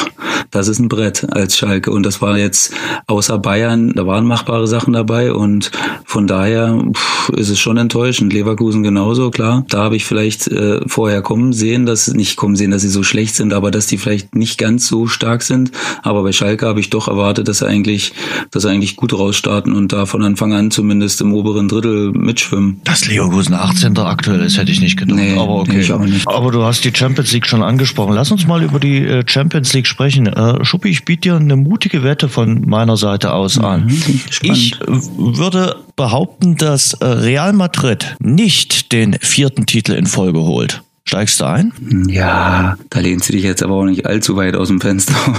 das 0.52 0.68
ist 0.68 0.80
ein 0.80 0.90
Brett 0.90 1.26
als 1.32 1.58
Schalke. 1.58 1.90
Und 1.90 2.04
das 2.04 2.22
war 2.22 2.38
jetzt 2.38 2.72
außer 3.08 3.40
Bayern, 3.40 3.94
da 3.96 4.06
waren 4.06 4.26
machbare 4.26 4.68
Sachen 4.68 4.94
dabei. 4.94 5.34
Und 5.34 5.72
von 6.06 6.28
daher 6.28 6.80
pff, 6.94 7.30
ist 7.30 7.50
es 7.50 7.60
schon 7.60 7.78
enttäuschend. 7.78 8.32
Leverkusen 8.32 8.84
genauso, 8.84 9.32
klar. 9.32 9.66
Da 9.70 9.84
habe 9.84 9.96
ich 9.96 10.06
vielleicht 10.06 10.48
äh, 10.50 10.82
vorher 10.88 11.24
kommen 11.24 11.52
sehen, 11.52 11.88
dass 11.88 12.08
nicht 12.14 12.36
kommen 12.36 12.56
sehen, 12.56 12.70
dass 12.70 12.84
sie 12.84 12.90
so 12.90 13.02
schlecht 13.02 13.36
sind, 13.36 13.54
aber 13.54 13.72
dass 13.72 13.88
die 13.88 13.98
vielleicht 13.98 14.36
nicht 14.36 14.60
ganz 14.60 14.88
so 14.88 15.08
stark 15.08 15.42
sind. 15.42 15.72
Aber 16.04 16.22
bei 16.22 16.32
Schalke 16.32 16.68
habe 16.68 16.80
ich 16.80 16.92
doch 16.92 17.08
erwartet, 17.08 17.48
dass 17.48 17.60
sie 17.60 17.68
eigentlich, 17.68 18.14
dass 18.52 18.64
sie 18.64 18.70
eigentlich 18.70 18.98
gut 18.98 19.14
rausstarten 19.14 19.74
und 19.74 19.94
da 19.94 20.06
von 20.06 20.22
Anfang 20.22 20.54
an 20.54 20.70
zumindest 20.70 21.22
im 21.22 21.34
oberen 21.34 21.68
Drittel 21.68 22.12
mitschwimmen. 22.12 22.82
Dass 22.84 23.08
Leverkusen 23.08 23.56
18. 23.56 23.98
aktuell 23.98 24.42
ist, 24.42 24.58
hätte 24.58 24.72
ich 24.72 24.82
nicht 24.82 24.97
gedacht. 24.98 25.18
Nee, 25.18 25.38
aber 25.38 25.62
okay. 25.62 25.74
nee, 25.74 25.80
ich 25.82 25.92
auch 25.92 26.00
nicht. 26.00 26.28
Aber 26.28 26.52
du 26.52 26.64
hast 26.64 26.84
die 26.84 26.92
Champions 26.94 27.32
League 27.32 27.46
schon 27.46 27.64
angesprochen. 27.64 28.14
Lass 28.14 28.32
uns 28.32 28.48
mal 28.48 28.64
über 28.64 28.80
die 28.80 28.98
äh, 28.98 29.24
Champions 29.26 29.74
League 29.74 29.88
sprechen. 29.88 30.28
Äh, 30.28 30.64
Schuppi, 30.66 30.90
ich 30.90 31.06
biete 31.06 31.30
dir 31.30 31.36
eine 31.36 31.56
mutige 31.56 32.04
Wette 32.04 32.30
von 32.30 32.62
meiner 32.68 32.98
Seite 32.98 33.34
aus 33.34 33.58
an. 33.58 33.90
Spannend. 33.90 34.58
Ich 34.58 34.82
äh, 34.82 34.86
würde 34.88 35.78
behaupten, 35.96 36.56
dass 36.58 36.94
äh, 36.94 37.06
Real 37.06 37.54
Madrid 37.54 38.16
nicht 38.20 38.92
den 38.92 39.14
vierten 39.20 39.66
Titel 39.66 39.94
in 39.94 40.06
Folge 40.06 40.40
holt. 40.40 40.84
Steigst 41.08 41.40
du 41.40 41.46
ein? 41.46 41.72
Ja, 42.10 42.78
da 42.90 43.00
lehnst 43.00 43.30
du 43.30 43.34
dich 43.34 43.44
jetzt 43.44 43.64
aber 43.64 43.76
auch 43.76 43.86
nicht 43.86 44.06
allzu 44.06 44.36
weit 44.36 44.58
aus 44.58 44.68
dem 44.68 44.82
Fenster. 44.82 45.16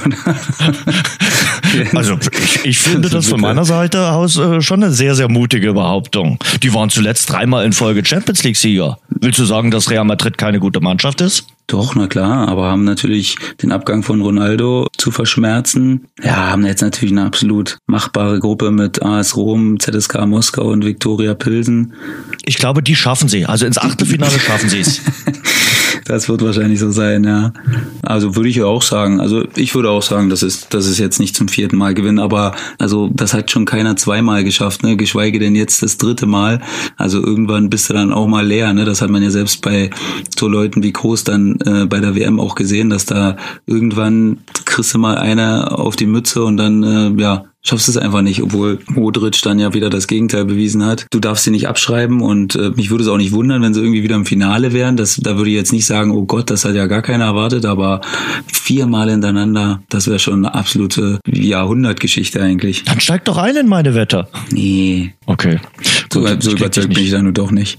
Also 1.95 2.19
ich, 2.33 2.65
ich 2.65 2.79
finde 2.79 3.09
das 3.09 3.27
von 3.27 3.41
meiner 3.41 3.65
Seite 3.65 4.11
aus 4.13 4.37
äh, 4.37 4.61
schon 4.61 4.83
eine 4.83 4.93
sehr, 4.93 5.15
sehr 5.15 5.29
mutige 5.29 5.73
Behauptung. 5.73 6.39
Die 6.63 6.73
waren 6.73 6.91
zuletzt 6.91 7.31
dreimal 7.31 7.65
in 7.65 7.73
Folge 7.73 8.05
Champions 8.05 8.43
League-Sieger. 8.45 8.99
Willst 9.09 9.39
du 9.39 9.45
sagen, 9.45 9.71
dass 9.71 9.91
Real 9.91 10.05
Madrid 10.05 10.39
keine 10.39 10.61
gute 10.61 10.81
Mannschaft 10.81 11.21
ist? 11.21 11.47
Doch, 11.67 11.95
na 11.95 12.07
klar, 12.07 12.49
aber 12.49 12.71
haben 12.71 12.85
natürlich 12.85 13.37
den 13.63 13.73
Abgang 13.73 14.03
von 14.03 14.23
Ronaldo 14.23 14.87
zu 14.97 15.11
verschmerzen. 15.11 16.07
Ja, 16.23 16.51
haben 16.51 16.65
jetzt 16.65 16.81
natürlich 16.81 17.13
eine 17.13 17.25
absolut 17.25 17.77
machbare 17.87 18.41
Gruppe 18.41 18.71
mit 18.71 19.03
AS 19.03 19.37
Rom, 19.37 19.79
ZSK 19.79 20.27
Moskau 20.27 20.69
und 20.71 20.87
Viktoria 20.87 21.35
Pilsen. 21.35 21.93
Ich 22.47 22.57
glaube, 22.57 22.83
die 22.83 22.97
schaffen 22.97 23.29
sie. 23.29 23.45
Also 23.45 23.67
ins 23.67 23.77
Achtelfinale 23.77 24.39
schaffen 24.41 24.71
sie 24.71 24.81
es. 24.81 25.03
Das 26.09 26.27
wird 26.29 26.43
wahrscheinlich 26.43 26.81
so 26.81 26.91
sein, 26.91 27.23
ja. 27.25 27.53
Also 28.01 28.35
würde 28.35 28.49
ich 28.49 28.63
auch 28.63 28.81
sagen. 28.81 29.21
Also 29.21 29.45
ich 29.57 29.75
würde 29.75 29.91
auch 29.91 30.03
sagen, 30.03 30.31
dass 30.31 30.41
es, 30.41 30.67
dass 30.69 30.87
es 30.87 30.99
jetzt 30.99 31.21
nicht 31.21 31.37
zum 31.37 31.49
vierten 31.49 31.77
Mal 31.77 31.93
gewinnen, 31.93 32.19
aber 32.19 32.55
also 32.79 33.11
das 33.13 33.35
hat 33.35 33.51
schon 33.51 33.67
keiner 33.67 33.95
zweimal 33.97 34.43
geschafft, 34.43 34.83
ne? 34.83 34.97
Geschweige 34.97 35.39
denn 35.39 35.55
jetzt 35.55 35.83
das 35.83 35.99
dritte 35.99 36.25
Mal. 36.25 36.63
Also 36.97 37.23
irgendwann 37.23 37.69
bist 37.69 37.91
du 37.91 37.95
dann 37.95 38.15
auch 38.15 38.27
mal 38.27 38.47
leer, 38.47 38.73
ne? 38.73 38.87
Das 38.87 39.03
hat 39.03 39.11
man 39.11 39.23
ja 39.23 39.31
selbst 39.31 39.61
bei 39.61 39.91
so 40.37 40.49
Leuten 40.49 40.83
wie 40.83 40.93
Groß 40.93 41.25
dann 41.25 41.59
äh, 41.67 41.85
bei 41.85 42.01
der 42.01 42.17
WM 42.17 42.41
auch 42.41 42.55
gesehen, 42.55 42.89
dass 42.89 43.05
da 43.05 43.37
irgendwann 43.67 44.39
kriegst 44.65 44.95
du 44.95 44.99
mal 44.99 45.19
einer 45.19 45.79
auf 45.79 45.95
die 45.95 46.07
Mütze 46.07 46.43
und 46.43 46.57
dann 46.57 46.83
äh, 46.83 47.21
ja 47.21 47.45
schaffst 47.69 47.89
es 47.89 47.97
einfach 47.97 48.23
nicht, 48.23 48.43
obwohl 48.43 48.81
Modric 48.89 49.41
dann 49.43 49.59
ja 49.59 49.75
wieder 49.75 49.91
das 49.91 50.07
Gegenteil 50.07 50.45
bewiesen 50.45 50.85
hat. 50.85 51.07
Du 51.11 51.21
darfst 51.21 51.45
sie 51.45 51.51
nicht 51.51 51.69
abschreiben 51.69 52.21
und 52.21 52.55
äh, 52.57 52.71
mich 52.71 52.91
würde 52.91 53.05
es 53.05 53.09
auch 53.09 53.17
nicht 53.17 53.33
wundern, 53.33 53.63
wenn 53.63 53.75
sie 53.75 53.81
irgendwie 53.81 54.03
wieder 54.03 54.17
im 54.17 54.25
Finale 54.27 54.73
wären. 54.73 54.97
Das, 54.97 55.17
da 55.17 55.37
würde 55.37 55.51
ich 55.51 55.57
jetzt 55.57 55.73
nicht 55.73 55.87
sagen, 55.87 56.11
oh 56.11 56.25
Gott, 56.25 56.51
das 56.51 56.65
hat 56.65 56.75
ja 56.75 56.87
gar 56.87 57.03
keiner 57.03 57.27
erwartet, 57.27 57.65
aber 57.67 58.01
viermal 58.53 59.11
hintereinander, 59.11 59.83
das 59.89 60.07
wäre 60.07 60.19
schon 60.19 60.45
eine 60.45 60.55
absolute 60.55 61.21
Jahrhundertgeschichte 61.31 62.41
eigentlich. 62.43 62.85
Dann 62.85 63.01
steig 63.01 63.25
doch 63.25 63.37
ein 63.39 63.57
in 63.57 63.69
meine 63.69 63.95
Wette. 63.95 64.27
Nee, 64.51 65.15
Okay. 65.27 65.59
so, 66.13 66.21
Gut, 66.23 66.43
so 66.43 66.53
überzeugt 66.53 66.95
bin 66.95 67.05
ich 67.05 67.11
da 67.11 67.23
nur 67.23 67.33
doch 67.33 67.51
nicht. 67.51 67.79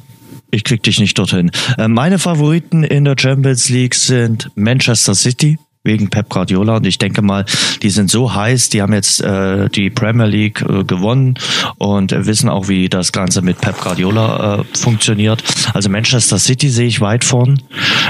Ich 0.51 0.63
krieg 0.63 0.81
dich 0.83 0.99
nicht 0.99 1.17
dorthin. 1.17 1.51
Äh, 1.77 1.87
Meine 1.87 2.17
Favoriten 2.19 2.83
in 2.83 3.05
der 3.05 3.15
Champions 3.19 3.69
League 3.69 3.95
sind 3.95 4.49
Manchester 4.55 5.13
City 5.15 5.57
wegen 5.83 6.09
Pep 6.09 6.29
Guardiola 6.29 6.77
und 6.77 6.85
ich 6.85 6.97
denke 6.97 7.21
mal, 7.21 7.45
die 7.81 7.89
sind 7.89 8.11
so 8.11 8.33
heiß, 8.33 8.69
die 8.69 8.81
haben 8.81 8.93
jetzt 8.93 9.21
äh, 9.21 9.69
die 9.69 9.89
Premier 9.89 10.25
League 10.25 10.61
äh, 10.61 10.83
gewonnen 10.83 11.35
und 11.77 12.11
wissen 12.11 12.49
auch, 12.49 12.67
wie 12.67 12.89
das 12.89 13.11
Ganze 13.11 13.41
mit 13.41 13.61
Pep 13.61 13.79
Guardiola 13.79 14.59
äh, 14.59 14.77
funktioniert. 14.77 15.43
Also 15.73 15.89
Manchester 15.89 16.37
City 16.37 16.69
sehe 16.69 16.87
ich 16.87 16.99
weit 17.01 17.23
vorn. 17.23 17.61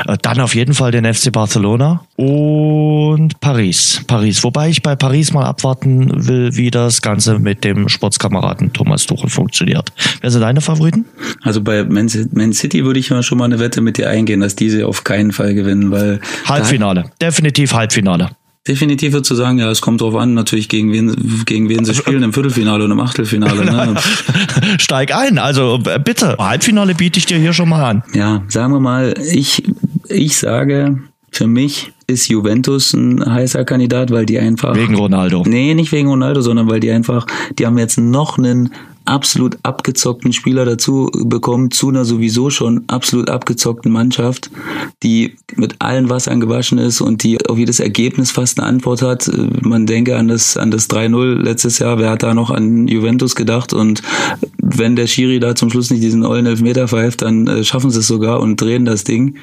Äh, 0.07 0.17
dann 0.21 0.39
auf 0.39 0.55
jeden 0.55 0.73
Fall 0.73 0.91
den 0.91 1.11
FC 1.11 1.31
Barcelona 1.31 2.03
und 2.19 3.39
Paris. 3.39 4.01
Paris. 4.05 4.43
Wobei 4.43 4.67
ich 4.67 4.83
bei 4.83 4.97
Paris 4.97 5.31
mal 5.31 5.45
abwarten 5.45 6.27
will, 6.27 6.49
wie 6.57 6.69
das 6.69 7.01
Ganze 7.01 7.39
mit 7.39 7.63
dem 7.63 7.87
Sportskameraden 7.87 8.73
Thomas 8.73 9.05
Tuchel 9.05 9.29
funktioniert. 9.29 9.93
Wer 10.19 10.29
sind 10.29 10.41
deine 10.41 10.59
Favoriten? 10.59 11.05
Also 11.43 11.61
bei 11.61 11.85
Man 11.85 12.09
City 12.09 12.83
würde 12.83 12.99
ich 12.99 13.09
mal 13.09 13.23
schon 13.23 13.37
mal 13.37 13.45
eine 13.45 13.59
Wette 13.59 13.79
mit 13.79 13.97
dir 13.97 14.09
eingehen, 14.09 14.41
dass 14.41 14.57
diese 14.57 14.85
auf 14.85 15.05
keinen 15.05 15.31
Fall 15.31 15.53
gewinnen, 15.53 15.91
weil 15.91 16.19
Halbfinale, 16.45 17.05
definitiv 17.21 17.73
Halbfinale. 17.73 18.31
Definitiv 18.67 19.13
würde 19.13 19.23
zu 19.23 19.35
sagen, 19.35 19.57
ja, 19.57 19.71
es 19.71 19.79
kommt 19.79 20.01
drauf 20.01 20.15
an, 20.15 20.33
natürlich 20.33 20.67
gegen 20.67 20.91
wen, 20.91 21.45
gegen 21.45 21.69
wen 21.69 21.85
sie 21.85 21.91
also, 21.91 22.01
spielen 22.01 22.21
im 22.23 22.33
Viertelfinale 22.33 22.83
und 22.83 22.91
im 22.91 22.99
Achtelfinale. 22.99 23.63
Ne? 23.63 23.95
Steig 24.77 25.15
ein, 25.15 25.37
also 25.37 25.79
äh, 25.85 25.99
bitte. 25.99 26.35
Halbfinale 26.37 26.95
biete 26.95 27.17
ich 27.17 27.25
dir 27.25 27.37
hier 27.37 27.53
schon 27.53 27.69
mal 27.69 27.89
an. 27.89 28.03
Ja, 28.13 28.43
sagen 28.49 28.73
wir 28.73 28.81
mal, 28.81 29.15
ich, 29.23 29.63
ich 30.09 30.37
sage, 30.37 30.99
für 31.31 31.47
mich 31.47 31.91
ist 32.07 32.27
Juventus 32.27 32.93
ein 32.93 33.23
heißer 33.23 33.65
Kandidat, 33.65 34.11
weil 34.11 34.25
die 34.25 34.39
einfach. 34.39 34.75
Wegen 34.75 34.95
Ronaldo. 34.95 35.43
Nee, 35.45 35.73
nicht 35.73 35.91
wegen 35.91 36.09
Ronaldo, 36.09 36.41
sondern 36.41 36.69
weil 36.69 36.79
die 36.79 36.91
einfach, 36.91 37.25
die 37.57 37.65
haben 37.65 37.77
jetzt 37.77 37.97
noch 37.97 38.37
einen 38.37 38.71
absolut 39.09 39.57
abgezockten 39.63 40.33
Spieler 40.33 40.65
dazu 40.65 41.09
bekommen, 41.25 41.71
zu 41.71 41.89
einer 41.89 42.05
sowieso 42.05 42.49
schon 42.49 42.83
absolut 42.87 43.29
abgezockten 43.29 43.91
Mannschaft, 43.91 44.51
die 45.01 45.35
mit 45.55 45.75
allen 45.79 46.09
Wassern 46.09 46.39
gewaschen 46.39 46.77
ist 46.77 47.01
und 47.01 47.23
die 47.23 47.43
auf 47.47 47.57
jedes 47.57 47.79
Ergebnis 47.79 48.31
fast 48.31 48.59
eine 48.59 48.67
Antwort 48.67 49.01
hat. 49.01 49.29
Man 49.61 49.87
denke 49.87 50.15
an 50.15 50.27
das, 50.27 50.57
an 50.57 50.69
das 50.69 50.89
3-0 50.89 51.41
letztes 51.41 51.79
Jahr. 51.79 51.97
Wer 51.97 52.11
hat 52.11 52.23
da 52.23 52.33
noch 52.33 52.51
an 52.51 52.87
Juventus 52.87 53.35
gedacht? 53.35 53.73
Und 53.73 54.03
wenn 54.57 54.95
der 54.95 55.07
Schiri 55.07 55.39
da 55.39 55.55
zum 55.55 55.71
Schluss 55.71 55.89
nicht 55.89 56.03
diesen 56.03 56.23
ollen 56.23 56.45
Elfmeter 56.45 56.87
pfeift, 56.87 57.23
dann 57.23 57.47
äh, 57.47 57.63
schaffen 57.63 57.89
sie 57.89 57.99
es 57.99 58.07
sogar 58.07 58.39
und 58.39 58.61
drehen 58.61 58.85
das 58.85 59.03
Ding. 59.03 59.37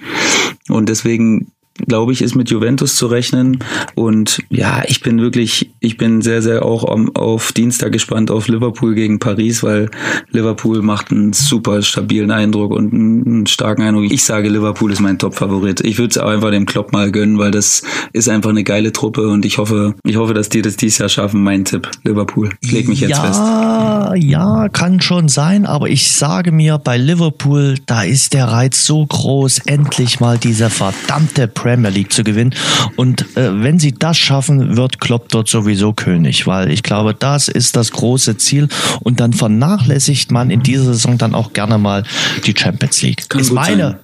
Und 0.69 0.89
deswegen 0.89 1.49
glaube 1.87 2.13
ich, 2.13 2.23
ist 2.23 2.35
mit 2.35 2.51
Juventus 2.51 2.97
zu 2.97 3.07
rechnen. 3.07 3.59
Und 3.95 4.43
ja, 4.49 4.83
ich 4.87 5.01
bin 5.03 5.21
wirklich, 5.21 5.75
ich 5.81 5.97
bin 5.97 6.23
sehr, 6.23 6.43
sehr 6.43 6.65
auch 6.65 6.85
auf 7.15 7.53
Dienstag 7.53 7.93
gespannt 7.93 8.31
auf 8.31 8.49
Liverpool 8.49 8.95
gegen 8.95 9.19
Paris, 9.19 9.63
weil 9.63 9.91
Liverpool 10.31 10.83
macht 10.83 11.11
einen 11.11 11.33
super 11.33 11.83
stabilen 11.83 12.31
Eindruck 12.31 12.73
und 12.73 12.93
einen 12.93 13.47
starken 13.47 13.83
Eindruck. 13.83 14.11
Ich 14.11 14.25
sage, 14.25 14.49
Liverpool 14.49 14.93
ist 14.93 15.01
mein 15.01 15.19
Top-Favorit. 15.19 15.81
Ich 15.83 15.99
würde 15.99 16.11
es 16.11 16.19
auch 16.19 16.29
einfach 16.29 16.51
dem 16.51 16.67
Klopp 16.67 16.93
mal 16.93 17.13
gönnen, 17.13 17.39
weil 17.39 17.51
das 17.51 17.83
ist 18.13 18.29
einfach 18.29 18.51
eine 18.51 18.65
geile 18.65 18.93
Truppe 18.93 19.29
und 19.29 19.45
ich 19.45 19.59
hoffe, 19.59 19.95
ich 20.05 20.17
hoffe, 20.17 20.35
dass 20.35 20.49
die 20.49 20.63
das 20.63 20.77
dieses 20.77 20.99
Jahr 20.99 21.09
schaffen. 21.09 21.43
Mein 21.43 21.65
Tipp, 21.65 21.89
Liverpool. 22.05 22.51
Leg 22.63 22.89
mich 22.89 23.01
jetzt 23.01 23.11
ja, 23.11 23.23
fest. 23.23 23.41
Ja, 23.41 24.15
ja, 24.15 24.69
kann 24.69 25.01
schon 25.01 25.29
sein, 25.29 25.67
aber 25.67 25.89
ich 25.89 26.13
sage 26.13 26.53
mir, 26.53 26.79
bei 26.79 26.97
Liverpool, 26.97 27.75
da 27.87 28.03
ist 28.03 28.33
der 28.33 28.47
Reiz 28.47 28.85
so 28.85 29.05
groß, 29.05 29.61
endlich 29.67 30.21
mal 30.21 30.39
diese 30.39 30.71
verdammte 30.71 31.49
Premier 31.49 31.66
League 31.75 32.13
zu 32.13 32.25
gewinnen. 32.25 32.55
Und 32.97 33.23
äh, 33.37 33.63
wenn 33.63 33.79
sie 33.79 33.93
das 33.93 34.17
schaffen, 34.17 34.77
wird 34.77 35.01
Klopp 35.01 35.29
dort 35.29 35.49
sowieso 35.49 35.93
König, 35.93 36.47
weil 36.47 36.71
ich 36.71 36.83
glaube, 36.83 37.15
das 37.15 37.49
ist 37.49 37.77
das 37.77 37.91
große 37.93 38.37
Ziel. 38.37 38.69
Und 39.01 39.21
dann 39.21 39.33
vernachlässigt 39.33 40.31
man 40.31 40.51
in 40.51 40.63
dieser 40.63 40.85
Saison 40.85 41.19
dann 41.19 41.35
auch 41.35 41.53
gerne 41.53 41.79
mal 41.79 42.05
die 42.47 42.55
Champions 42.57 43.03
League. 43.03 43.29
Kann 43.29 43.41
ist 43.41 43.53
meine 43.53 43.99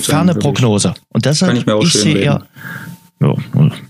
ferne 0.00 0.34
Prognose. 0.34 0.94
Und 1.10 1.24
deshalb, 1.24 1.56
ich, 1.56 1.66
ich 1.66 1.92
sehe 1.92 2.18
eher, 2.18 2.42
ja, 3.22 3.34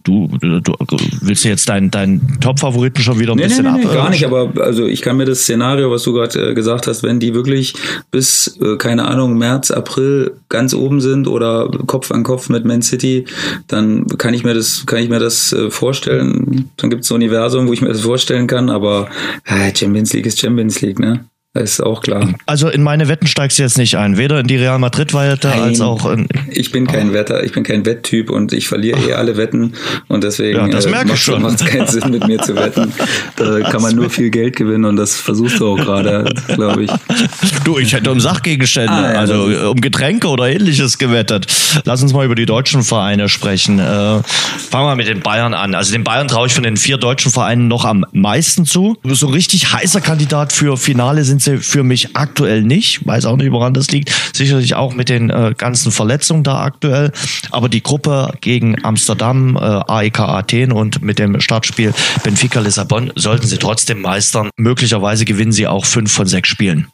du, 0.04 0.28
du, 0.40 0.60
du 0.60 0.74
willst 1.22 1.44
jetzt 1.44 1.68
deinen 1.68 1.90
dein 1.90 2.38
Top-Favoriten 2.40 3.02
schon 3.02 3.18
wieder 3.18 3.32
ein 3.32 3.36
nee, 3.36 3.44
bisschen 3.44 3.64
nee, 3.64 3.78
nee, 3.78 3.86
ab? 3.86 3.94
gar 3.94 4.10
nicht, 4.10 4.26
aber 4.26 4.52
also 4.60 4.86
ich 4.86 5.00
kann 5.00 5.16
mir 5.16 5.24
das 5.24 5.40
Szenario, 5.40 5.90
was 5.90 6.02
du 6.02 6.12
gerade 6.12 6.50
äh, 6.50 6.54
gesagt 6.54 6.86
hast, 6.86 7.02
wenn 7.02 7.18
die 7.18 7.34
wirklich 7.34 7.74
bis, 8.10 8.58
äh, 8.60 8.76
keine 8.76 9.06
Ahnung, 9.06 9.38
März, 9.38 9.70
April 9.70 10.32
ganz 10.48 10.74
oben 10.74 11.00
sind 11.00 11.26
oder 11.26 11.70
Kopf 11.86 12.10
an 12.10 12.24
Kopf 12.24 12.48
mit 12.48 12.64
Man 12.64 12.82
City, 12.82 13.24
dann 13.68 14.06
kann 14.18 14.34
ich 14.34 14.44
mir 14.44 14.54
das, 14.54 14.84
kann 14.86 14.98
ich 14.98 15.08
mir 15.08 15.18
das 15.18 15.52
äh, 15.52 15.70
vorstellen. 15.70 16.70
Dann 16.76 16.90
gibt 16.90 17.04
es 17.04 17.10
ein 17.10 17.14
Universum, 17.14 17.68
wo 17.68 17.72
ich 17.72 17.80
mir 17.80 17.88
das 17.88 18.02
vorstellen 18.02 18.46
kann, 18.46 18.68
aber 18.68 19.08
äh, 19.44 19.74
Champions 19.74 20.12
League 20.12 20.26
ist 20.26 20.38
Champions 20.38 20.80
League, 20.82 20.98
ne? 20.98 21.24
Das 21.54 21.72
ist 21.72 21.80
auch 21.82 22.00
klar. 22.00 22.32
Also 22.46 22.70
in 22.70 22.82
meine 22.82 23.08
Wetten 23.08 23.26
steigst 23.26 23.58
du 23.58 23.62
jetzt 23.62 23.76
nicht 23.76 23.98
ein, 23.98 24.16
weder 24.16 24.40
in 24.40 24.46
die 24.46 24.56
Real 24.56 24.78
Madrid 24.78 25.12
Wette 25.12 25.52
als 25.52 25.82
auch 25.82 26.10
in. 26.10 26.26
Ich 26.50 26.72
bin 26.72 26.86
kein. 26.86 27.12
Wetter, 27.12 27.44
ich 27.44 27.52
bin 27.52 27.62
kein 27.62 27.84
Wetttyp 27.84 28.30
und 28.30 28.54
ich 28.54 28.68
verliere 28.68 28.98
eh 29.00 29.12
alle 29.12 29.36
Wetten 29.36 29.74
und 30.08 30.24
deswegen 30.24 30.58
ja, 30.58 30.68
das 30.68 30.86
äh, 30.86 30.90
macht 30.90 31.60
es 31.60 31.66
keinen 31.66 31.86
Sinn, 31.88 32.10
mit 32.10 32.26
mir 32.26 32.40
zu 32.40 32.56
wetten. 32.56 32.92
Da 33.36 33.60
kann 33.60 33.82
man 33.82 33.96
nur 33.96 34.08
viel 34.08 34.30
Geld 34.30 34.56
gewinnen 34.56 34.84
und 34.84 34.96
das 34.96 35.16
versuchst 35.16 35.58
du 35.60 35.72
auch 35.72 35.76
gerade, 35.76 36.32
glaube 36.48 36.84
ich. 36.84 36.90
Du, 37.64 37.78
ich 37.78 37.92
hätte 37.92 38.10
um 38.10 38.20
Sachgegenstände, 38.20 38.92
ah, 38.92 39.12
ja, 39.12 39.18
also 39.20 39.70
um 39.70 39.80
Getränke 39.80 40.28
oder 40.28 40.48
ähnliches 40.48 40.98
gewettet. 40.98 41.46
Lass 41.84 42.02
uns 42.02 42.12
mal 42.12 42.24
über 42.24 42.34
die 42.34 42.46
deutschen 42.46 42.82
Vereine 42.82 43.28
sprechen. 43.28 43.78
Äh, 43.78 43.82
fangen 43.82 44.86
wir 44.86 44.96
mit 44.96 45.08
den 45.08 45.20
Bayern 45.20 45.54
an. 45.54 45.74
Also 45.74 45.92
den 45.92 46.04
Bayern 46.04 46.28
traue 46.28 46.46
ich 46.46 46.54
von 46.54 46.62
den 46.62 46.76
vier 46.76 46.98
deutschen 46.98 47.32
Vereinen 47.32 47.68
noch 47.68 47.84
am 47.84 48.06
meisten 48.12 48.64
zu. 48.64 48.96
So 49.02 49.26
richtig 49.28 49.72
heißer 49.72 50.00
Kandidat 50.00 50.52
für 50.52 50.76
Finale 50.76 51.24
sind 51.24 51.41
sie 51.42 51.58
für 51.58 51.82
mich 51.82 52.16
aktuell 52.16 52.62
nicht. 52.62 53.06
Weiß 53.06 53.24
auch 53.26 53.36
nicht, 53.36 53.52
woran 53.52 53.74
das 53.74 53.90
liegt. 53.90 54.12
Sicherlich 54.34 54.74
auch 54.74 54.94
mit 54.94 55.08
den 55.08 55.30
äh, 55.30 55.54
ganzen 55.56 55.92
Verletzungen 55.92 56.42
da 56.42 56.60
aktuell. 56.62 57.12
Aber 57.50 57.68
die 57.68 57.82
Gruppe 57.82 58.32
gegen 58.40 58.84
Amsterdam, 58.84 59.56
äh, 59.56 59.60
AEK 59.60 60.20
Athen 60.20 60.72
und 60.72 61.02
mit 61.02 61.18
dem 61.18 61.40
Startspiel 61.40 61.92
Benfica 62.22 62.60
Lissabon 62.60 63.12
sollten 63.16 63.46
sie 63.46 63.58
trotzdem 63.58 64.02
meistern. 64.02 64.50
Möglicherweise 64.56 65.24
gewinnen 65.24 65.52
sie 65.52 65.66
auch 65.66 65.84
fünf 65.84 66.12
von 66.12 66.26
sechs 66.26 66.48
Spielen. 66.48 66.88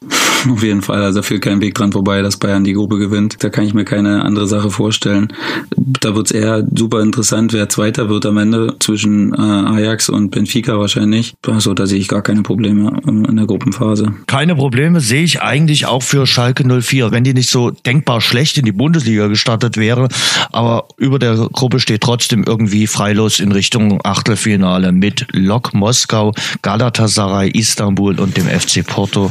Auf 0.47 0.63
jeden 0.63 0.81
Fall. 0.81 1.03
Also 1.03 1.21
führt 1.21 1.41
kein 1.41 1.61
Weg 1.61 1.75
dran 1.75 1.91
vorbei, 1.91 2.21
dass 2.21 2.37
Bayern 2.37 2.63
die 2.63 2.73
Gruppe 2.73 2.97
gewinnt. 2.97 3.43
Da 3.43 3.49
kann 3.49 3.65
ich 3.65 3.73
mir 3.73 3.83
keine 3.83 4.23
andere 4.23 4.47
Sache 4.47 4.69
vorstellen. 4.69 5.33
Da 5.75 6.15
wird 6.15 6.27
es 6.27 6.31
eher 6.31 6.65
super 6.73 7.01
interessant, 7.01 7.51
wer 7.51 7.67
Zweiter 7.67 8.09
wird 8.09 8.25
am 8.25 8.37
Ende 8.37 8.75
zwischen 8.79 9.33
äh, 9.33 9.37
Ajax 9.37 10.09
und 10.09 10.31
Benfica 10.31 10.79
wahrscheinlich. 10.79 11.33
Also 11.45 11.73
da 11.73 11.87
sehe 11.87 11.99
ich 11.99 12.07
gar 12.07 12.21
keine 12.21 12.43
Probleme 12.43 13.01
in 13.05 13.35
der 13.35 13.45
Gruppenphase. 13.45 14.13
Keine 14.39 14.55
Probleme 14.55 15.01
sehe 15.01 15.23
ich 15.23 15.41
eigentlich 15.41 15.85
auch 15.85 16.01
für 16.01 16.25
Schalke 16.25 16.63
04, 16.63 17.11
wenn 17.11 17.25
die 17.25 17.33
nicht 17.33 17.49
so 17.49 17.71
denkbar 17.71 18.21
schlecht 18.21 18.57
in 18.57 18.63
die 18.63 18.71
Bundesliga 18.71 19.27
gestartet 19.27 19.75
wäre. 19.75 20.07
Aber 20.53 20.87
über 20.95 21.19
der 21.19 21.35
Gruppe 21.35 21.81
steht 21.81 21.99
trotzdem 21.99 22.45
irgendwie 22.45 22.87
freilos 22.87 23.41
in 23.41 23.51
Richtung 23.51 23.99
Achtelfinale 24.01 24.93
mit 24.93 25.27
Lok 25.33 25.73
Moskau, 25.73 26.31
Galatasaray, 26.61 27.49
Istanbul 27.49 28.17
und 28.17 28.37
dem 28.37 28.45
FC 28.45 28.87
Porto. 28.87 29.29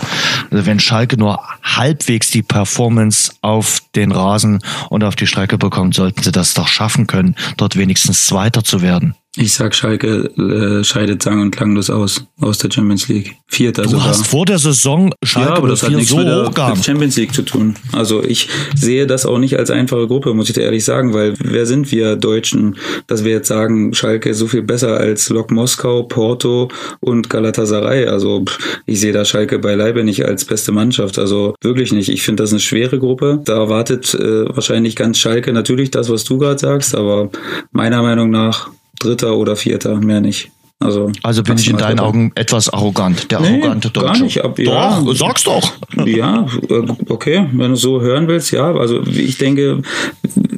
Also 0.50 0.66
wenn 0.66 0.78
Schalke 0.78 0.98
Schalke 1.08 1.16
nur 1.16 1.42
halbwegs 1.62 2.28
die 2.30 2.42
Performance 2.42 3.32
auf 3.40 3.80
den 3.94 4.12
Rasen 4.12 4.58
und 4.90 5.04
auf 5.04 5.16
die 5.16 5.26
Strecke 5.26 5.56
bekommt, 5.56 5.94
sollten 5.94 6.22
sie 6.22 6.32
das 6.32 6.52
doch 6.52 6.68
schaffen 6.68 7.06
können, 7.06 7.34
dort 7.56 7.76
wenigstens 7.76 8.26
Zweiter 8.26 8.62
zu 8.62 8.82
werden. 8.82 9.14
Ich 9.36 9.52
sag, 9.52 9.74
Schalke 9.74 10.30
äh, 10.36 10.82
scheidet 10.82 11.22
sang- 11.22 11.40
und 11.40 11.50
klanglos 11.52 11.90
aus, 11.90 12.24
aus 12.40 12.58
der 12.58 12.70
Champions 12.72 13.08
League. 13.08 13.36
Vierter 13.46 13.82
du 13.82 13.90
sogar. 13.90 14.08
hast 14.08 14.26
vor 14.26 14.46
der 14.46 14.58
Saison 14.58 15.12
Schalke 15.22 15.50
ja, 15.50 15.56
aber 15.56 15.68
das 15.68 15.82
hat 15.82 15.90
nichts 15.90 16.10
so 16.10 16.16
mit 16.16 16.26
der, 16.26 16.68
mit 16.70 16.84
Champions 16.84 17.16
League 17.16 17.32
zu 17.32 17.42
tun. 17.42 17.76
Also 17.92 18.24
ich 18.24 18.48
sehe 18.74 19.06
das 19.06 19.26
auch 19.26 19.38
nicht 19.38 19.58
als 19.58 19.70
einfache 19.70 20.06
Gruppe, 20.06 20.34
muss 20.34 20.48
ich 20.48 20.54
dir 20.54 20.62
ehrlich 20.62 20.84
sagen, 20.84 21.14
weil 21.14 21.34
wer 21.38 21.66
sind 21.66 21.92
wir 21.92 22.16
Deutschen, 22.16 22.76
dass 23.06 23.22
wir 23.22 23.32
jetzt 23.32 23.48
sagen, 23.48 23.94
Schalke 23.94 24.30
ist 24.30 24.38
so 24.38 24.48
viel 24.48 24.62
besser 24.62 24.96
als 24.96 25.28
Lok 25.28 25.50
Moskau, 25.50 26.02
Porto 26.02 26.68
und 27.00 27.30
Galatasaray. 27.30 28.06
Also 28.06 28.44
ich 28.86 28.98
sehe 28.98 29.12
da 29.12 29.24
Schalke 29.24 29.58
beileibe 29.58 30.04
nicht 30.04 30.24
als 30.24 30.46
beste 30.46 30.72
Mannschaft. 30.72 31.18
Also 31.18 31.54
wirklich 31.62 31.92
nicht. 31.92 32.08
Ich 32.08 32.22
finde 32.22 32.42
das 32.42 32.50
eine 32.50 32.60
schwere 32.60 32.98
Gruppe. 32.98 33.40
Da 33.44 33.56
erwartet 33.56 34.14
äh, 34.14 34.48
wahrscheinlich 34.48 34.96
ganz 34.96 35.18
Schalke 35.18 35.52
natürlich 35.52 35.90
das, 35.90 36.08
was 36.10 36.24
du 36.24 36.38
gerade 36.38 36.58
sagst, 36.58 36.94
aber 36.94 37.30
meiner 37.72 38.02
Meinung 38.02 38.30
nach 38.30 38.70
Dritter 38.98 39.36
oder 39.36 39.56
Vierter, 39.56 39.96
mehr 39.96 40.20
nicht. 40.20 40.50
Also, 40.80 41.10
also 41.24 41.42
bin 41.42 41.58
ich 41.58 41.68
in 41.68 41.76
deinen 41.76 41.98
Augen 41.98 42.30
etwas 42.36 42.72
arrogant, 42.72 43.32
der 43.32 43.40
nee, 43.40 43.48
arrogante 43.48 43.90
Deutsche. 43.90 44.06
Gar 44.06 44.20
nicht, 44.20 44.44
ab, 44.44 44.58
ja, 44.60 45.00
doch, 45.00 45.12
sag's 45.12 45.42
doch. 45.42 45.72
Ja, 46.06 46.46
äh, 46.68 46.82
okay, 47.08 47.48
wenn 47.52 47.70
du 47.70 47.76
so 47.76 48.00
hören 48.00 48.28
willst, 48.28 48.52
ja. 48.52 48.72
Also 48.72 49.02
ich 49.02 49.38
denke, 49.38 49.82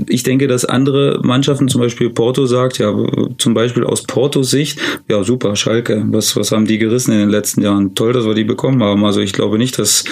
ich 0.09 0.23
denke, 0.23 0.47
dass 0.47 0.67
andere 0.67 1.21
Mannschaften, 1.23 1.69
zum 1.69 1.81
Beispiel 1.81 2.11
Porto 2.11 2.45
sagt, 2.45 2.79
ja, 2.79 2.95
zum 3.39 3.55
Beispiel 3.55 3.85
aus 3.85 4.03
Portos 4.03 4.51
Sicht, 4.51 4.79
ja 5.09 5.25
super, 5.25 5.57
Schalke, 5.57 6.05
was, 6.09 6.37
was 6.37 6.53
haben 6.53 6.67
die 6.67 6.77
gerissen 6.77 7.13
in 7.13 7.21
den 7.21 7.31
letzten 7.31 7.63
Jahren? 7.63 7.95
Toll, 7.95 8.13
dass 8.13 8.27
wir 8.27 8.35
die 8.35 8.45
bekommen 8.45 8.83
haben. 8.83 9.03
Also 9.07 9.21
ich 9.21 9.33
glaube 9.33 9.57
nicht, 9.57 9.79
dass, 9.79 10.05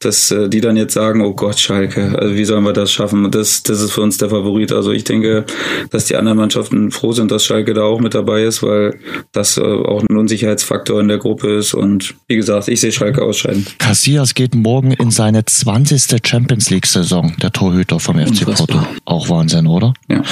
dass 0.00 0.30
äh, 0.30 0.48
die 0.48 0.60
dann 0.60 0.76
jetzt 0.76 0.94
sagen, 0.94 1.20
oh 1.20 1.34
Gott, 1.34 1.58
Schalke, 1.58 2.18
also 2.18 2.34
wie 2.34 2.44
sollen 2.44 2.64
wir 2.64 2.72
das 2.72 2.90
schaffen? 2.90 3.30
Das, 3.30 3.62
das 3.62 3.80
ist 3.80 3.92
für 3.92 4.00
uns 4.00 4.16
der 4.16 4.30
Favorit. 4.30 4.72
Also 4.72 4.92
ich 4.92 5.04
denke, 5.04 5.44
dass 5.90 6.06
die 6.06 6.16
anderen 6.16 6.38
Mannschaften 6.38 6.90
froh 6.90 7.12
sind, 7.12 7.30
dass 7.30 7.44
Schalke 7.44 7.74
da 7.74 7.82
auch 7.82 8.00
mit 8.00 8.14
dabei 8.14 8.44
ist, 8.44 8.62
weil 8.62 8.98
das 9.32 9.58
äh, 9.58 9.60
auch 9.60 10.02
ein 10.02 10.16
Unsicherheitsfaktor 10.16 11.00
in 11.00 11.08
der 11.08 11.18
Gruppe 11.18 11.54
ist. 11.56 11.74
Und 11.74 12.14
wie 12.28 12.36
gesagt, 12.36 12.68
ich 12.68 12.80
sehe 12.80 12.92
Schalke 12.92 13.22
ausscheiden. 13.22 13.66
Casillas 13.78 14.34
geht 14.34 14.54
morgen 14.54 14.92
in 14.92 15.10
seine 15.10 15.44
20. 15.44 16.26
Champions 16.26 16.70
League-Saison, 16.70 17.36
der 17.42 17.52
Torhüter 17.52 18.00
vom 18.00 18.18
FC 18.18 18.46
Porto. 18.46 18.82
Auch 19.04 19.28
Wahnsinn, 19.28 19.66
oder? 19.66 19.92
Ja. 20.08 20.22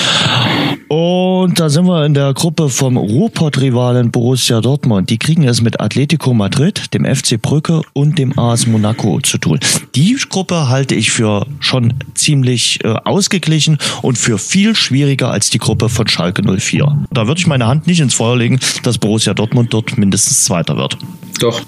Und 0.88 1.60
da 1.60 1.68
sind 1.68 1.86
wir 1.86 2.06
in 2.06 2.14
der 2.14 2.32
Gruppe 2.32 2.70
vom 2.70 2.96
Ruhrpott-Rivalen 2.96 4.10
Borussia 4.10 4.62
Dortmund. 4.62 5.10
Die 5.10 5.18
kriegen 5.18 5.44
es 5.44 5.60
mit 5.60 5.80
Atletico 5.80 6.32
Madrid, 6.32 6.94
dem 6.94 7.04
FC 7.04 7.40
Brücke 7.40 7.82
und 7.92 8.18
dem 8.18 8.38
AS 8.38 8.66
Monaco 8.66 9.20
zu 9.20 9.36
tun. 9.36 9.60
Die 9.94 10.16
Gruppe 10.30 10.70
halte 10.70 10.94
ich 10.94 11.10
für 11.10 11.46
schon 11.60 11.92
ziemlich 12.14 12.82
äh, 12.84 12.94
ausgeglichen 13.04 13.76
und 14.00 14.16
für 14.16 14.38
viel 14.38 14.74
schwieriger 14.74 15.30
als 15.30 15.50
die 15.50 15.58
Gruppe 15.58 15.90
von 15.90 16.08
Schalke 16.08 16.42
04. 16.42 17.06
Da 17.10 17.26
würde 17.26 17.38
ich 17.38 17.46
meine 17.46 17.66
Hand 17.66 17.86
nicht 17.86 18.00
ins 18.00 18.14
Feuer 18.14 18.38
legen, 18.38 18.58
dass 18.82 18.96
Borussia 18.96 19.34
Dortmund 19.34 19.74
dort 19.74 19.98
mindestens 19.98 20.44
Zweiter 20.44 20.78
wird. 20.78 20.96
Doch, 21.38 21.60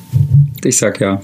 ich 0.64 0.78
sag 0.78 0.98
ja. 0.98 1.20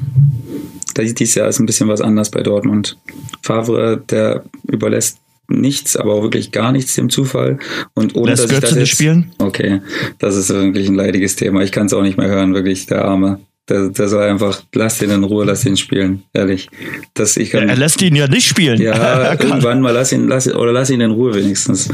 Dieses 0.98 1.34
Jahr 1.34 1.48
ist 1.48 1.60
ein 1.60 1.66
bisschen 1.66 1.88
was 1.88 2.00
anders 2.00 2.30
bei 2.30 2.42
Dortmund. 2.42 2.96
Favre, 3.42 4.02
der 4.08 4.44
überlässt 4.64 5.18
nichts, 5.48 5.96
aber 5.96 6.14
auch 6.14 6.22
wirklich 6.22 6.52
gar 6.52 6.72
nichts 6.72 6.94
dem 6.94 7.10
Zufall. 7.10 7.58
Und 7.94 8.14
ohne 8.16 8.30
Lässt 8.30 8.44
dass 8.44 8.50
ich 8.50 8.56
Götze 8.56 8.66
das 8.66 8.74
nicht 8.74 8.88
jetzt, 8.88 8.96
spielen? 8.96 9.32
Okay, 9.38 9.80
das 10.18 10.36
ist 10.36 10.48
wirklich 10.50 10.88
ein 10.88 10.94
leidiges 10.94 11.36
Thema. 11.36 11.62
Ich 11.62 11.72
kann 11.72 11.86
es 11.86 11.92
auch 11.92 12.02
nicht 12.02 12.18
mehr 12.18 12.28
hören, 12.28 12.54
wirklich, 12.54 12.86
der 12.86 13.04
Arme. 13.04 13.40
Der, 13.68 13.88
der 13.88 14.06
soll 14.06 14.22
einfach, 14.22 14.62
lass 14.74 14.98
den 14.98 15.10
in 15.10 15.24
Ruhe, 15.24 15.44
lass 15.44 15.64
ihn 15.66 15.76
spielen, 15.76 16.22
ehrlich. 16.32 16.68
Das, 17.14 17.36
ich 17.36 17.50
kann, 17.50 17.68
Er 17.68 17.74
lässt 17.74 18.00
ihn 18.00 18.14
ja 18.14 18.28
nicht 18.28 18.46
spielen. 18.46 18.80
ja, 18.80 19.32
irgendwann 19.40 19.80
mal 19.80 19.90
lass 19.92 20.12
ihn, 20.12 20.28
lass 20.28 20.46
ihn, 20.46 20.52
oder 20.52 20.70
lass 20.70 20.88
ihn 20.88 21.00
in 21.00 21.10
Ruhe 21.10 21.34
wenigstens. 21.34 21.88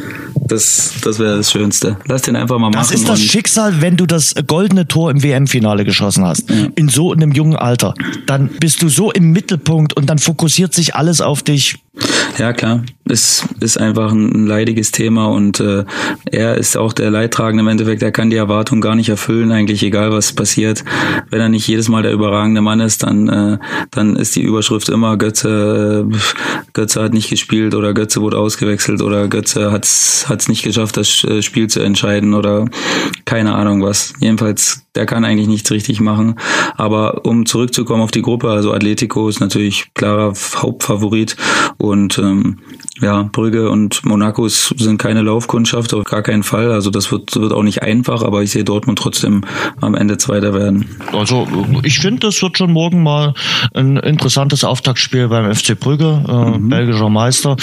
Das, 0.49 0.93
das 1.03 1.19
wäre 1.19 1.39
das 1.39 1.51
Schönste. 1.51 1.97
Lass 2.07 2.21
den 2.23 2.37
einfach 2.37 2.59
mal 2.59 2.69
machen. 2.69 2.79
Das 2.79 2.91
ist 2.91 3.09
das 3.09 3.23
Schicksal, 3.23 3.81
wenn 3.81 3.97
du 3.97 4.05
das 4.05 4.35
goldene 4.47 4.87
Tor 4.87 5.11
im 5.11 5.23
WM-Finale 5.23 5.87
geschossen 5.87 6.27
hast. 6.27 6.51
In 6.75 6.91
so 6.91 7.11
einem 7.11 7.33
jungen 7.33 7.57
Alter. 7.57 7.95
Dann 8.27 8.51
bist 8.61 8.83
du 8.83 8.91
so 8.91 9.11
im 9.11 9.31
Mittelpunkt 9.33 9.97
und 9.97 10.11
dann 10.11 10.19
fokussiert 10.19 10.75
sich 10.75 10.95
alles 10.95 11.23
auf 11.23 11.43
dich. 11.43 11.79
Ja, 12.37 12.53
klar. 12.53 12.85
Es 13.05 13.47
ist 13.61 13.79
einfach 13.79 14.13
ein 14.13 14.47
leidiges 14.47 14.93
Thema 14.93 15.27
und 15.27 15.59
äh, 15.61 15.85
er 16.31 16.57
ist 16.57 16.77
auch 16.77 16.93
der 16.93 17.11
Leidtragende 17.11 17.63
im 17.63 17.69
Endeffekt. 17.69 18.03
Er 18.03 18.13
kann 18.13 18.31
die 18.31 18.37
Erwartung 18.37 18.81
gar 18.81 18.95
nicht 18.95 19.09
erfüllen, 19.09 19.51
eigentlich 19.51 19.83
egal 19.83 20.13
was 20.13 20.33
passiert. 20.33 20.85
Wenn 21.31 21.41
er 21.41 21.49
nicht 21.49 21.67
jedes 21.67 21.89
Mal 21.89 22.03
der 22.03 22.13
überragende 22.13 22.61
Mann 22.61 22.81
ist, 22.81 23.03
dann, 23.03 23.29
äh, 23.29 23.59
dann 23.91 24.17
ist 24.17 24.37
die 24.37 24.43
Überschrift 24.43 24.89
immer 24.89 25.17
Götze, 25.17 26.07
äh, 26.09 26.17
Götze 26.73 27.03
hat 27.03 27.13
nicht 27.13 27.29
gespielt 27.29 27.75
oder 27.75 27.93
Götze 27.93 28.21
wurde 28.21 28.39
ausgewechselt 28.39 29.03
oder 29.03 29.29
Götze 29.29 29.73
hat 29.73 29.85
es 29.85 30.49
nicht 30.49 30.63
geschafft, 30.63 30.97
das 30.97 31.25
äh, 31.25 31.43
Spiel 31.43 31.69
zu 31.69 31.81
entscheiden 31.81 32.35
oder 32.35 32.67
keine 33.25 33.55
Ahnung 33.55 33.83
was. 33.83 34.13
Jedenfalls, 34.21 34.87
der 34.95 35.07
kann 35.07 35.25
eigentlich 35.25 35.49
nichts 35.49 35.71
richtig 35.71 36.01
machen. 36.01 36.37
Aber 36.77 37.25
um 37.25 37.47
zurückzukommen 37.47 38.03
auf 38.03 38.11
die 38.11 38.23
Gruppe, 38.23 38.51
also 38.51 38.73
Atletico 38.73 39.29
ist 39.29 39.41
natürlich 39.41 39.93
klarer 39.95 40.33
Hauptfavorit 40.57 41.37
und 41.79 42.19
ähm, 42.19 42.59
ja, 43.03 43.29
Brügge 43.31 43.69
und 43.69 44.05
Monaco 44.05 44.49
sind 44.49 44.99
keine 44.99 45.23
Laufkundschaft, 45.23 45.93
auf 45.93 46.05
gar 46.05 46.23
keinen 46.23 46.43
Fall. 46.43 46.71
Also 46.71 46.91
das 46.91 47.11
wird, 47.11 47.35
wird 47.37 47.53
auch 47.53 47.63
nicht 47.63 47.83
einfach, 47.83 48.23
aber 48.23 48.43
ich 48.43 48.53
sehe 48.53 48.65
Dortmund 48.65 48.99
trotzdem 48.99 49.43
am 49.81 49.95
Ende 49.95 50.19
Zweiter 50.19 50.55
werden. 50.55 50.89
Also 51.13 51.47
ich 51.83 51.99
finde, 51.99 52.21
das 52.21 52.41
wird 52.41 52.57
schon 52.57 52.73
morgen 52.73 53.03
mal 53.03 53.35
ein 53.75 53.97
interessantes 53.97 54.65
Auftaktspiel 54.65 55.29
beim 55.29 55.53
FC 55.53 55.79
Brügge, 55.79 56.25
äh, 56.27 56.59
belgischer 56.59 57.11
Meister. 57.11 57.57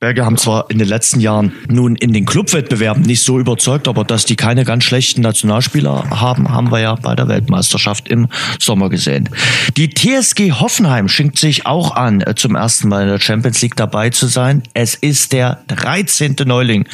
Belgier 0.00 0.26
haben 0.26 0.36
zwar 0.36 0.70
in 0.70 0.78
den 0.78 0.86
letzten 0.86 1.18
Jahren 1.18 1.50
nun 1.68 1.96
in 1.96 2.12
den 2.12 2.24
Clubwettbewerben 2.24 3.02
nicht 3.02 3.24
so 3.24 3.40
überzeugt, 3.40 3.88
aber 3.88 4.04
dass 4.04 4.24
die 4.24 4.36
keine 4.36 4.64
ganz 4.64 4.84
schlechten 4.84 5.22
Nationalspieler 5.22 6.08
haben, 6.10 6.52
haben 6.52 6.70
wir 6.70 6.78
ja 6.78 6.94
bei 6.94 7.16
der 7.16 7.26
Weltmeisterschaft 7.26 8.06
im 8.06 8.28
Sommer 8.60 8.90
gesehen. 8.90 9.28
Die 9.76 9.92
TSG 9.92 10.52
Hoffenheim 10.52 11.08
schinkt 11.08 11.36
sich 11.36 11.66
auch 11.66 11.96
an, 11.96 12.20
äh, 12.20 12.36
zum 12.36 12.54
ersten 12.54 12.86
Mal 12.86 13.02
in 13.02 13.08
der 13.08 13.18
Champions 13.18 13.60
League 13.60 13.74
dabei 13.74 14.10
zu 14.10 14.28
sein. 14.28 14.62
Es 14.72 14.94
ist 14.94 15.32
der 15.32 15.64
13. 15.66 16.36
Neuling 16.44 16.86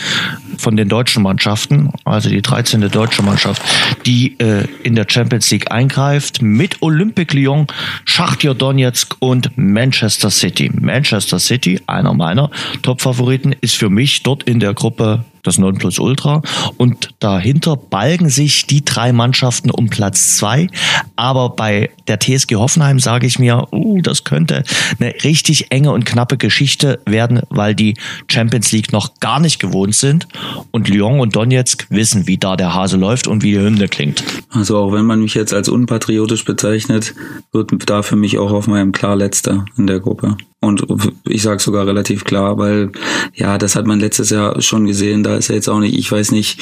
von 0.56 0.74
den 0.74 0.88
deutschen 0.88 1.24
Mannschaften, 1.24 1.90
also 2.06 2.30
die 2.30 2.40
13. 2.40 2.88
deutsche 2.88 3.22
Mannschaft, 3.22 3.60
die 4.06 4.38
äh, 4.38 4.66
in 4.82 4.94
der 4.94 5.04
Champions 5.06 5.50
League 5.50 5.70
eingreift 5.70 6.40
mit 6.40 6.80
Olympique 6.80 7.36
Lyon, 7.36 7.66
Schachtja 8.06 8.54
Donetsk 8.54 9.16
und 9.18 9.50
Manchester 9.58 10.30
City. 10.30 10.70
Manchester 10.72 11.38
City, 11.38 11.82
einer 11.86 12.14
meiner 12.14 12.50
Top-Favoriten, 12.94 13.54
ist 13.60 13.74
für 13.74 13.90
mich 13.90 14.22
dort 14.22 14.44
in 14.44 14.60
der 14.60 14.72
Gruppe 14.72 15.24
das 15.44 15.58
Nonplusultra. 15.58 16.42
Und 16.76 17.14
dahinter 17.20 17.76
balgen 17.76 18.28
sich 18.28 18.66
die 18.66 18.84
drei 18.84 19.12
Mannschaften 19.12 19.70
um 19.70 19.88
Platz 19.88 20.36
zwei. 20.36 20.66
Aber 21.14 21.50
bei 21.50 21.90
der 22.08 22.18
TSG 22.18 22.56
Hoffenheim 22.56 22.98
sage 22.98 23.26
ich 23.26 23.38
mir, 23.38 23.68
uh, 23.72 24.00
das 24.02 24.24
könnte 24.24 24.64
eine 24.98 25.14
richtig 25.22 25.70
enge 25.70 25.92
und 25.92 26.04
knappe 26.04 26.36
Geschichte 26.36 27.00
werden, 27.06 27.40
weil 27.50 27.74
die 27.74 27.94
Champions 28.28 28.72
League 28.72 28.92
noch 28.92 29.20
gar 29.20 29.40
nicht 29.40 29.60
gewohnt 29.60 29.94
sind. 29.94 30.26
Und 30.70 30.88
Lyon 30.88 31.20
und 31.20 31.36
Donetsk 31.36 31.86
wissen, 31.90 32.26
wie 32.26 32.38
da 32.38 32.56
der 32.56 32.74
Hase 32.74 32.96
läuft 32.96 33.28
und 33.28 33.42
wie 33.42 33.52
die 33.52 33.60
Hymne 33.60 33.88
klingt. 33.88 34.24
Also 34.50 34.78
auch 34.78 34.92
wenn 34.92 35.04
man 35.04 35.20
mich 35.20 35.34
jetzt 35.34 35.54
als 35.54 35.68
unpatriotisch 35.68 36.44
bezeichnet, 36.44 37.14
wird 37.52 37.70
da 37.86 38.02
für 38.02 38.16
mich 38.16 38.38
auch 38.38 38.50
Hoffenheim 38.50 38.92
klar 38.92 39.16
letzter 39.16 39.64
in 39.76 39.86
der 39.86 40.00
Gruppe. 40.00 40.36
Und 40.64 40.86
ich 41.28 41.42
sage 41.42 41.60
sogar 41.60 41.86
relativ 41.86 42.24
klar, 42.24 42.56
weil 42.56 42.90
ja, 43.34 43.58
das 43.58 43.76
hat 43.76 43.86
man 43.86 44.00
letztes 44.00 44.30
Jahr 44.30 44.60
schon 44.62 44.86
gesehen. 44.86 45.22
Da 45.22 45.33
ist 45.36 45.48
ja 45.48 45.54
jetzt 45.54 45.68
auch 45.68 45.80
nicht, 45.80 45.96
ich 45.96 46.10
weiß 46.10 46.32
nicht, 46.32 46.60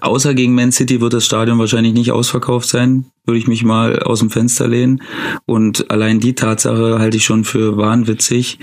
außer 0.00 0.34
gegen 0.34 0.54
Man 0.54 0.72
City 0.72 1.00
wird 1.00 1.12
das 1.12 1.24
Stadion 1.24 1.58
wahrscheinlich 1.58 1.94
nicht 1.94 2.12
ausverkauft 2.12 2.68
sein, 2.68 3.06
würde 3.26 3.38
ich 3.38 3.48
mich 3.48 3.64
mal 3.64 4.00
aus 4.00 4.20
dem 4.20 4.30
Fenster 4.30 4.68
lehnen. 4.68 5.02
Und 5.46 5.90
allein 5.90 6.20
die 6.20 6.34
Tatsache 6.34 6.98
halte 6.98 7.16
ich 7.16 7.24
schon 7.24 7.44
für 7.44 7.76
wahnwitzig. 7.76 8.58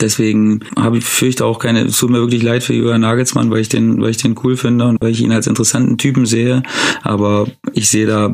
Deswegen 0.00 0.60
habe 0.76 0.98
ich 0.98 1.04
fürchte 1.04 1.44
auch 1.44 1.58
keine, 1.58 1.82
es 1.82 1.98
tut 1.98 2.10
mir 2.10 2.18
wirklich 2.18 2.42
leid 2.42 2.62
für 2.62 2.74
Jürgen 2.74 3.02
Nagelsmann, 3.02 3.50
weil 3.50 3.60
ich 3.60 3.68
den, 3.68 4.00
weil 4.00 4.10
ich 4.10 4.16
den 4.16 4.36
cool 4.42 4.56
finde 4.56 4.86
und 4.86 5.00
weil 5.00 5.12
ich 5.12 5.20
ihn 5.20 5.32
als 5.32 5.46
interessanten 5.46 5.96
Typen 5.96 6.26
sehe. 6.26 6.62
Aber 7.02 7.46
ich 7.72 7.88
sehe 7.88 8.06
da 8.06 8.32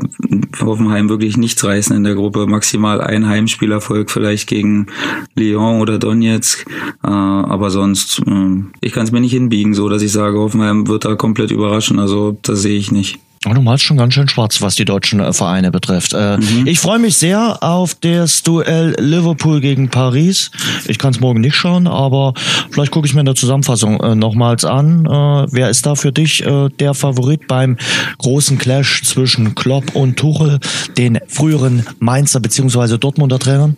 Hoffenheim 0.59 1.09
wirklich 1.09 1.37
nichts 1.37 1.63
reißen 1.63 1.95
in 1.95 2.03
der 2.03 2.15
Gruppe. 2.15 2.47
Maximal 2.47 2.99
ein 2.99 3.27
Heimspielerfolg 3.27 4.09
vielleicht 4.09 4.47
gegen 4.47 4.87
Lyon 5.35 5.81
oder 5.81 5.99
Donetsk. 5.99 6.65
Äh, 7.03 7.07
aber 7.07 7.69
sonst, 7.69 8.19
äh, 8.25 8.63
ich 8.81 8.93
kann 8.93 9.03
es 9.03 9.11
mir 9.11 9.21
nicht 9.21 9.33
hinbiegen, 9.33 9.75
so 9.75 9.89
dass 9.89 10.01
ich 10.01 10.11
sage, 10.11 10.39
Hoffenheim 10.39 10.87
wird 10.87 11.05
da 11.05 11.15
komplett 11.15 11.51
überraschen. 11.51 11.99
Also 11.99 12.37
das 12.41 12.63
sehe 12.63 12.77
ich 12.77 12.91
nicht. 12.91 13.19
Du 13.53 13.61
malst 13.61 13.83
schon 13.83 13.97
ganz 13.97 14.13
schön 14.13 14.27
schwarz, 14.27 14.61
was 14.61 14.75
die 14.75 14.85
deutschen 14.85 15.19
äh, 15.19 15.33
Vereine 15.33 15.71
betrifft. 15.71 16.13
Äh, 16.13 16.37
Ich 16.65 16.79
freue 16.79 16.99
mich 16.99 17.17
sehr 17.17 17.63
auf 17.63 17.95
das 17.95 18.43
Duell 18.43 18.95
Liverpool 18.99 19.61
gegen 19.61 19.89
Paris. 19.89 20.51
Ich 20.87 20.97
kann 20.97 21.11
es 21.11 21.19
morgen 21.19 21.41
nicht 21.41 21.55
schauen, 21.55 21.87
aber 21.87 22.33
vielleicht 22.71 22.91
gucke 22.91 23.07
ich 23.07 23.13
mir 23.13 23.21
in 23.21 23.25
der 23.25 23.35
Zusammenfassung 23.35 23.99
äh, 24.01 24.15
nochmals 24.15 24.65
an. 24.65 25.05
Äh, 25.05 25.47
wer 25.51 25.69
ist 25.69 25.85
da 25.85 25.95
für 25.95 26.11
dich 26.11 26.45
äh, 26.45 26.69
der 26.79 26.93
Favorit 26.93 27.47
beim 27.47 27.77
großen 28.17 28.57
Clash 28.57 29.03
zwischen 29.03 29.55
Klopp 29.55 29.95
und 29.95 30.17
Tuchel, 30.17 30.59
den 30.97 31.19
früheren 31.27 31.85
Mainzer 31.99 32.39
bzw. 32.39 32.97
Dortmunder 32.97 33.39
Trainern? 33.39 33.77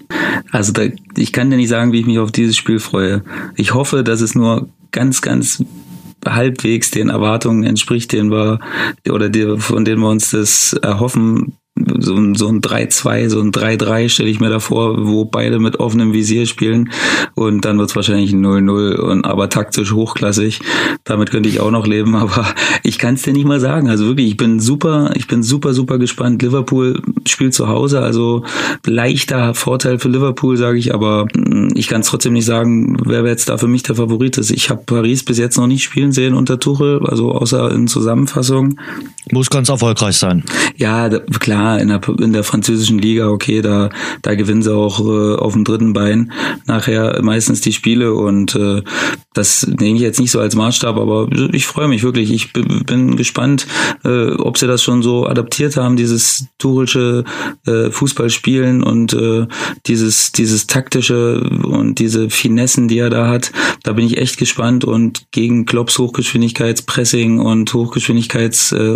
Also 0.51 0.71
da, 0.71 0.83
ich 1.15 1.31
kann 1.33 1.49
dir 1.51 1.57
nicht 1.57 1.69
sagen, 1.69 1.91
wie 1.91 1.99
ich 1.99 2.05
mich 2.05 2.19
auf 2.19 2.31
dieses 2.31 2.57
Spiel 2.57 2.79
freue. 2.79 3.23
Ich 3.55 3.73
hoffe, 3.73 4.03
dass 4.03 4.21
es 4.21 4.35
nur 4.35 4.69
ganz, 4.91 5.21
ganz 5.21 5.63
halbwegs 6.25 6.91
den 6.91 7.09
Erwartungen 7.09 7.63
entspricht, 7.63 8.11
den 8.11 8.31
wir 8.31 8.59
oder 9.09 9.29
die, 9.29 9.57
von 9.57 9.85
denen 9.85 10.01
wir 10.01 10.09
uns 10.09 10.31
das 10.31 10.73
erhoffen. 10.73 11.57
So 11.99 12.15
ein, 12.15 12.35
so 12.35 12.47
ein 12.47 12.61
3-2, 12.61 13.29
so 13.29 13.39
ein 13.39 13.51
3-3 13.51 14.09
stelle 14.09 14.29
ich 14.29 14.39
mir 14.39 14.49
da 14.49 14.59
vor, 14.59 15.07
wo 15.07 15.25
beide 15.25 15.59
mit 15.59 15.79
offenem 15.79 16.13
Visier 16.13 16.45
spielen 16.45 16.91
und 17.35 17.65
dann 17.65 17.77
wird 17.77 17.89
es 17.89 17.95
wahrscheinlich 17.95 18.33
ein 18.33 18.45
0-0 18.45 18.95
und 18.95 19.25
aber 19.25 19.49
taktisch 19.49 19.93
hochklassig. 19.93 20.61
Damit 21.03 21.31
könnte 21.31 21.49
ich 21.49 21.59
auch 21.59 21.71
noch 21.71 21.87
leben, 21.87 22.15
aber 22.15 22.53
ich 22.83 22.97
kann 22.97 23.15
es 23.15 23.23
dir 23.23 23.33
nicht 23.33 23.45
mal 23.45 23.59
sagen. 23.59 23.89
Also 23.89 24.05
wirklich, 24.05 24.27
ich 24.27 24.37
bin 24.37 24.59
super, 24.59 25.11
ich 25.15 25.27
bin 25.27 25.43
super, 25.43 25.73
super 25.73 25.97
gespannt. 25.97 26.41
Liverpool 26.41 27.01
spielt 27.27 27.53
zu 27.53 27.67
Hause, 27.67 28.01
also 28.01 28.43
leichter 28.85 29.53
Vorteil 29.53 29.99
für 29.99 30.09
Liverpool, 30.09 30.57
sage 30.57 30.77
ich, 30.77 30.93
aber 30.93 31.25
mm, 31.33 31.69
ich 31.75 31.87
kann 31.87 32.01
es 32.01 32.07
trotzdem 32.07 32.33
nicht 32.33 32.45
sagen, 32.45 32.97
wer 33.05 33.25
jetzt 33.25 33.49
da 33.49 33.57
für 33.57 33.67
mich 33.67 33.83
der 33.83 33.95
Favorit 33.95 34.37
ist. 34.37 34.51
Ich 34.51 34.69
habe 34.69 34.83
Paris 34.85 35.23
bis 35.23 35.37
jetzt 35.37 35.57
noch 35.57 35.67
nicht 35.67 35.83
spielen 35.83 36.11
sehen 36.11 36.33
unter 36.33 36.59
Tuchel, 36.59 37.05
also 37.05 37.31
außer 37.31 37.71
in 37.71 37.87
Zusammenfassung. 37.87 38.79
Muss 39.31 39.49
ganz 39.49 39.69
erfolgreich 39.69 40.17
sein. 40.17 40.43
Ja, 40.77 41.09
da, 41.09 41.19
in 41.77 41.89
der, 41.89 42.01
in 42.19 42.33
der 42.33 42.43
französischen 42.43 42.99
Liga, 42.99 43.29
okay, 43.29 43.61
da, 43.61 43.89
da 44.21 44.35
gewinnen 44.35 44.63
sie 44.63 44.73
auch 44.73 44.99
äh, 44.99 45.35
auf 45.35 45.53
dem 45.53 45.63
dritten 45.63 45.93
Bein 45.93 46.31
nachher 46.65 47.21
meistens 47.21 47.61
die 47.61 47.73
Spiele 47.73 48.13
und 48.13 48.55
äh, 48.55 48.81
das 49.33 49.65
nehme 49.67 49.95
ich 49.95 50.01
jetzt 50.01 50.19
nicht 50.19 50.31
so 50.31 50.39
als 50.39 50.55
Maßstab, 50.55 50.97
aber 50.97 51.29
ich 51.53 51.65
freue 51.65 51.87
mich 51.87 52.03
wirklich. 52.03 52.31
Ich 52.31 52.51
bin, 52.51 53.15
gespannt, 53.15 53.67
äh, 54.03 54.31
ob 54.31 54.57
sie 54.57 54.67
das 54.67 54.83
schon 54.83 55.01
so 55.01 55.27
adaptiert 55.27 55.77
haben, 55.77 55.95
dieses 55.95 56.47
Tuchelsche 56.57 57.23
äh, 57.65 57.91
Fußballspielen 57.91 58.83
und 58.83 59.13
äh, 59.13 59.45
dieses, 59.85 60.31
dieses 60.31 60.67
taktische 60.67 61.41
und 61.63 61.99
diese 61.99 62.29
Finessen, 62.29 62.87
die 62.87 62.97
er 62.97 63.09
da 63.09 63.27
hat. 63.27 63.51
Da 63.83 63.93
bin 63.93 64.05
ich 64.05 64.17
echt 64.17 64.37
gespannt 64.37 64.83
und 64.83 65.31
gegen 65.31 65.65
Klopps 65.65 65.99
Hochgeschwindigkeitspressing 65.99 67.39
und 67.39 67.73
Hochgeschwindigkeits 67.73 68.71
äh, 68.71 68.95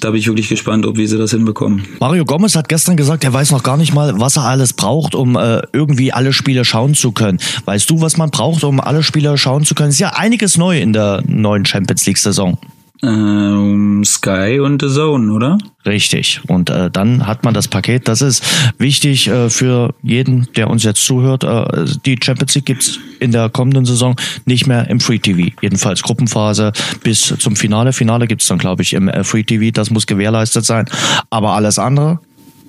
da 0.00 0.10
bin 0.10 0.20
ich 0.20 0.26
wirklich 0.26 0.48
gespannt, 0.48 0.86
ob 0.86 0.96
wie 0.96 1.06
sie 1.06 1.18
das 1.22 1.30
hinbekommen. 1.30 1.84
Mario 2.00 2.24
Gomez 2.24 2.54
hat 2.54 2.68
gestern 2.68 2.96
gesagt, 2.96 3.24
er 3.24 3.32
weiß 3.32 3.50
noch 3.50 3.62
gar 3.62 3.76
nicht 3.76 3.94
mal, 3.94 4.18
was 4.20 4.36
er 4.36 4.44
alles 4.44 4.72
braucht, 4.72 5.14
um 5.14 5.36
äh, 5.36 5.62
irgendwie 5.72 6.12
alle 6.12 6.32
Spiele 6.32 6.64
schauen 6.64 6.94
zu 6.94 7.12
können. 7.12 7.38
Weißt 7.64 7.88
du, 7.88 8.00
was 8.00 8.16
man 8.16 8.30
braucht, 8.30 8.64
um 8.64 8.80
alle 8.80 9.02
Spiele 9.02 9.36
schauen 9.38 9.64
zu 9.64 9.74
können? 9.74 9.90
Ist 9.90 9.98
ja 9.98 10.10
einiges 10.10 10.58
neu 10.58 10.80
in 10.80 10.92
der 10.92 11.22
neuen 11.26 11.64
Champions 11.64 12.04
League 12.06 12.18
Saison. 12.18 12.58
Ähm, 13.04 14.04
Sky 14.04 14.60
und 14.60 14.80
The 14.80 14.88
Zone, 14.88 15.32
oder? 15.32 15.58
Richtig. 15.84 16.40
Und 16.46 16.70
äh, 16.70 16.88
dann 16.88 17.26
hat 17.26 17.42
man 17.42 17.52
das 17.52 17.66
Paket. 17.66 18.06
Das 18.06 18.22
ist 18.22 18.44
wichtig 18.78 19.26
äh, 19.26 19.50
für 19.50 19.92
jeden, 20.02 20.46
der 20.54 20.70
uns 20.70 20.84
jetzt 20.84 21.04
zuhört. 21.04 21.42
Äh, 21.42 21.84
die 22.06 22.16
Champions 22.22 22.54
League 22.54 22.66
gibt's 22.66 23.00
in 23.18 23.32
der 23.32 23.48
kommenden 23.48 23.84
Saison 23.84 24.14
nicht 24.44 24.68
mehr 24.68 24.88
im 24.88 25.00
Free 25.00 25.18
TV. 25.18 25.52
Jedenfalls 25.60 26.02
Gruppenphase 26.02 26.72
bis 27.02 27.22
zum 27.22 27.56
Finale. 27.56 27.92
Finale 27.92 28.28
gibt's 28.28 28.46
dann, 28.46 28.58
glaube 28.58 28.82
ich, 28.82 28.92
im 28.92 29.08
äh, 29.08 29.24
Free 29.24 29.42
TV. 29.42 29.72
Das 29.72 29.90
muss 29.90 30.06
gewährleistet 30.06 30.64
sein. 30.64 30.86
Aber 31.30 31.54
alles 31.54 31.80
andere 31.80 32.20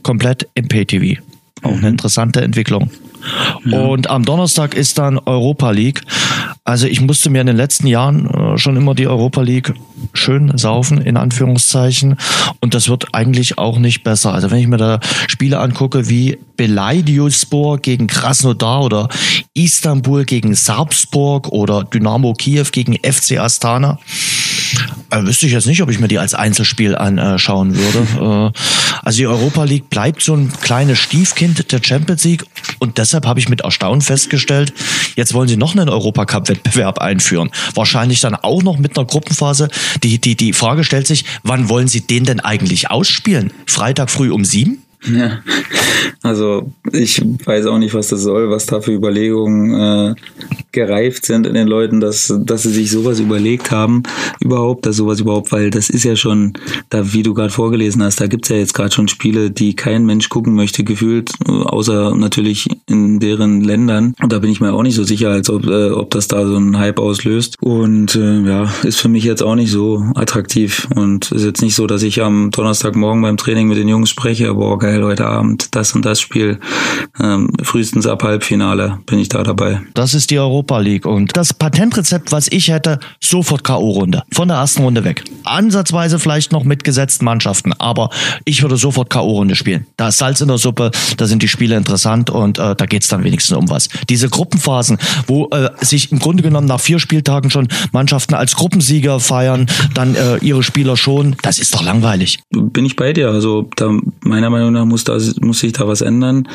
komplett 0.02 0.48
im 0.56 0.68
Pay 0.68 0.86
TV. 0.86 1.22
Auch 1.62 1.78
eine 1.78 1.90
interessante 1.90 2.42
Entwicklung. 2.42 2.90
Und 3.72 4.10
am 4.10 4.26
Donnerstag 4.26 4.76
ist 4.76 4.98
dann 4.98 5.20
Europa 5.20 5.72
League. 5.72 6.02
Also 6.66 6.88
ich 6.88 7.02
musste 7.02 7.30
mir 7.30 7.42
in 7.42 7.48
den 7.48 7.58
letzten 7.58 7.88
Jahren 7.88 8.30
äh, 8.30 8.58
schon 8.58 8.78
immer 8.78 8.96
die 8.96 9.08
Europa 9.08 9.42
League 9.42 9.74
schön 10.14 10.58
saufen, 10.58 11.02
in 11.02 11.18
Anführungszeichen. 11.18 12.18
Und 12.62 12.74
das 12.74 12.88
wird 12.88 13.14
eigentlich 13.14 13.58
auch 13.58 13.80
nicht 13.80 14.04
besser. 14.04 14.34
Also 14.34 14.50
wenn 14.50 14.60
ich 14.60 14.68
mir 14.68 14.78
da 14.78 15.00
Spiele 15.28 15.60
angucke 15.60 16.10
wie 16.10 16.38
Beleidiuspor 16.56 17.80
gegen 17.80 18.08
Krasnodar 18.08 18.82
oder 18.82 19.10
Istanbul 19.54 20.24
gegen 20.24 20.56
Sarpsborg 20.56 21.50
oder 21.50 21.84
Dynamo 21.84 22.34
Kiew 22.34 22.68
gegen 22.72 22.96
FC 22.96 23.40
Astana, 23.40 24.00
äh, 25.10 25.24
wüsste 25.24 25.46
ich 25.46 25.52
jetzt 25.52 25.68
nicht, 25.68 25.82
ob 25.82 25.90
ich 25.90 26.00
mir 26.00 26.08
die 26.08 26.20
als 26.20 26.34
Einzelspiel 26.34 26.96
anschauen 26.96 27.76
würde. 27.76 28.08
Äh, 28.24 28.52
also 29.04 29.18
die 29.18 29.28
Europa 29.28 29.64
League 29.64 29.90
bleibt 29.90 30.22
so 30.22 30.34
ein 30.34 30.52
kleines 30.62 31.00
Stiefkind 31.00 31.72
der 31.72 31.82
Champions 31.84 32.24
League 32.24 32.46
und 32.80 32.98
deshalb 33.14 33.28
habe 33.28 33.40
ich 33.40 33.48
mit 33.48 33.62
Erstaunen 33.62 34.02
festgestellt, 34.02 34.74
jetzt 35.16 35.36
wollen 35.36 35.48
sie 35.48 35.56
noch 35.56 35.76
einen 35.76 35.88
Europacup-Wettbewerb 35.88 36.98
einführen. 36.98 37.52
Wahrscheinlich 37.76 38.22
dann 38.22 38.34
auch 38.34 38.64
noch 38.64 38.80
mit 38.80 38.98
einer 38.98 39.06
Gruppenphase. 39.06 39.70
Die, 40.02 40.20
die, 40.20 40.36
die 40.36 40.52
Frage 40.52 40.84
stellt 40.84 41.06
sich, 41.06 41.26
wann 41.44 41.70
wollen 41.70 41.88
sie 41.88 42.02
den 42.02 42.24
denn 42.24 42.40
eigentlich 42.40 42.90
ausspielen? 42.90 43.54
Freitag 43.68 44.10
früh 44.10 44.32
um 44.32 44.46
sieben? 44.46 44.84
Ja, 45.06 45.40
also 46.22 46.72
ich 46.92 47.22
weiß 47.22 47.66
auch 47.66 47.78
nicht, 47.78 47.94
was 47.94 48.08
das 48.08 48.22
soll, 48.22 48.50
was 48.50 48.66
da 48.66 48.80
für 48.80 48.94
Überlegungen 48.94 50.14
äh, 50.14 50.16
gereift 50.72 51.26
sind 51.26 51.46
in 51.46 51.56
den 51.56 51.68
Leuten, 51.68 52.00
dass, 52.00 52.34
dass 52.40 52.64
sie 52.64 52.72
sich 52.72 52.90
sowas 52.90 53.20
überlegt 53.20 53.72
haben, 53.72 54.04
überhaupt, 54.40 54.86
dass 54.86 54.96
sowas 54.96 55.20
überhaupt, 55.20 55.52
weil 55.52 55.72
das 55.72 55.90
ist 55.90 56.06
ja 56.06 56.16
schon, 56.16 56.54
da 56.90 57.12
wie 57.14 57.24
du 57.24 57.34
gerade 57.34 57.50
vorgelesen 57.50 58.02
hast, 58.02 58.22
da 58.22 58.28
gibt's 58.28 58.48
ja 58.48 58.56
jetzt 58.56 58.74
gerade 58.74 58.94
schon 58.94 59.10
Spiele, 59.10 59.52
die 59.52 59.76
kein 59.76 60.06
Mensch 60.06 60.30
gucken 60.30 60.56
möchte, 60.56 60.86
gefühlt, 60.86 61.32
außer 61.48 62.16
natürlich 62.16 62.70
in 62.88 63.20
deren 63.20 63.62
Ländern. 63.62 64.16
Und 64.22 64.32
da 64.32 64.40
bin 64.40 64.52
ich 64.52 64.62
mir 64.62 64.74
auch 64.74 64.84
nicht 64.84 64.96
so 64.96 65.04
sicher, 65.04 65.30
als 65.30 65.50
ob, 65.50 65.66
äh, 65.66 65.92
ob 65.92 66.12
das 66.12 66.28
da 66.28 66.46
so 66.46 66.56
einen 66.56 66.78
Hype 66.78 67.00
auslöst. 67.00 67.56
Und 67.62 68.16
äh, 68.16 68.42
ja, 68.42 68.70
ist 68.84 69.00
für 69.00 69.10
mich 69.10 69.24
jetzt 69.24 69.42
auch 69.42 69.56
nicht 69.56 69.72
so 69.72 70.04
attraktiv. 70.16 70.88
Und 70.96 71.32
ist 71.32 71.44
jetzt 71.44 71.62
nicht 71.62 71.76
so, 71.76 71.88
dass 71.88 72.04
ich 72.04 72.22
am 72.22 72.52
Donnerstagmorgen 72.52 73.22
beim 73.22 73.38
Training 73.38 73.68
mit 73.68 73.78
den 73.78 73.88
Jungs 73.88 74.10
spreche, 74.10 74.56
oh, 74.56 74.78
geil, 74.78 75.04
heute 75.04 75.26
Abend 75.26 75.76
das 75.76 75.94
und 75.94 76.06
das 76.06 76.20
Spiel. 76.20 76.60
Ähm, 77.20 77.52
frühestens 77.62 78.08
ab 78.08 78.24
Halbfinale 78.24 79.00
bin 79.06 79.20
ich 79.20 79.30
da 79.30 79.44
dabei. 79.44 79.82
Das 79.94 80.14
ist 80.14 80.32
die 80.32 80.40
Europa 80.40 80.80
League. 80.80 81.06
Und 81.06 81.36
das 81.38 81.54
Patentrezept, 81.54 82.32
was 82.32 82.48
ich 82.48 82.70
hätte, 82.70 83.00
sofort 83.20 83.64
K.O.-Runde. 83.64 84.24
Von 84.32 84.48
der 84.48 84.58
ersten 84.58 84.84
Runde 84.84 85.04
weg. 85.04 85.24
Ansatzweise 85.44 86.20
vielleicht 86.20 86.52
noch 86.52 86.64
mit 86.64 86.84
gesetzten 86.84 87.26
Mannschaften, 87.26 87.74
aber 87.74 88.10
ich 88.46 88.62
würde 88.62 88.78
sofort 88.78 89.10
K.O.-Runde 89.10 89.56
spielen. 89.56 89.86
Da 89.98 90.10
ist 90.10 90.18
Salz 90.18 90.42
in 90.42 90.48
der 90.48 90.58
Suppe, 90.58 90.92
da 91.18 91.26
sind 91.26 91.44
die 91.44 91.48
Spiele 91.48 91.76
interessant 91.76 92.30
und 92.30 92.60
äh, 92.60 92.73
da 92.76 92.86
geht's 92.86 93.08
dann 93.08 93.24
wenigstens 93.24 93.58
um 93.58 93.70
was. 93.70 93.90
Diese 94.10 94.30
Gruppenphasen, 94.30 94.98
wo 95.28 95.50
äh, 95.52 95.70
sich 95.82 96.12
im 96.12 96.20
Grunde 96.20 96.44
genommen 96.44 96.68
nach 96.68 96.80
vier 96.80 97.00
Spieltagen 97.00 97.50
schon 97.50 97.68
Mannschaften 97.92 98.34
als 98.34 98.56
Gruppensieger 98.56 99.20
feiern, 99.20 99.68
dann 99.94 100.16
äh, 100.16 100.38
ihre 100.38 100.64
Spieler 100.64 100.98
schon, 100.98 101.36
das 101.42 101.60
ist 101.60 101.74
doch 101.74 101.84
langweilig. 101.84 102.40
Bin 102.52 102.86
ich 102.86 102.96
bei 102.96 103.14
dir. 103.14 103.30
Also 103.30 103.70
da 103.76 103.92
meiner 104.22 104.50
Meinung 104.50 104.74
nach 104.74 104.86
muss, 104.86 105.04
da, 105.04 105.18
muss 105.42 105.60
sich 105.60 105.74
da 105.74 105.88
was 105.88 106.02
ändern. 106.02 106.48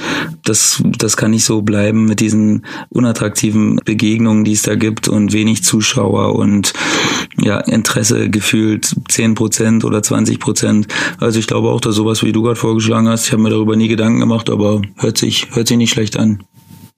Das, 0.44 0.82
das 0.98 1.16
kann 1.16 1.30
nicht 1.30 1.44
so 1.44 1.62
bleiben 1.62 2.06
mit 2.06 2.20
diesen 2.20 2.64
unattraktiven 2.90 3.80
Begegnungen, 3.84 4.44
die 4.44 4.52
es 4.52 4.62
da 4.62 4.74
gibt 4.74 5.08
und 5.08 5.32
wenig 5.32 5.64
Zuschauer 5.64 6.34
und 6.34 6.72
ja, 7.40 7.58
Interesse 7.60 8.30
gefühlt 8.30 8.94
10 9.08 9.34
Prozent 9.34 9.84
oder 9.84 10.02
20 10.02 10.40
Prozent. 10.40 10.88
Also 11.18 11.38
ich 11.38 11.46
glaube 11.46 11.68
auch, 11.70 11.80
dass 11.80 11.94
sowas, 11.94 12.22
wie 12.22 12.32
du 12.32 12.42
gerade 12.42 12.56
vorgeschlagen 12.56 13.08
hast, 13.08 13.26
ich 13.26 13.32
habe 13.32 13.42
mir 13.42 13.50
darüber 13.50 13.76
nie 13.76 13.88
Gedanken 13.88 14.20
gemacht, 14.20 14.50
aber 14.50 14.82
hört 14.96 15.18
sich, 15.18 15.48
hört 15.52 15.68
sich 15.68 15.76
nicht 15.76 15.92
schlecht 15.92 16.16
an. 16.16 16.42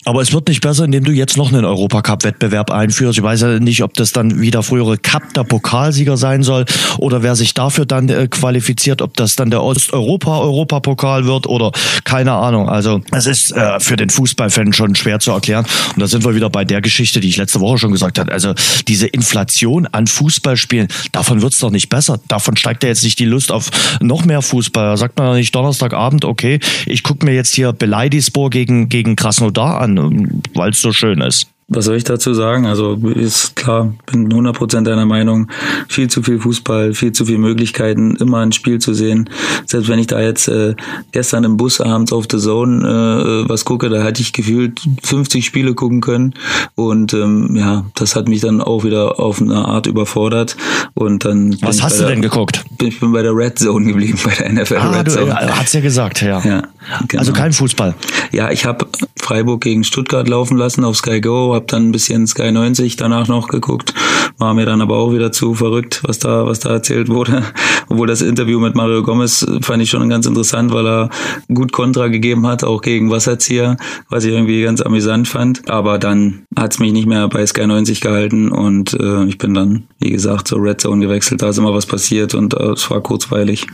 Aber 0.06 0.22
es 0.22 0.32
wird 0.32 0.48
nicht 0.48 0.62
besser, 0.62 0.84
indem 0.84 1.04
du 1.04 1.12
jetzt 1.12 1.36
noch 1.36 1.52
einen 1.52 1.66
Europacup-Wettbewerb 1.66 2.70
einführst. 2.70 3.18
Ich 3.18 3.22
weiß 3.22 3.42
ja 3.42 3.58
nicht, 3.60 3.82
ob 3.82 3.92
das 3.94 4.12
dann 4.12 4.40
wieder 4.40 4.62
frühere 4.62 4.96
Cup 4.96 5.34
der 5.34 5.44
Pokalsieger 5.44 6.16
sein 6.16 6.42
soll 6.42 6.64
oder 6.96 7.22
wer 7.22 7.36
sich 7.36 7.52
dafür 7.52 7.84
dann 7.84 8.08
äh, 8.08 8.26
qualifiziert, 8.26 9.02
ob 9.02 9.14
das 9.18 9.36
dann 9.36 9.50
der 9.50 9.62
Osteuropa-Europapokal 9.62 11.26
wird 11.26 11.46
oder 11.46 11.72
keine 12.04 12.32
Ahnung. 12.32 12.70
Also 12.70 13.02
es 13.12 13.26
ist 13.26 13.52
äh, 13.52 13.78
für 13.78 13.96
den 13.96 14.08
Fußballfan 14.08 14.72
schon 14.72 14.94
schwer 14.94 15.20
zu 15.20 15.32
erklären. 15.32 15.66
Und 15.94 16.00
da 16.00 16.06
sind 16.06 16.24
wir 16.24 16.34
wieder 16.34 16.48
bei 16.48 16.64
der 16.64 16.80
Geschichte, 16.80 17.20
die 17.20 17.28
ich 17.28 17.36
letzte 17.36 17.60
Woche 17.60 17.76
schon 17.76 17.92
gesagt 17.92 18.18
habe. 18.18 18.32
Also 18.32 18.54
diese 18.88 19.06
Inflation 19.06 19.86
an 19.86 20.06
Fußballspielen, 20.06 20.88
davon 21.12 21.42
wird's 21.42 21.58
doch 21.58 21.70
nicht 21.70 21.90
besser. 21.90 22.20
Davon 22.26 22.56
steigt 22.56 22.84
ja 22.84 22.88
jetzt 22.88 23.04
nicht 23.04 23.18
die 23.18 23.26
Lust 23.26 23.52
auf 23.52 23.70
noch 24.00 24.24
mehr 24.24 24.40
Fußball. 24.40 24.86
Da 24.86 24.96
sagt 24.96 25.18
man 25.18 25.28
ja 25.28 25.34
nicht 25.34 25.54
Donnerstagabend, 25.54 26.24
okay, 26.24 26.58
ich 26.86 27.02
gucke 27.02 27.26
mir 27.26 27.34
jetzt 27.34 27.54
hier 27.54 27.74
Beleidispor 27.74 28.48
gegen, 28.48 28.88
gegen 28.88 29.14
Krasnodar 29.14 29.78
an 29.78 29.89
an, 29.98 30.42
weil 30.54 30.70
es 30.70 30.80
so 30.80 30.92
schön 30.92 31.20
ist. 31.20 31.48
Was 31.72 31.84
soll 31.84 31.94
ich 31.94 32.02
dazu 32.02 32.34
sagen? 32.34 32.66
Also 32.66 32.94
ist 32.94 33.54
klar, 33.54 33.94
bin 34.10 34.28
100% 34.28 34.82
deiner 34.82 35.06
Meinung. 35.06 35.46
Viel 35.88 36.10
zu 36.10 36.20
viel 36.20 36.40
Fußball, 36.40 36.94
viel 36.94 37.12
zu 37.12 37.26
viele 37.26 37.38
Möglichkeiten, 37.38 38.16
immer 38.16 38.38
ein 38.38 38.50
Spiel 38.50 38.80
zu 38.80 38.92
sehen. 38.92 39.30
Selbst 39.66 39.88
wenn 39.88 40.00
ich 40.00 40.08
da 40.08 40.20
jetzt 40.20 40.48
äh, 40.48 40.74
gestern 41.12 41.44
im 41.44 41.56
Bus 41.56 41.80
abends 41.80 42.12
auf 42.12 42.26
The 42.28 42.38
Zone 42.38 43.44
äh, 43.46 43.48
was 43.48 43.64
gucke, 43.64 43.88
da 43.88 44.02
hatte 44.02 44.20
ich 44.20 44.32
gefühlt 44.32 44.80
50 45.04 45.46
Spiele 45.46 45.74
gucken 45.74 46.00
können. 46.00 46.34
Und 46.74 47.14
ähm, 47.14 47.54
ja, 47.54 47.84
das 47.94 48.16
hat 48.16 48.26
mich 48.26 48.40
dann 48.40 48.60
auch 48.60 48.82
wieder 48.82 49.20
auf 49.20 49.40
eine 49.40 49.64
Art 49.64 49.86
überfordert. 49.86 50.56
Und 50.94 51.24
dann 51.24 51.56
was 51.62 51.84
hast 51.84 52.00
du 52.00 52.02
der, 52.02 52.14
denn 52.14 52.22
geguckt? 52.22 52.64
Ich 52.82 52.98
bin 52.98 53.12
bei 53.12 53.22
der 53.22 53.36
Red 53.36 53.60
Zone 53.60 53.86
geblieben, 53.86 54.18
bei 54.24 54.34
der 54.34 54.52
NFL 54.52 54.76
ah, 54.76 54.90
Red 54.90 55.06
du, 55.06 55.12
Zone. 55.12 55.36
Hat's 55.36 55.72
ja 55.72 55.80
gesagt, 55.80 56.20
ja. 56.20 56.40
ja 56.40 56.64
genau. 57.06 57.20
Also 57.20 57.32
kein 57.32 57.52
Fußball. 57.52 57.94
Ja, 58.32 58.50
ich 58.50 58.64
habe 58.64 58.88
Freiburg 59.30 59.60
gegen 59.60 59.84
Stuttgart 59.84 60.28
laufen 60.28 60.56
lassen 60.56 60.82
auf 60.82 60.96
Sky 60.96 61.20
Go 61.20 61.54
habe 61.54 61.64
dann 61.68 61.86
ein 61.86 61.92
bisschen 61.92 62.26
Sky 62.26 62.50
90 62.50 62.96
danach 62.96 63.28
noch 63.28 63.46
geguckt, 63.46 63.94
war 64.38 64.54
mir 64.54 64.66
dann 64.66 64.80
aber 64.80 64.96
auch 64.96 65.12
wieder 65.12 65.30
zu 65.30 65.54
verrückt, 65.54 66.00
was 66.02 66.18
da, 66.18 66.46
was 66.46 66.58
da 66.58 66.70
erzählt 66.70 67.08
wurde. 67.08 67.44
Obwohl 67.90 68.06
das 68.06 68.22
Interview 68.22 68.60
mit 68.60 68.76
Mario 68.76 69.02
Gomez 69.02 69.44
fand 69.62 69.82
ich 69.82 69.90
schon 69.90 70.08
ganz 70.08 70.24
interessant, 70.24 70.72
weil 70.72 70.86
er 70.86 71.10
gut 71.52 71.72
Kontra 71.72 72.06
gegeben 72.06 72.46
hat, 72.46 72.62
auch 72.62 72.82
gegen 72.82 73.10
Wasserzieher, 73.10 73.76
was 74.08 74.24
ich 74.24 74.32
irgendwie 74.32 74.62
ganz 74.62 74.80
amüsant 74.80 75.26
fand. 75.26 75.68
Aber 75.68 75.98
dann 75.98 76.44
hat 76.56 76.72
es 76.72 76.78
mich 76.78 76.92
nicht 76.92 77.08
mehr 77.08 77.28
bei 77.28 77.44
Sky 77.44 77.66
90 77.66 78.00
gehalten 78.00 78.52
und 78.52 78.94
äh, 78.94 79.24
ich 79.24 79.38
bin 79.38 79.54
dann, 79.54 79.88
wie 79.98 80.10
gesagt, 80.10 80.46
zur 80.46 80.62
Red 80.62 80.80
Zone 80.80 81.04
gewechselt. 81.04 81.42
Da 81.42 81.48
ist 81.48 81.58
immer 81.58 81.74
was 81.74 81.86
passiert 81.86 82.32
und 82.34 82.54
äh, 82.54 82.70
es 82.70 82.88
war 82.90 83.00
kurzweilig. 83.00 83.66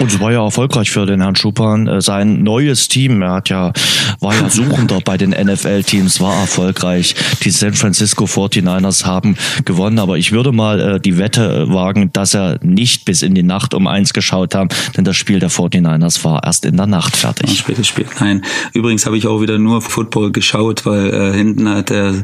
Und 0.00 0.12
es 0.12 0.20
war 0.20 0.32
ja 0.32 0.42
erfolgreich 0.42 0.90
für 0.90 1.06
den 1.06 1.20
Herrn 1.20 1.36
Schupan. 1.36 1.86
Äh, 1.86 2.00
sein 2.00 2.42
neues 2.42 2.88
Team, 2.88 3.22
er 3.22 3.34
hat 3.34 3.48
ja, 3.48 3.72
war 4.20 4.34
ja 4.34 4.50
Suchender 4.50 5.00
bei 5.04 5.16
den 5.16 5.30
NFL-Teams, 5.30 6.20
war 6.20 6.40
erfolgreich. 6.40 7.14
Die 7.42 7.50
San 7.50 7.74
Francisco 7.74 8.24
49ers 8.24 9.04
haben 9.04 9.36
gewonnen, 9.64 9.98
aber 9.98 10.18
ich 10.18 10.32
würde 10.32 10.52
mal 10.52 10.80
äh, 10.80 11.00
die 11.00 11.18
Wette 11.18 11.66
wagen, 11.68 12.12
dass 12.12 12.34
er 12.34 12.58
nicht 12.62 13.04
bis 13.04 13.22
in 13.22 13.34
die 13.34 13.43
Nacht 13.44 13.74
um 13.74 13.86
eins 13.86 14.12
geschaut 14.12 14.54
haben, 14.54 14.68
denn 14.96 15.04
das 15.04 15.16
Spiel 15.16 15.38
der 15.38 15.50
49ers 15.50 16.24
war 16.24 16.42
erst 16.44 16.64
in 16.64 16.76
der 16.76 16.86
Nacht 16.86 17.16
fertig. 17.16 17.50
Ein 17.50 17.56
spätes 17.56 17.86
Spiel. 17.86 18.06
Nein. 18.20 18.44
Übrigens 18.72 19.06
habe 19.06 19.16
ich 19.16 19.26
auch 19.26 19.40
wieder 19.40 19.58
nur 19.58 19.80
Football 19.80 20.32
geschaut, 20.32 20.86
weil 20.86 21.12
äh, 21.12 21.32
hinten 21.32 21.68
hat 21.68 21.90
der, 21.90 22.14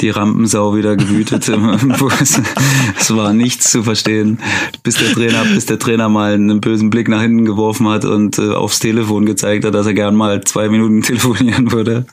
die 0.00 0.10
Rampensau 0.10 0.76
wieder 0.76 0.96
gewütet 0.96 1.48
es 2.98 3.16
war 3.16 3.32
nichts 3.32 3.70
zu 3.70 3.82
verstehen, 3.82 4.38
bis 4.82 4.96
der 4.96 5.12
Trainer, 5.12 5.44
bis 5.54 5.66
der 5.66 5.78
Trainer 5.78 6.08
mal 6.08 6.34
einen 6.34 6.60
bösen 6.60 6.90
Blick 6.90 7.08
nach 7.08 7.22
hinten 7.22 7.44
geworfen 7.44 7.88
hat 7.88 8.04
und 8.04 8.38
äh, 8.38 8.52
aufs 8.52 8.78
Telefon 8.78 9.26
gezeigt 9.26 9.64
hat, 9.64 9.74
dass 9.74 9.86
er 9.86 9.94
gern 9.94 10.14
mal 10.14 10.42
zwei 10.44 10.68
Minuten 10.68 11.02
telefonieren 11.10 11.72
würde. 11.72 12.06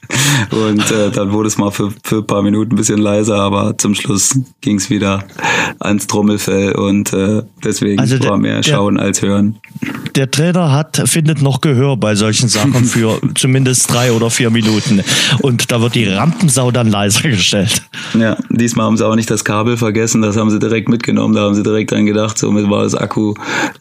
Und 0.52 0.92
äh, 0.92 1.12
dann 1.12 1.32
wurde 1.32 1.48
es 1.48 1.58
mal 1.58 1.72
für, 1.72 1.92
für 2.04 2.18
ein 2.18 2.28
paar 2.28 2.42
Minuten 2.42 2.74
ein 2.74 2.78
bisschen 2.78 3.00
leiser, 3.00 3.40
aber 3.40 3.78
zum 3.78 3.96
Schluss 3.96 4.40
ging 4.62 4.78
es 4.78 4.90
wieder 4.90 5.24
ans 5.80 6.08
Trommelfell 6.08 6.74
und 6.74 7.14
äh, 7.14 7.44
deswegen 7.64 8.00
also 8.00 8.20
war 8.24 8.38
mehr 8.38 8.57
Schauen 8.64 8.96
der, 8.96 9.06
als 9.06 9.22
Hören. 9.22 9.58
Der 10.16 10.32
Trainer 10.32 10.72
hat, 10.72 11.02
findet 11.06 11.42
noch 11.42 11.62
Gehör 11.62 11.98
bei 11.98 12.16
solchen 12.16 12.50
Sachen 12.50 12.74
für 12.86 13.20
zumindest 13.36 13.92
drei 13.92 14.12
oder 14.12 14.30
vier 14.30 14.50
Minuten. 14.50 15.02
Und 15.42 15.72
da 15.72 15.82
wird 15.82 15.96
die 15.96 16.06
Rampensau 16.06 16.72
dann 16.72 16.90
leiser 16.90 17.30
gestellt. 17.30 17.84
Ja, 18.18 18.38
diesmal 18.50 18.86
haben 18.86 18.98
sie 18.98 19.06
auch 19.06 19.16
nicht 19.16 19.30
das 19.30 19.44
Kabel 19.44 19.78
vergessen, 19.78 20.22
das 20.22 20.38
haben 20.38 20.50
sie 20.50 20.60
direkt 20.60 20.90
mitgenommen, 20.90 21.36
da 21.36 21.42
haben 21.42 21.56
sie 21.56 21.64
direkt 21.64 21.92
dran 21.92 22.06
gedacht, 22.06 22.38
somit 22.38 22.70
war 22.70 22.84
das 22.84 22.96
Akku 22.96 23.34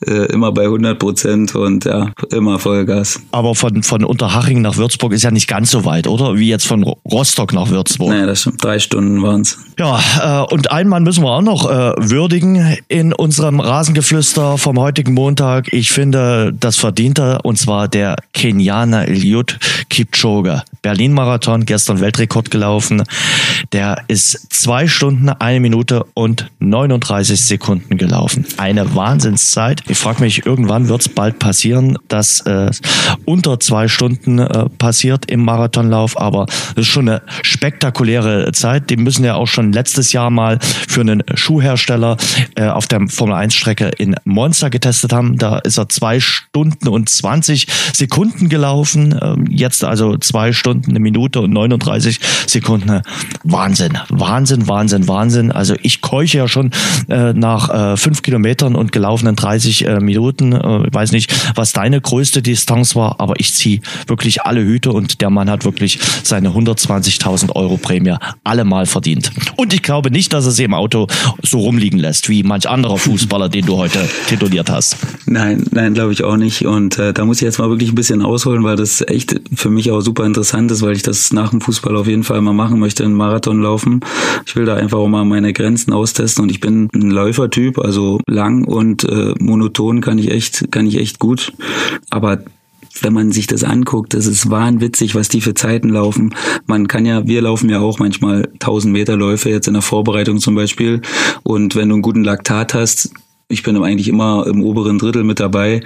äh, 0.06 0.26
immer 0.32 0.52
bei 0.52 0.64
100 0.64 0.98
Prozent 0.98 1.54
und 1.54 1.84
ja, 1.84 2.10
immer 2.30 2.58
Vollgas. 2.58 3.20
Aber 3.32 3.54
von, 3.54 3.82
von 3.82 4.04
Unterhaching 4.04 4.60
nach 4.60 4.76
Würzburg 4.76 5.12
ist 5.12 5.22
ja 5.22 5.30
nicht 5.30 5.48
ganz 5.48 5.70
so 5.70 5.84
weit, 5.84 6.06
oder? 6.06 6.36
Wie 6.36 6.48
jetzt 6.48 6.66
von 6.66 6.82
Rostock 6.82 7.52
nach 7.52 7.70
Würzburg. 7.70 8.10
Naja, 8.10 8.26
das 8.26 8.40
stimmt. 8.42 8.62
Drei 8.62 8.78
Stunden 8.78 9.22
waren's. 9.22 9.58
Ja, 9.78 10.00
äh, 10.42 10.54
und 10.54 10.70
einen 10.70 10.88
Mann 10.88 11.02
müssen 11.02 11.22
wir 11.22 11.30
auch 11.30 11.42
noch 11.42 11.70
äh, 11.70 11.92
würdigen 11.96 12.76
in 12.88 13.12
unserem 13.12 13.60
Rasengeflüster 13.60 14.58
vom 14.66 14.80
heutigen 14.80 15.14
Montag. 15.14 15.72
Ich 15.72 15.92
finde, 15.92 16.52
das 16.52 16.74
verdiente, 16.74 17.38
und 17.44 17.56
zwar 17.56 17.86
der 17.86 18.16
Kenianer 18.32 19.06
Eliud 19.06 19.60
Kipchoge. 19.90 20.64
Berlin-Marathon, 20.82 21.66
gestern 21.66 22.00
Weltrekord 22.00 22.50
gelaufen. 22.50 23.04
Der 23.72 24.02
ist 24.08 24.52
zwei 24.52 24.88
Stunden, 24.88 25.28
eine 25.28 25.60
Minute 25.60 26.04
und 26.14 26.50
39 26.58 27.40
Sekunden 27.40 27.96
gelaufen. 27.96 28.44
Eine 28.56 28.94
Wahnsinnszeit. 28.96 29.82
Ich 29.88 29.98
frage 29.98 30.22
mich, 30.22 30.46
irgendwann 30.46 30.88
wird 30.88 31.02
es 31.02 31.08
bald 31.08 31.38
passieren, 31.38 31.96
dass 32.08 32.40
äh, 32.40 32.70
unter 33.24 33.60
zwei 33.60 33.86
Stunden 33.86 34.40
äh, 34.40 34.68
passiert 34.78 35.30
im 35.30 35.44
Marathonlauf, 35.44 36.20
aber 36.20 36.46
das 36.46 36.86
ist 36.86 36.88
schon 36.88 37.08
eine 37.08 37.22
spektakuläre 37.42 38.50
Zeit. 38.52 38.90
Die 38.90 38.96
müssen 38.96 39.24
ja 39.24 39.36
auch 39.36 39.48
schon 39.48 39.72
letztes 39.72 40.12
Jahr 40.12 40.30
mal 40.30 40.58
für 40.60 41.02
einen 41.02 41.22
Schuhhersteller 41.34 42.16
äh, 42.56 42.66
auf 42.66 42.86
der 42.86 43.06
Formel 43.08 43.36
1 43.36 43.54
Strecke 43.54 43.90
in 43.98 44.16
Monster 44.46 44.70
getestet 44.70 45.12
haben. 45.12 45.38
Da 45.38 45.58
ist 45.58 45.76
er 45.76 45.88
zwei 45.88 46.20
Stunden 46.20 46.86
und 46.86 47.08
20 47.08 47.66
Sekunden 47.92 48.48
gelaufen. 48.48 49.18
Ähm, 49.20 49.46
jetzt 49.50 49.82
also 49.82 50.16
zwei 50.18 50.52
Stunden, 50.52 50.90
eine 50.90 51.00
Minute 51.00 51.40
und 51.40 51.52
39 51.52 52.20
Sekunden. 52.46 53.02
Wahnsinn, 53.42 53.98
Wahnsinn, 54.08 54.68
Wahnsinn, 54.68 55.08
Wahnsinn. 55.08 55.50
Also 55.50 55.74
ich 55.82 56.00
keuche 56.00 56.38
ja 56.38 56.46
schon 56.46 56.70
äh, 57.08 57.32
nach 57.32 57.94
äh, 57.94 57.96
fünf 57.96 58.22
Kilometern 58.22 58.76
und 58.76 58.92
gelaufenen 58.92 59.34
30 59.34 59.84
äh, 59.84 59.98
Minuten. 59.98 60.52
Äh, 60.52 60.86
ich 60.86 60.94
weiß 60.94 61.10
nicht, 61.10 61.34
was 61.56 61.72
deine 61.72 62.00
größte 62.00 62.40
Distanz 62.40 62.94
war, 62.94 63.18
aber 63.18 63.40
ich 63.40 63.52
ziehe 63.52 63.80
wirklich 64.06 64.42
alle 64.42 64.62
Hüte 64.62 64.92
und 64.92 65.22
der 65.22 65.30
Mann 65.30 65.50
hat 65.50 65.64
wirklich 65.64 65.98
seine 66.22 66.50
120.000 66.50 67.50
Euro 67.56 67.78
Prämie 67.78 68.14
allemal 68.44 68.86
verdient. 68.86 69.32
Und 69.56 69.74
ich 69.74 69.82
glaube 69.82 70.12
nicht, 70.12 70.32
dass 70.32 70.44
er 70.44 70.52
sie 70.52 70.62
im 70.62 70.74
Auto 70.74 71.08
so 71.42 71.58
rumliegen 71.58 71.98
lässt, 71.98 72.28
wie 72.28 72.44
manch 72.44 72.68
anderer 72.68 72.96
Fußballer, 72.96 73.48
den 73.48 73.66
du 73.66 73.76
heute 73.76 74.08
tituliert 74.38 74.70
hast. 74.70 74.96
Nein, 75.26 75.64
nein, 75.70 75.94
glaube 75.94 76.12
ich 76.12 76.24
auch 76.24 76.36
nicht. 76.36 76.66
Und 76.66 76.98
äh, 76.98 77.12
da 77.12 77.24
muss 77.24 77.38
ich 77.38 77.42
jetzt 77.42 77.58
mal 77.58 77.70
wirklich 77.70 77.90
ein 77.90 77.94
bisschen 77.94 78.22
ausholen, 78.22 78.64
weil 78.64 78.76
das 78.76 79.02
echt 79.06 79.40
für 79.54 79.70
mich 79.70 79.90
auch 79.90 80.00
super 80.00 80.24
interessant 80.24 80.70
ist, 80.70 80.82
weil 80.82 80.94
ich 80.94 81.02
das 81.02 81.32
nach 81.32 81.50
dem 81.50 81.60
Fußball 81.60 81.96
auf 81.96 82.06
jeden 82.06 82.24
Fall 82.24 82.40
mal 82.40 82.52
machen 82.52 82.78
möchte, 82.78 83.04
einen 83.04 83.14
Marathon 83.14 83.60
laufen. 83.60 84.00
Ich 84.46 84.56
will 84.56 84.64
da 84.64 84.74
einfach 84.74 84.98
auch 84.98 85.08
mal 85.08 85.24
meine 85.24 85.52
Grenzen 85.52 85.92
austesten 85.92 86.44
und 86.44 86.50
ich 86.50 86.60
bin 86.60 86.88
ein 86.94 87.10
Läufertyp, 87.10 87.78
also 87.78 88.20
lang 88.26 88.64
und 88.64 89.04
äh, 89.04 89.34
monoton 89.38 90.00
kann 90.00 90.18
ich 90.18 90.30
echt, 90.30 90.70
kann 90.70 90.86
ich 90.86 90.96
echt 90.96 91.18
gut. 91.18 91.52
Aber 92.10 92.40
wenn 93.02 93.12
man 93.12 93.32
sich 93.32 93.46
das 93.46 93.64
anguckt, 93.64 94.14
das 94.14 94.26
ist 94.26 94.50
wahnwitzig, 94.50 95.14
was 95.14 95.28
die 95.28 95.40
für 95.40 95.54
Zeiten 95.54 95.90
laufen. 95.90 96.34
Man 96.66 96.88
kann 96.88 97.04
ja, 97.04 97.26
wir 97.26 97.42
laufen 97.42 97.68
ja 97.68 97.80
auch 97.80 97.98
manchmal 97.98 98.48
1000 98.54 98.92
Meter 98.92 99.16
Läufe 99.16 99.50
jetzt 99.50 99.68
in 99.68 99.74
der 99.74 99.82
Vorbereitung 99.82 100.38
zum 100.38 100.54
Beispiel. 100.54 101.02
Und 101.42 101.76
wenn 101.76 101.88
du 101.88 101.96
einen 101.96 102.02
guten 102.02 102.24
Laktat 102.24 102.74
hast, 102.74 103.10
ich 103.48 103.62
bin 103.62 103.76
eigentlich 103.76 104.08
immer 104.08 104.44
im 104.46 104.62
oberen 104.62 104.98
Drittel 104.98 105.22
mit 105.22 105.38
dabei. 105.38 105.80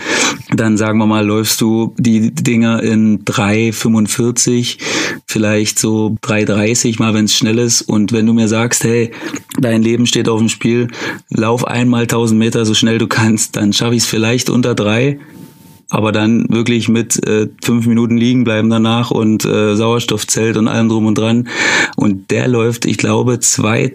Dann 0.54 0.78
sagen 0.78 0.98
wir 0.98 1.06
mal, 1.06 1.26
läufst 1.26 1.60
du 1.60 1.94
die 1.98 2.32
Dinger 2.32 2.82
in 2.82 3.24
3,45, 3.24 4.78
vielleicht 5.26 5.78
so 5.78 6.16
3,30 6.22 6.98
mal, 6.98 7.12
wenn 7.12 7.26
es 7.26 7.34
schnell 7.34 7.58
ist. 7.58 7.82
Und 7.82 8.12
wenn 8.12 8.24
du 8.24 8.32
mir 8.32 8.48
sagst, 8.48 8.84
hey, 8.84 9.10
dein 9.58 9.82
Leben 9.82 10.06
steht 10.06 10.28
auf 10.28 10.38
dem 10.38 10.48
Spiel, 10.48 10.88
lauf 11.28 11.66
einmal 11.66 12.02
1000 12.02 12.38
Meter 12.38 12.64
so 12.64 12.72
schnell 12.72 12.96
du 12.96 13.08
kannst, 13.08 13.56
dann 13.56 13.74
schaffe 13.74 13.94
ich 13.94 14.04
es 14.04 14.08
vielleicht 14.08 14.48
unter 14.48 14.74
drei 14.74 15.18
aber 15.92 16.12
dann 16.12 16.48
wirklich 16.48 16.88
mit 16.88 17.26
äh, 17.26 17.48
fünf 17.64 17.84
Minuten 17.86 18.16
liegen 18.16 18.44
bleiben 18.44 18.70
danach 18.70 19.10
und 19.10 19.44
äh, 19.44 19.74
Sauerstoffzelt 19.74 20.56
und 20.56 20.68
allem 20.68 20.88
drum 20.88 21.06
und 21.06 21.18
dran. 21.18 21.48
Und 21.96 22.30
der 22.30 22.46
läuft, 22.46 22.84
ich 22.84 22.96
glaube, 22.96 23.40
zwei 23.40 23.94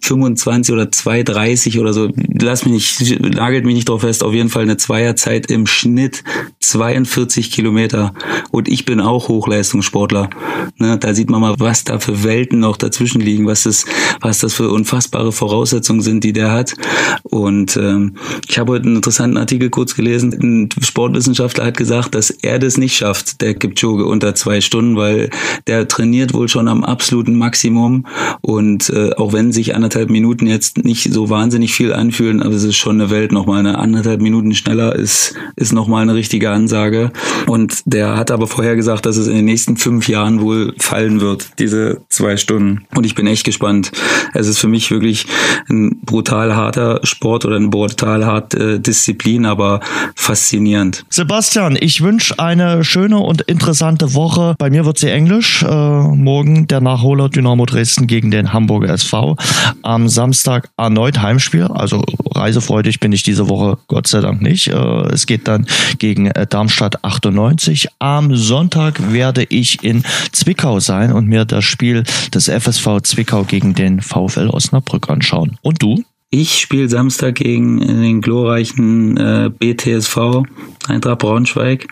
25 0.00 0.72
oder 0.72 0.84
2,30 0.84 1.80
oder 1.80 1.92
so. 1.92 2.10
Lass 2.40 2.64
mich 2.64 3.00
nicht, 3.00 3.20
nagelt 3.20 3.64
mich 3.64 3.74
nicht 3.74 3.88
drauf 3.88 4.02
fest. 4.02 4.22
Auf 4.22 4.32
jeden 4.32 4.48
Fall 4.48 4.62
eine 4.62 4.76
Zweierzeit 4.76 5.50
im 5.50 5.66
Schnitt 5.66 6.24
42 6.60 7.50
Kilometer. 7.50 8.14
Und 8.50 8.68
ich 8.68 8.84
bin 8.84 9.00
auch 9.00 9.28
Hochleistungssportler. 9.28 10.30
Ne, 10.78 10.98
da 10.98 11.14
sieht 11.14 11.30
man 11.30 11.40
mal, 11.40 11.54
was 11.58 11.84
da 11.84 11.98
für 11.98 12.24
Welten 12.24 12.60
noch 12.60 12.76
dazwischen 12.76 13.20
liegen, 13.20 13.46
was 13.46 13.64
das, 13.64 13.84
was 14.20 14.38
das 14.38 14.54
für 14.54 14.70
unfassbare 14.70 15.32
Voraussetzungen 15.32 16.00
sind, 16.00 16.24
die 16.24 16.32
der 16.32 16.52
hat. 16.52 16.74
Und 17.22 17.76
ähm, 17.76 18.14
ich 18.48 18.58
habe 18.58 18.72
heute 18.72 18.86
einen 18.86 18.96
interessanten 18.96 19.36
Artikel 19.36 19.70
kurz 19.70 19.94
gelesen. 19.94 20.32
Ein 20.32 20.68
Sportwissenschaftler 20.80 21.64
hat 21.64 21.76
gesagt, 21.76 22.14
dass 22.14 22.30
er 22.30 22.58
das 22.58 22.76
nicht 22.76 22.96
schafft, 22.96 23.40
der 23.40 23.54
Kipchoge 23.54 24.06
unter 24.06 24.34
zwei 24.34 24.60
Stunden, 24.60 24.96
weil 24.96 25.30
der 25.66 25.88
trainiert 25.88 26.34
wohl 26.34 26.48
schon 26.48 26.68
am 26.68 26.84
absoluten 26.84 27.34
Maximum. 27.34 28.06
Und 28.40 28.90
äh, 28.90 29.12
auch 29.14 29.32
wenn 29.32 29.52
sich 29.52 29.74
anderthalb 29.74 29.87
anderthalb 29.88 30.10
Minuten 30.10 30.46
jetzt 30.46 30.84
nicht 30.84 31.10
so 31.14 31.30
wahnsinnig 31.30 31.72
viel 31.72 31.94
anfühlen, 31.94 32.42
aber 32.42 32.54
es 32.54 32.62
ist 32.62 32.76
schon 32.76 33.00
eine 33.00 33.08
Welt. 33.08 33.32
Nochmal 33.32 33.60
eine 33.60 33.78
anderthalb 33.78 34.20
Minuten 34.20 34.54
schneller 34.54 34.94
ist, 34.94 35.34
ist 35.56 35.72
nochmal 35.72 36.02
eine 36.02 36.14
richtige 36.14 36.50
Ansage. 36.50 37.10
Und 37.46 37.80
der 37.86 38.18
hat 38.18 38.30
aber 38.30 38.46
vorher 38.46 38.76
gesagt, 38.76 39.06
dass 39.06 39.16
es 39.16 39.28
in 39.28 39.34
den 39.34 39.46
nächsten 39.46 39.78
fünf 39.78 40.06
Jahren 40.06 40.42
wohl 40.42 40.74
fallen 40.78 41.22
wird, 41.22 41.58
diese 41.58 42.02
zwei 42.10 42.36
Stunden. 42.36 42.84
Und 42.94 43.06
ich 43.06 43.14
bin 43.14 43.26
echt 43.26 43.44
gespannt. 43.44 43.90
Es 44.34 44.46
ist 44.46 44.58
für 44.58 44.68
mich 44.68 44.90
wirklich 44.90 45.24
ein 45.70 46.00
brutal 46.02 46.54
harter 46.54 47.00
Sport 47.04 47.46
oder 47.46 47.56
eine 47.56 47.68
brutal 47.68 48.26
harte 48.26 48.74
äh, 48.74 48.80
Disziplin, 48.80 49.46
aber 49.46 49.80
faszinierend. 50.14 51.06
Sebastian, 51.08 51.78
ich 51.80 52.02
wünsche 52.02 52.38
eine 52.38 52.84
schöne 52.84 53.20
und 53.20 53.40
interessante 53.40 54.12
Woche. 54.12 54.54
Bei 54.58 54.68
mir 54.68 54.84
wird 54.84 54.98
sie 54.98 55.08
Englisch. 55.08 55.62
Äh, 55.62 55.66
morgen 55.66 56.66
der 56.66 56.82
Nachholer 56.82 57.30
Dynamo 57.30 57.64
Dresden 57.64 58.06
gegen 58.06 58.30
den 58.30 58.52
Hamburger 58.52 58.92
SV 58.92 59.38
am 59.82 60.08
Samstag 60.08 60.68
erneut 60.76 61.20
Heimspiel. 61.20 61.64
Also 61.64 62.04
reisefreudig 62.34 63.00
bin 63.00 63.12
ich 63.12 63.22
diese 63.22 63.48
Woche 63.48 63.78
Gott 63.88 64.06
sei 64.06 64.20
Dank 64.20 64.42
nicht. 64.42 64.68
Äh, 64.68 64.74
es 65.12 65.26
geht 65.26 65.48
dann 65.48 65.66
gegen 65.98 66.26
äh, 66.26 66.46
Darmstadt 66.46 67.04
98. 67.04 67.88
Am 67.98 68.36
Sonntag 68.36 69.12
werde 69.12 69.44
ich 69.44 69.82
in 69.84 70.04
Zwickau 70.32 70.80
sein 70.80 71.12
und 71.12 71.26
mir 71.26 71.44
das 71.44 71.64
Spiel 71.64 72.04
des 72.34 72.48
FSV 72.48 73.00
Zwickau 73.02 73.44
gegen 73.44 73.74
den 73.74 74.00
VfL 74.00 74.48
Osnabrück 74.48 75.08
anschauen. 75.10 75.58
Und 75.62 75.82
du? 75.82 76.04
Ich 76.30 76.58
spiele 76.58 76.90
Samstag 76.90 77.36
gegen 77.36 77.80
den 77.80 78.20
glorreichen 78.20 79.16
äh, 79.16 79.50
BTSV 79.50 80.44
Eintracht 80.88 81.18
Braunschweig 81.18 81.86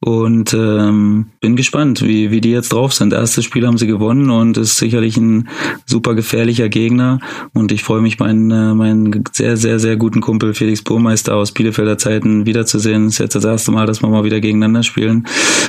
und 0.00 0.54
ähm, 0.54 1.26
bin 1.40 1.56
gespannt, 1.56 2.02
wie, 2.02 2.30
wie 2.30 2.40
die 2.40 2.50
jetzt 2.50 2.72
drauf 2.72 2.92
sind. 2.92 3.12
Erstes 3.12 3.44
Spiel 3.44 3.66
haben 3.66 3.78
sie 3.78 3.86
gewonnen 3.86 4.30
und 4.30 4.56
ist 4.56 4.76
sicherlich 4.76 5.16
ein 5.16 5.48
super 5.84 6.14
gefährlicher 6.14 6.68
Gegner 6.68 7.18
und 7.54 7.72
ich 7.72 7.82
freue 7.82 8.00
mich, 8.00 8.18
meinen, 8.18 8.50
äh, 8.50 8.74
meinen 8.74 9.24
sehr, 9.32 9.56
sehr, 9.56 9.78
sehr 9.78 9.96
guten 9.96 10.20
Kumpel 10.20 10.54
Felix 10.54 10.82
Burmeister 10.82 11.34
aus 11.34 11.52
Bielefelder 11.52 11.98
Zeiten 11.98 12.46
wiederzusehen. 12.46 13.08
Ist 13.08 13.18
jetzt 13.18 13.34
das 13.34 13.44
erste 13.44 13.72
Mal, 13.72 13.86
dass 13.86 14.02
wir 14.02 14.08
mal 14.08 14.24
wieder 14.24 14.40
gegeneinander 14.40 14.82
spielen 14.82 15.26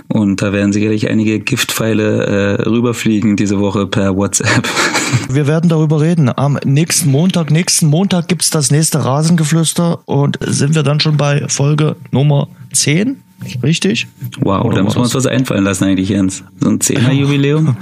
und 0.07 0.41
da 0.41 0.53
werden 0.53 0.74
sicherlich 0.74 1.09
einige 1.09 1.39
Giftpfeile 1.39 2.26
äh, 2.26 2.61
rüberfliegen 2.70 3.36
diese 3.36 3.59
Woche 3.59 3.88
per 3.88 4.15
WhatsApp. 4.15 4.68
Wir 5.29 5.47
werden 5.47 5.69
darüber 5.69 6.01
reden. 6.01 6.29
Am 6.35 6.57
nächsten 6.63 7.11
Montag, 7.11 7.51
nächsten 7.51 7.87
Montag 7.87 8.27
gibt's 8.27 8.49
das 8.49 8.71
nächste 8.71 9.03
Rasengeflüster 9.03 9.99
und 10.07 10.37
sind 10.41 10.75
wir 10.75 10.83
dann 10.83 10.99
schon 10.99 11.17
bei 11.17 11.47
Folge 11.47 11.95
Nummer 12.11 12.47
10? 12.73 13.21
Richtig? 13.63 14.07
Wow, 14.39 14.65
Oder 14.65 14.77
da 14.77 14.83
müssen 14.83 14.97
wir 14.97 15.03
uns 15.03 15.13
was 15.13 15.25
einfallen 15.25 15.63
lassen 15.63 15.85
eigentlich, 15.85 16.09
Jens. 16.09 16.43
So 16.59 16.69
ein 16.69 16.79
10er 16.79 17.11
Jubiläum. 17.11 17.77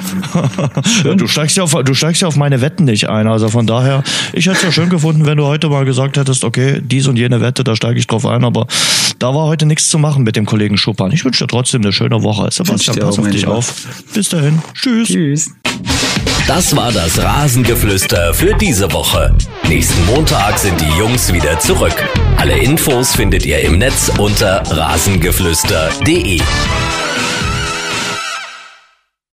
du, 1.18 1.28
steigst 1.28 1.58
ja 1.58 1.64
auf, 1.64 1.72
du 1.72 1.94
steigst 1.94 2.22
ja 2.22 2.28
auf 2.28 2.36
meine 2.36 2.62
Wetten 2.62 2.84
nicht 2.84 3.10
ein. 3.10 3.28
Also 3.28 3.50
von 3.50 3.66
daher, 3.66 4.04
ich 4.34 4.46
hätte 4.46 4.58
es 4.58 4.64
ja 4.64 4.72
schön 4.72 4.90
gefunden, 4.90 5.26
wenn 5.26 5.38
du 5.38 5.46
heute 5.46 5.70
mal 5.70 5.86
gesagt 5.86 6.18
hättest, 6.18 6.44
okay, 6.44 6.82
dies 6.84 7.08
und 7.08 7.18
jene 7.18 7.42
Wette, 7.42 7.64
da 7.64 7.76
steige 7.76 8.00
ich 8.00 8.08
drauf 8.08 8.26
ein. 8.26 8.44
Aber 8.44 8.68
da 9.18 9.34
war 9.34 9.48
heute 9.48 9.66
nichts 9.66 9.90
zu 9.90 9.98
machen 9.98 10.24
mit 10.24 10.36
dem 10.36 10.46
Kollegen 10.46 10.78
Schuppan. 10.78 11.12
Ich 11.12 11.24
wünsche 11.24 11.46
dir 11.46 11.48
trotzdem 11.48 11.82
eine 11.82 11.94
schöne 11.94 12.22
Woche. 12.22 12.50
Sebastian, 12.52 13.00
pass 13.00 13.18
auf 13.18 13.30
dich 13.30 13.48
auf. 13.48 13.74
Bis 14.14 14.30
dahin. 14.30 14.60
Tschüss. 14.74 15.08
Tschüss. 15.08 15.52
Das 16.48 16.76
war 16.76 16.92
das 16.92 17.18
Rasengeflüster 17.18 18.32
für 18.36 18.54
diese 18.54 18.92
Woche. 18.94 19.36
Nächsten 19.68 20.06
Montag 20.06 20.60
sind 20.60 20.80
die 20.80 21.00
Jungs 21.00 21.34
wieder 21.34 21.58
zurück. 21.60 21.96
Alle 22.38 22.60
Infos 22.60 23.16
findet 23.16 23.48
ihr 23.48 23.62
im 23.62 23.80
Netz 23.80 24.12
unter 24.20 24.62
rasengeflüster.de. 25.46 27.45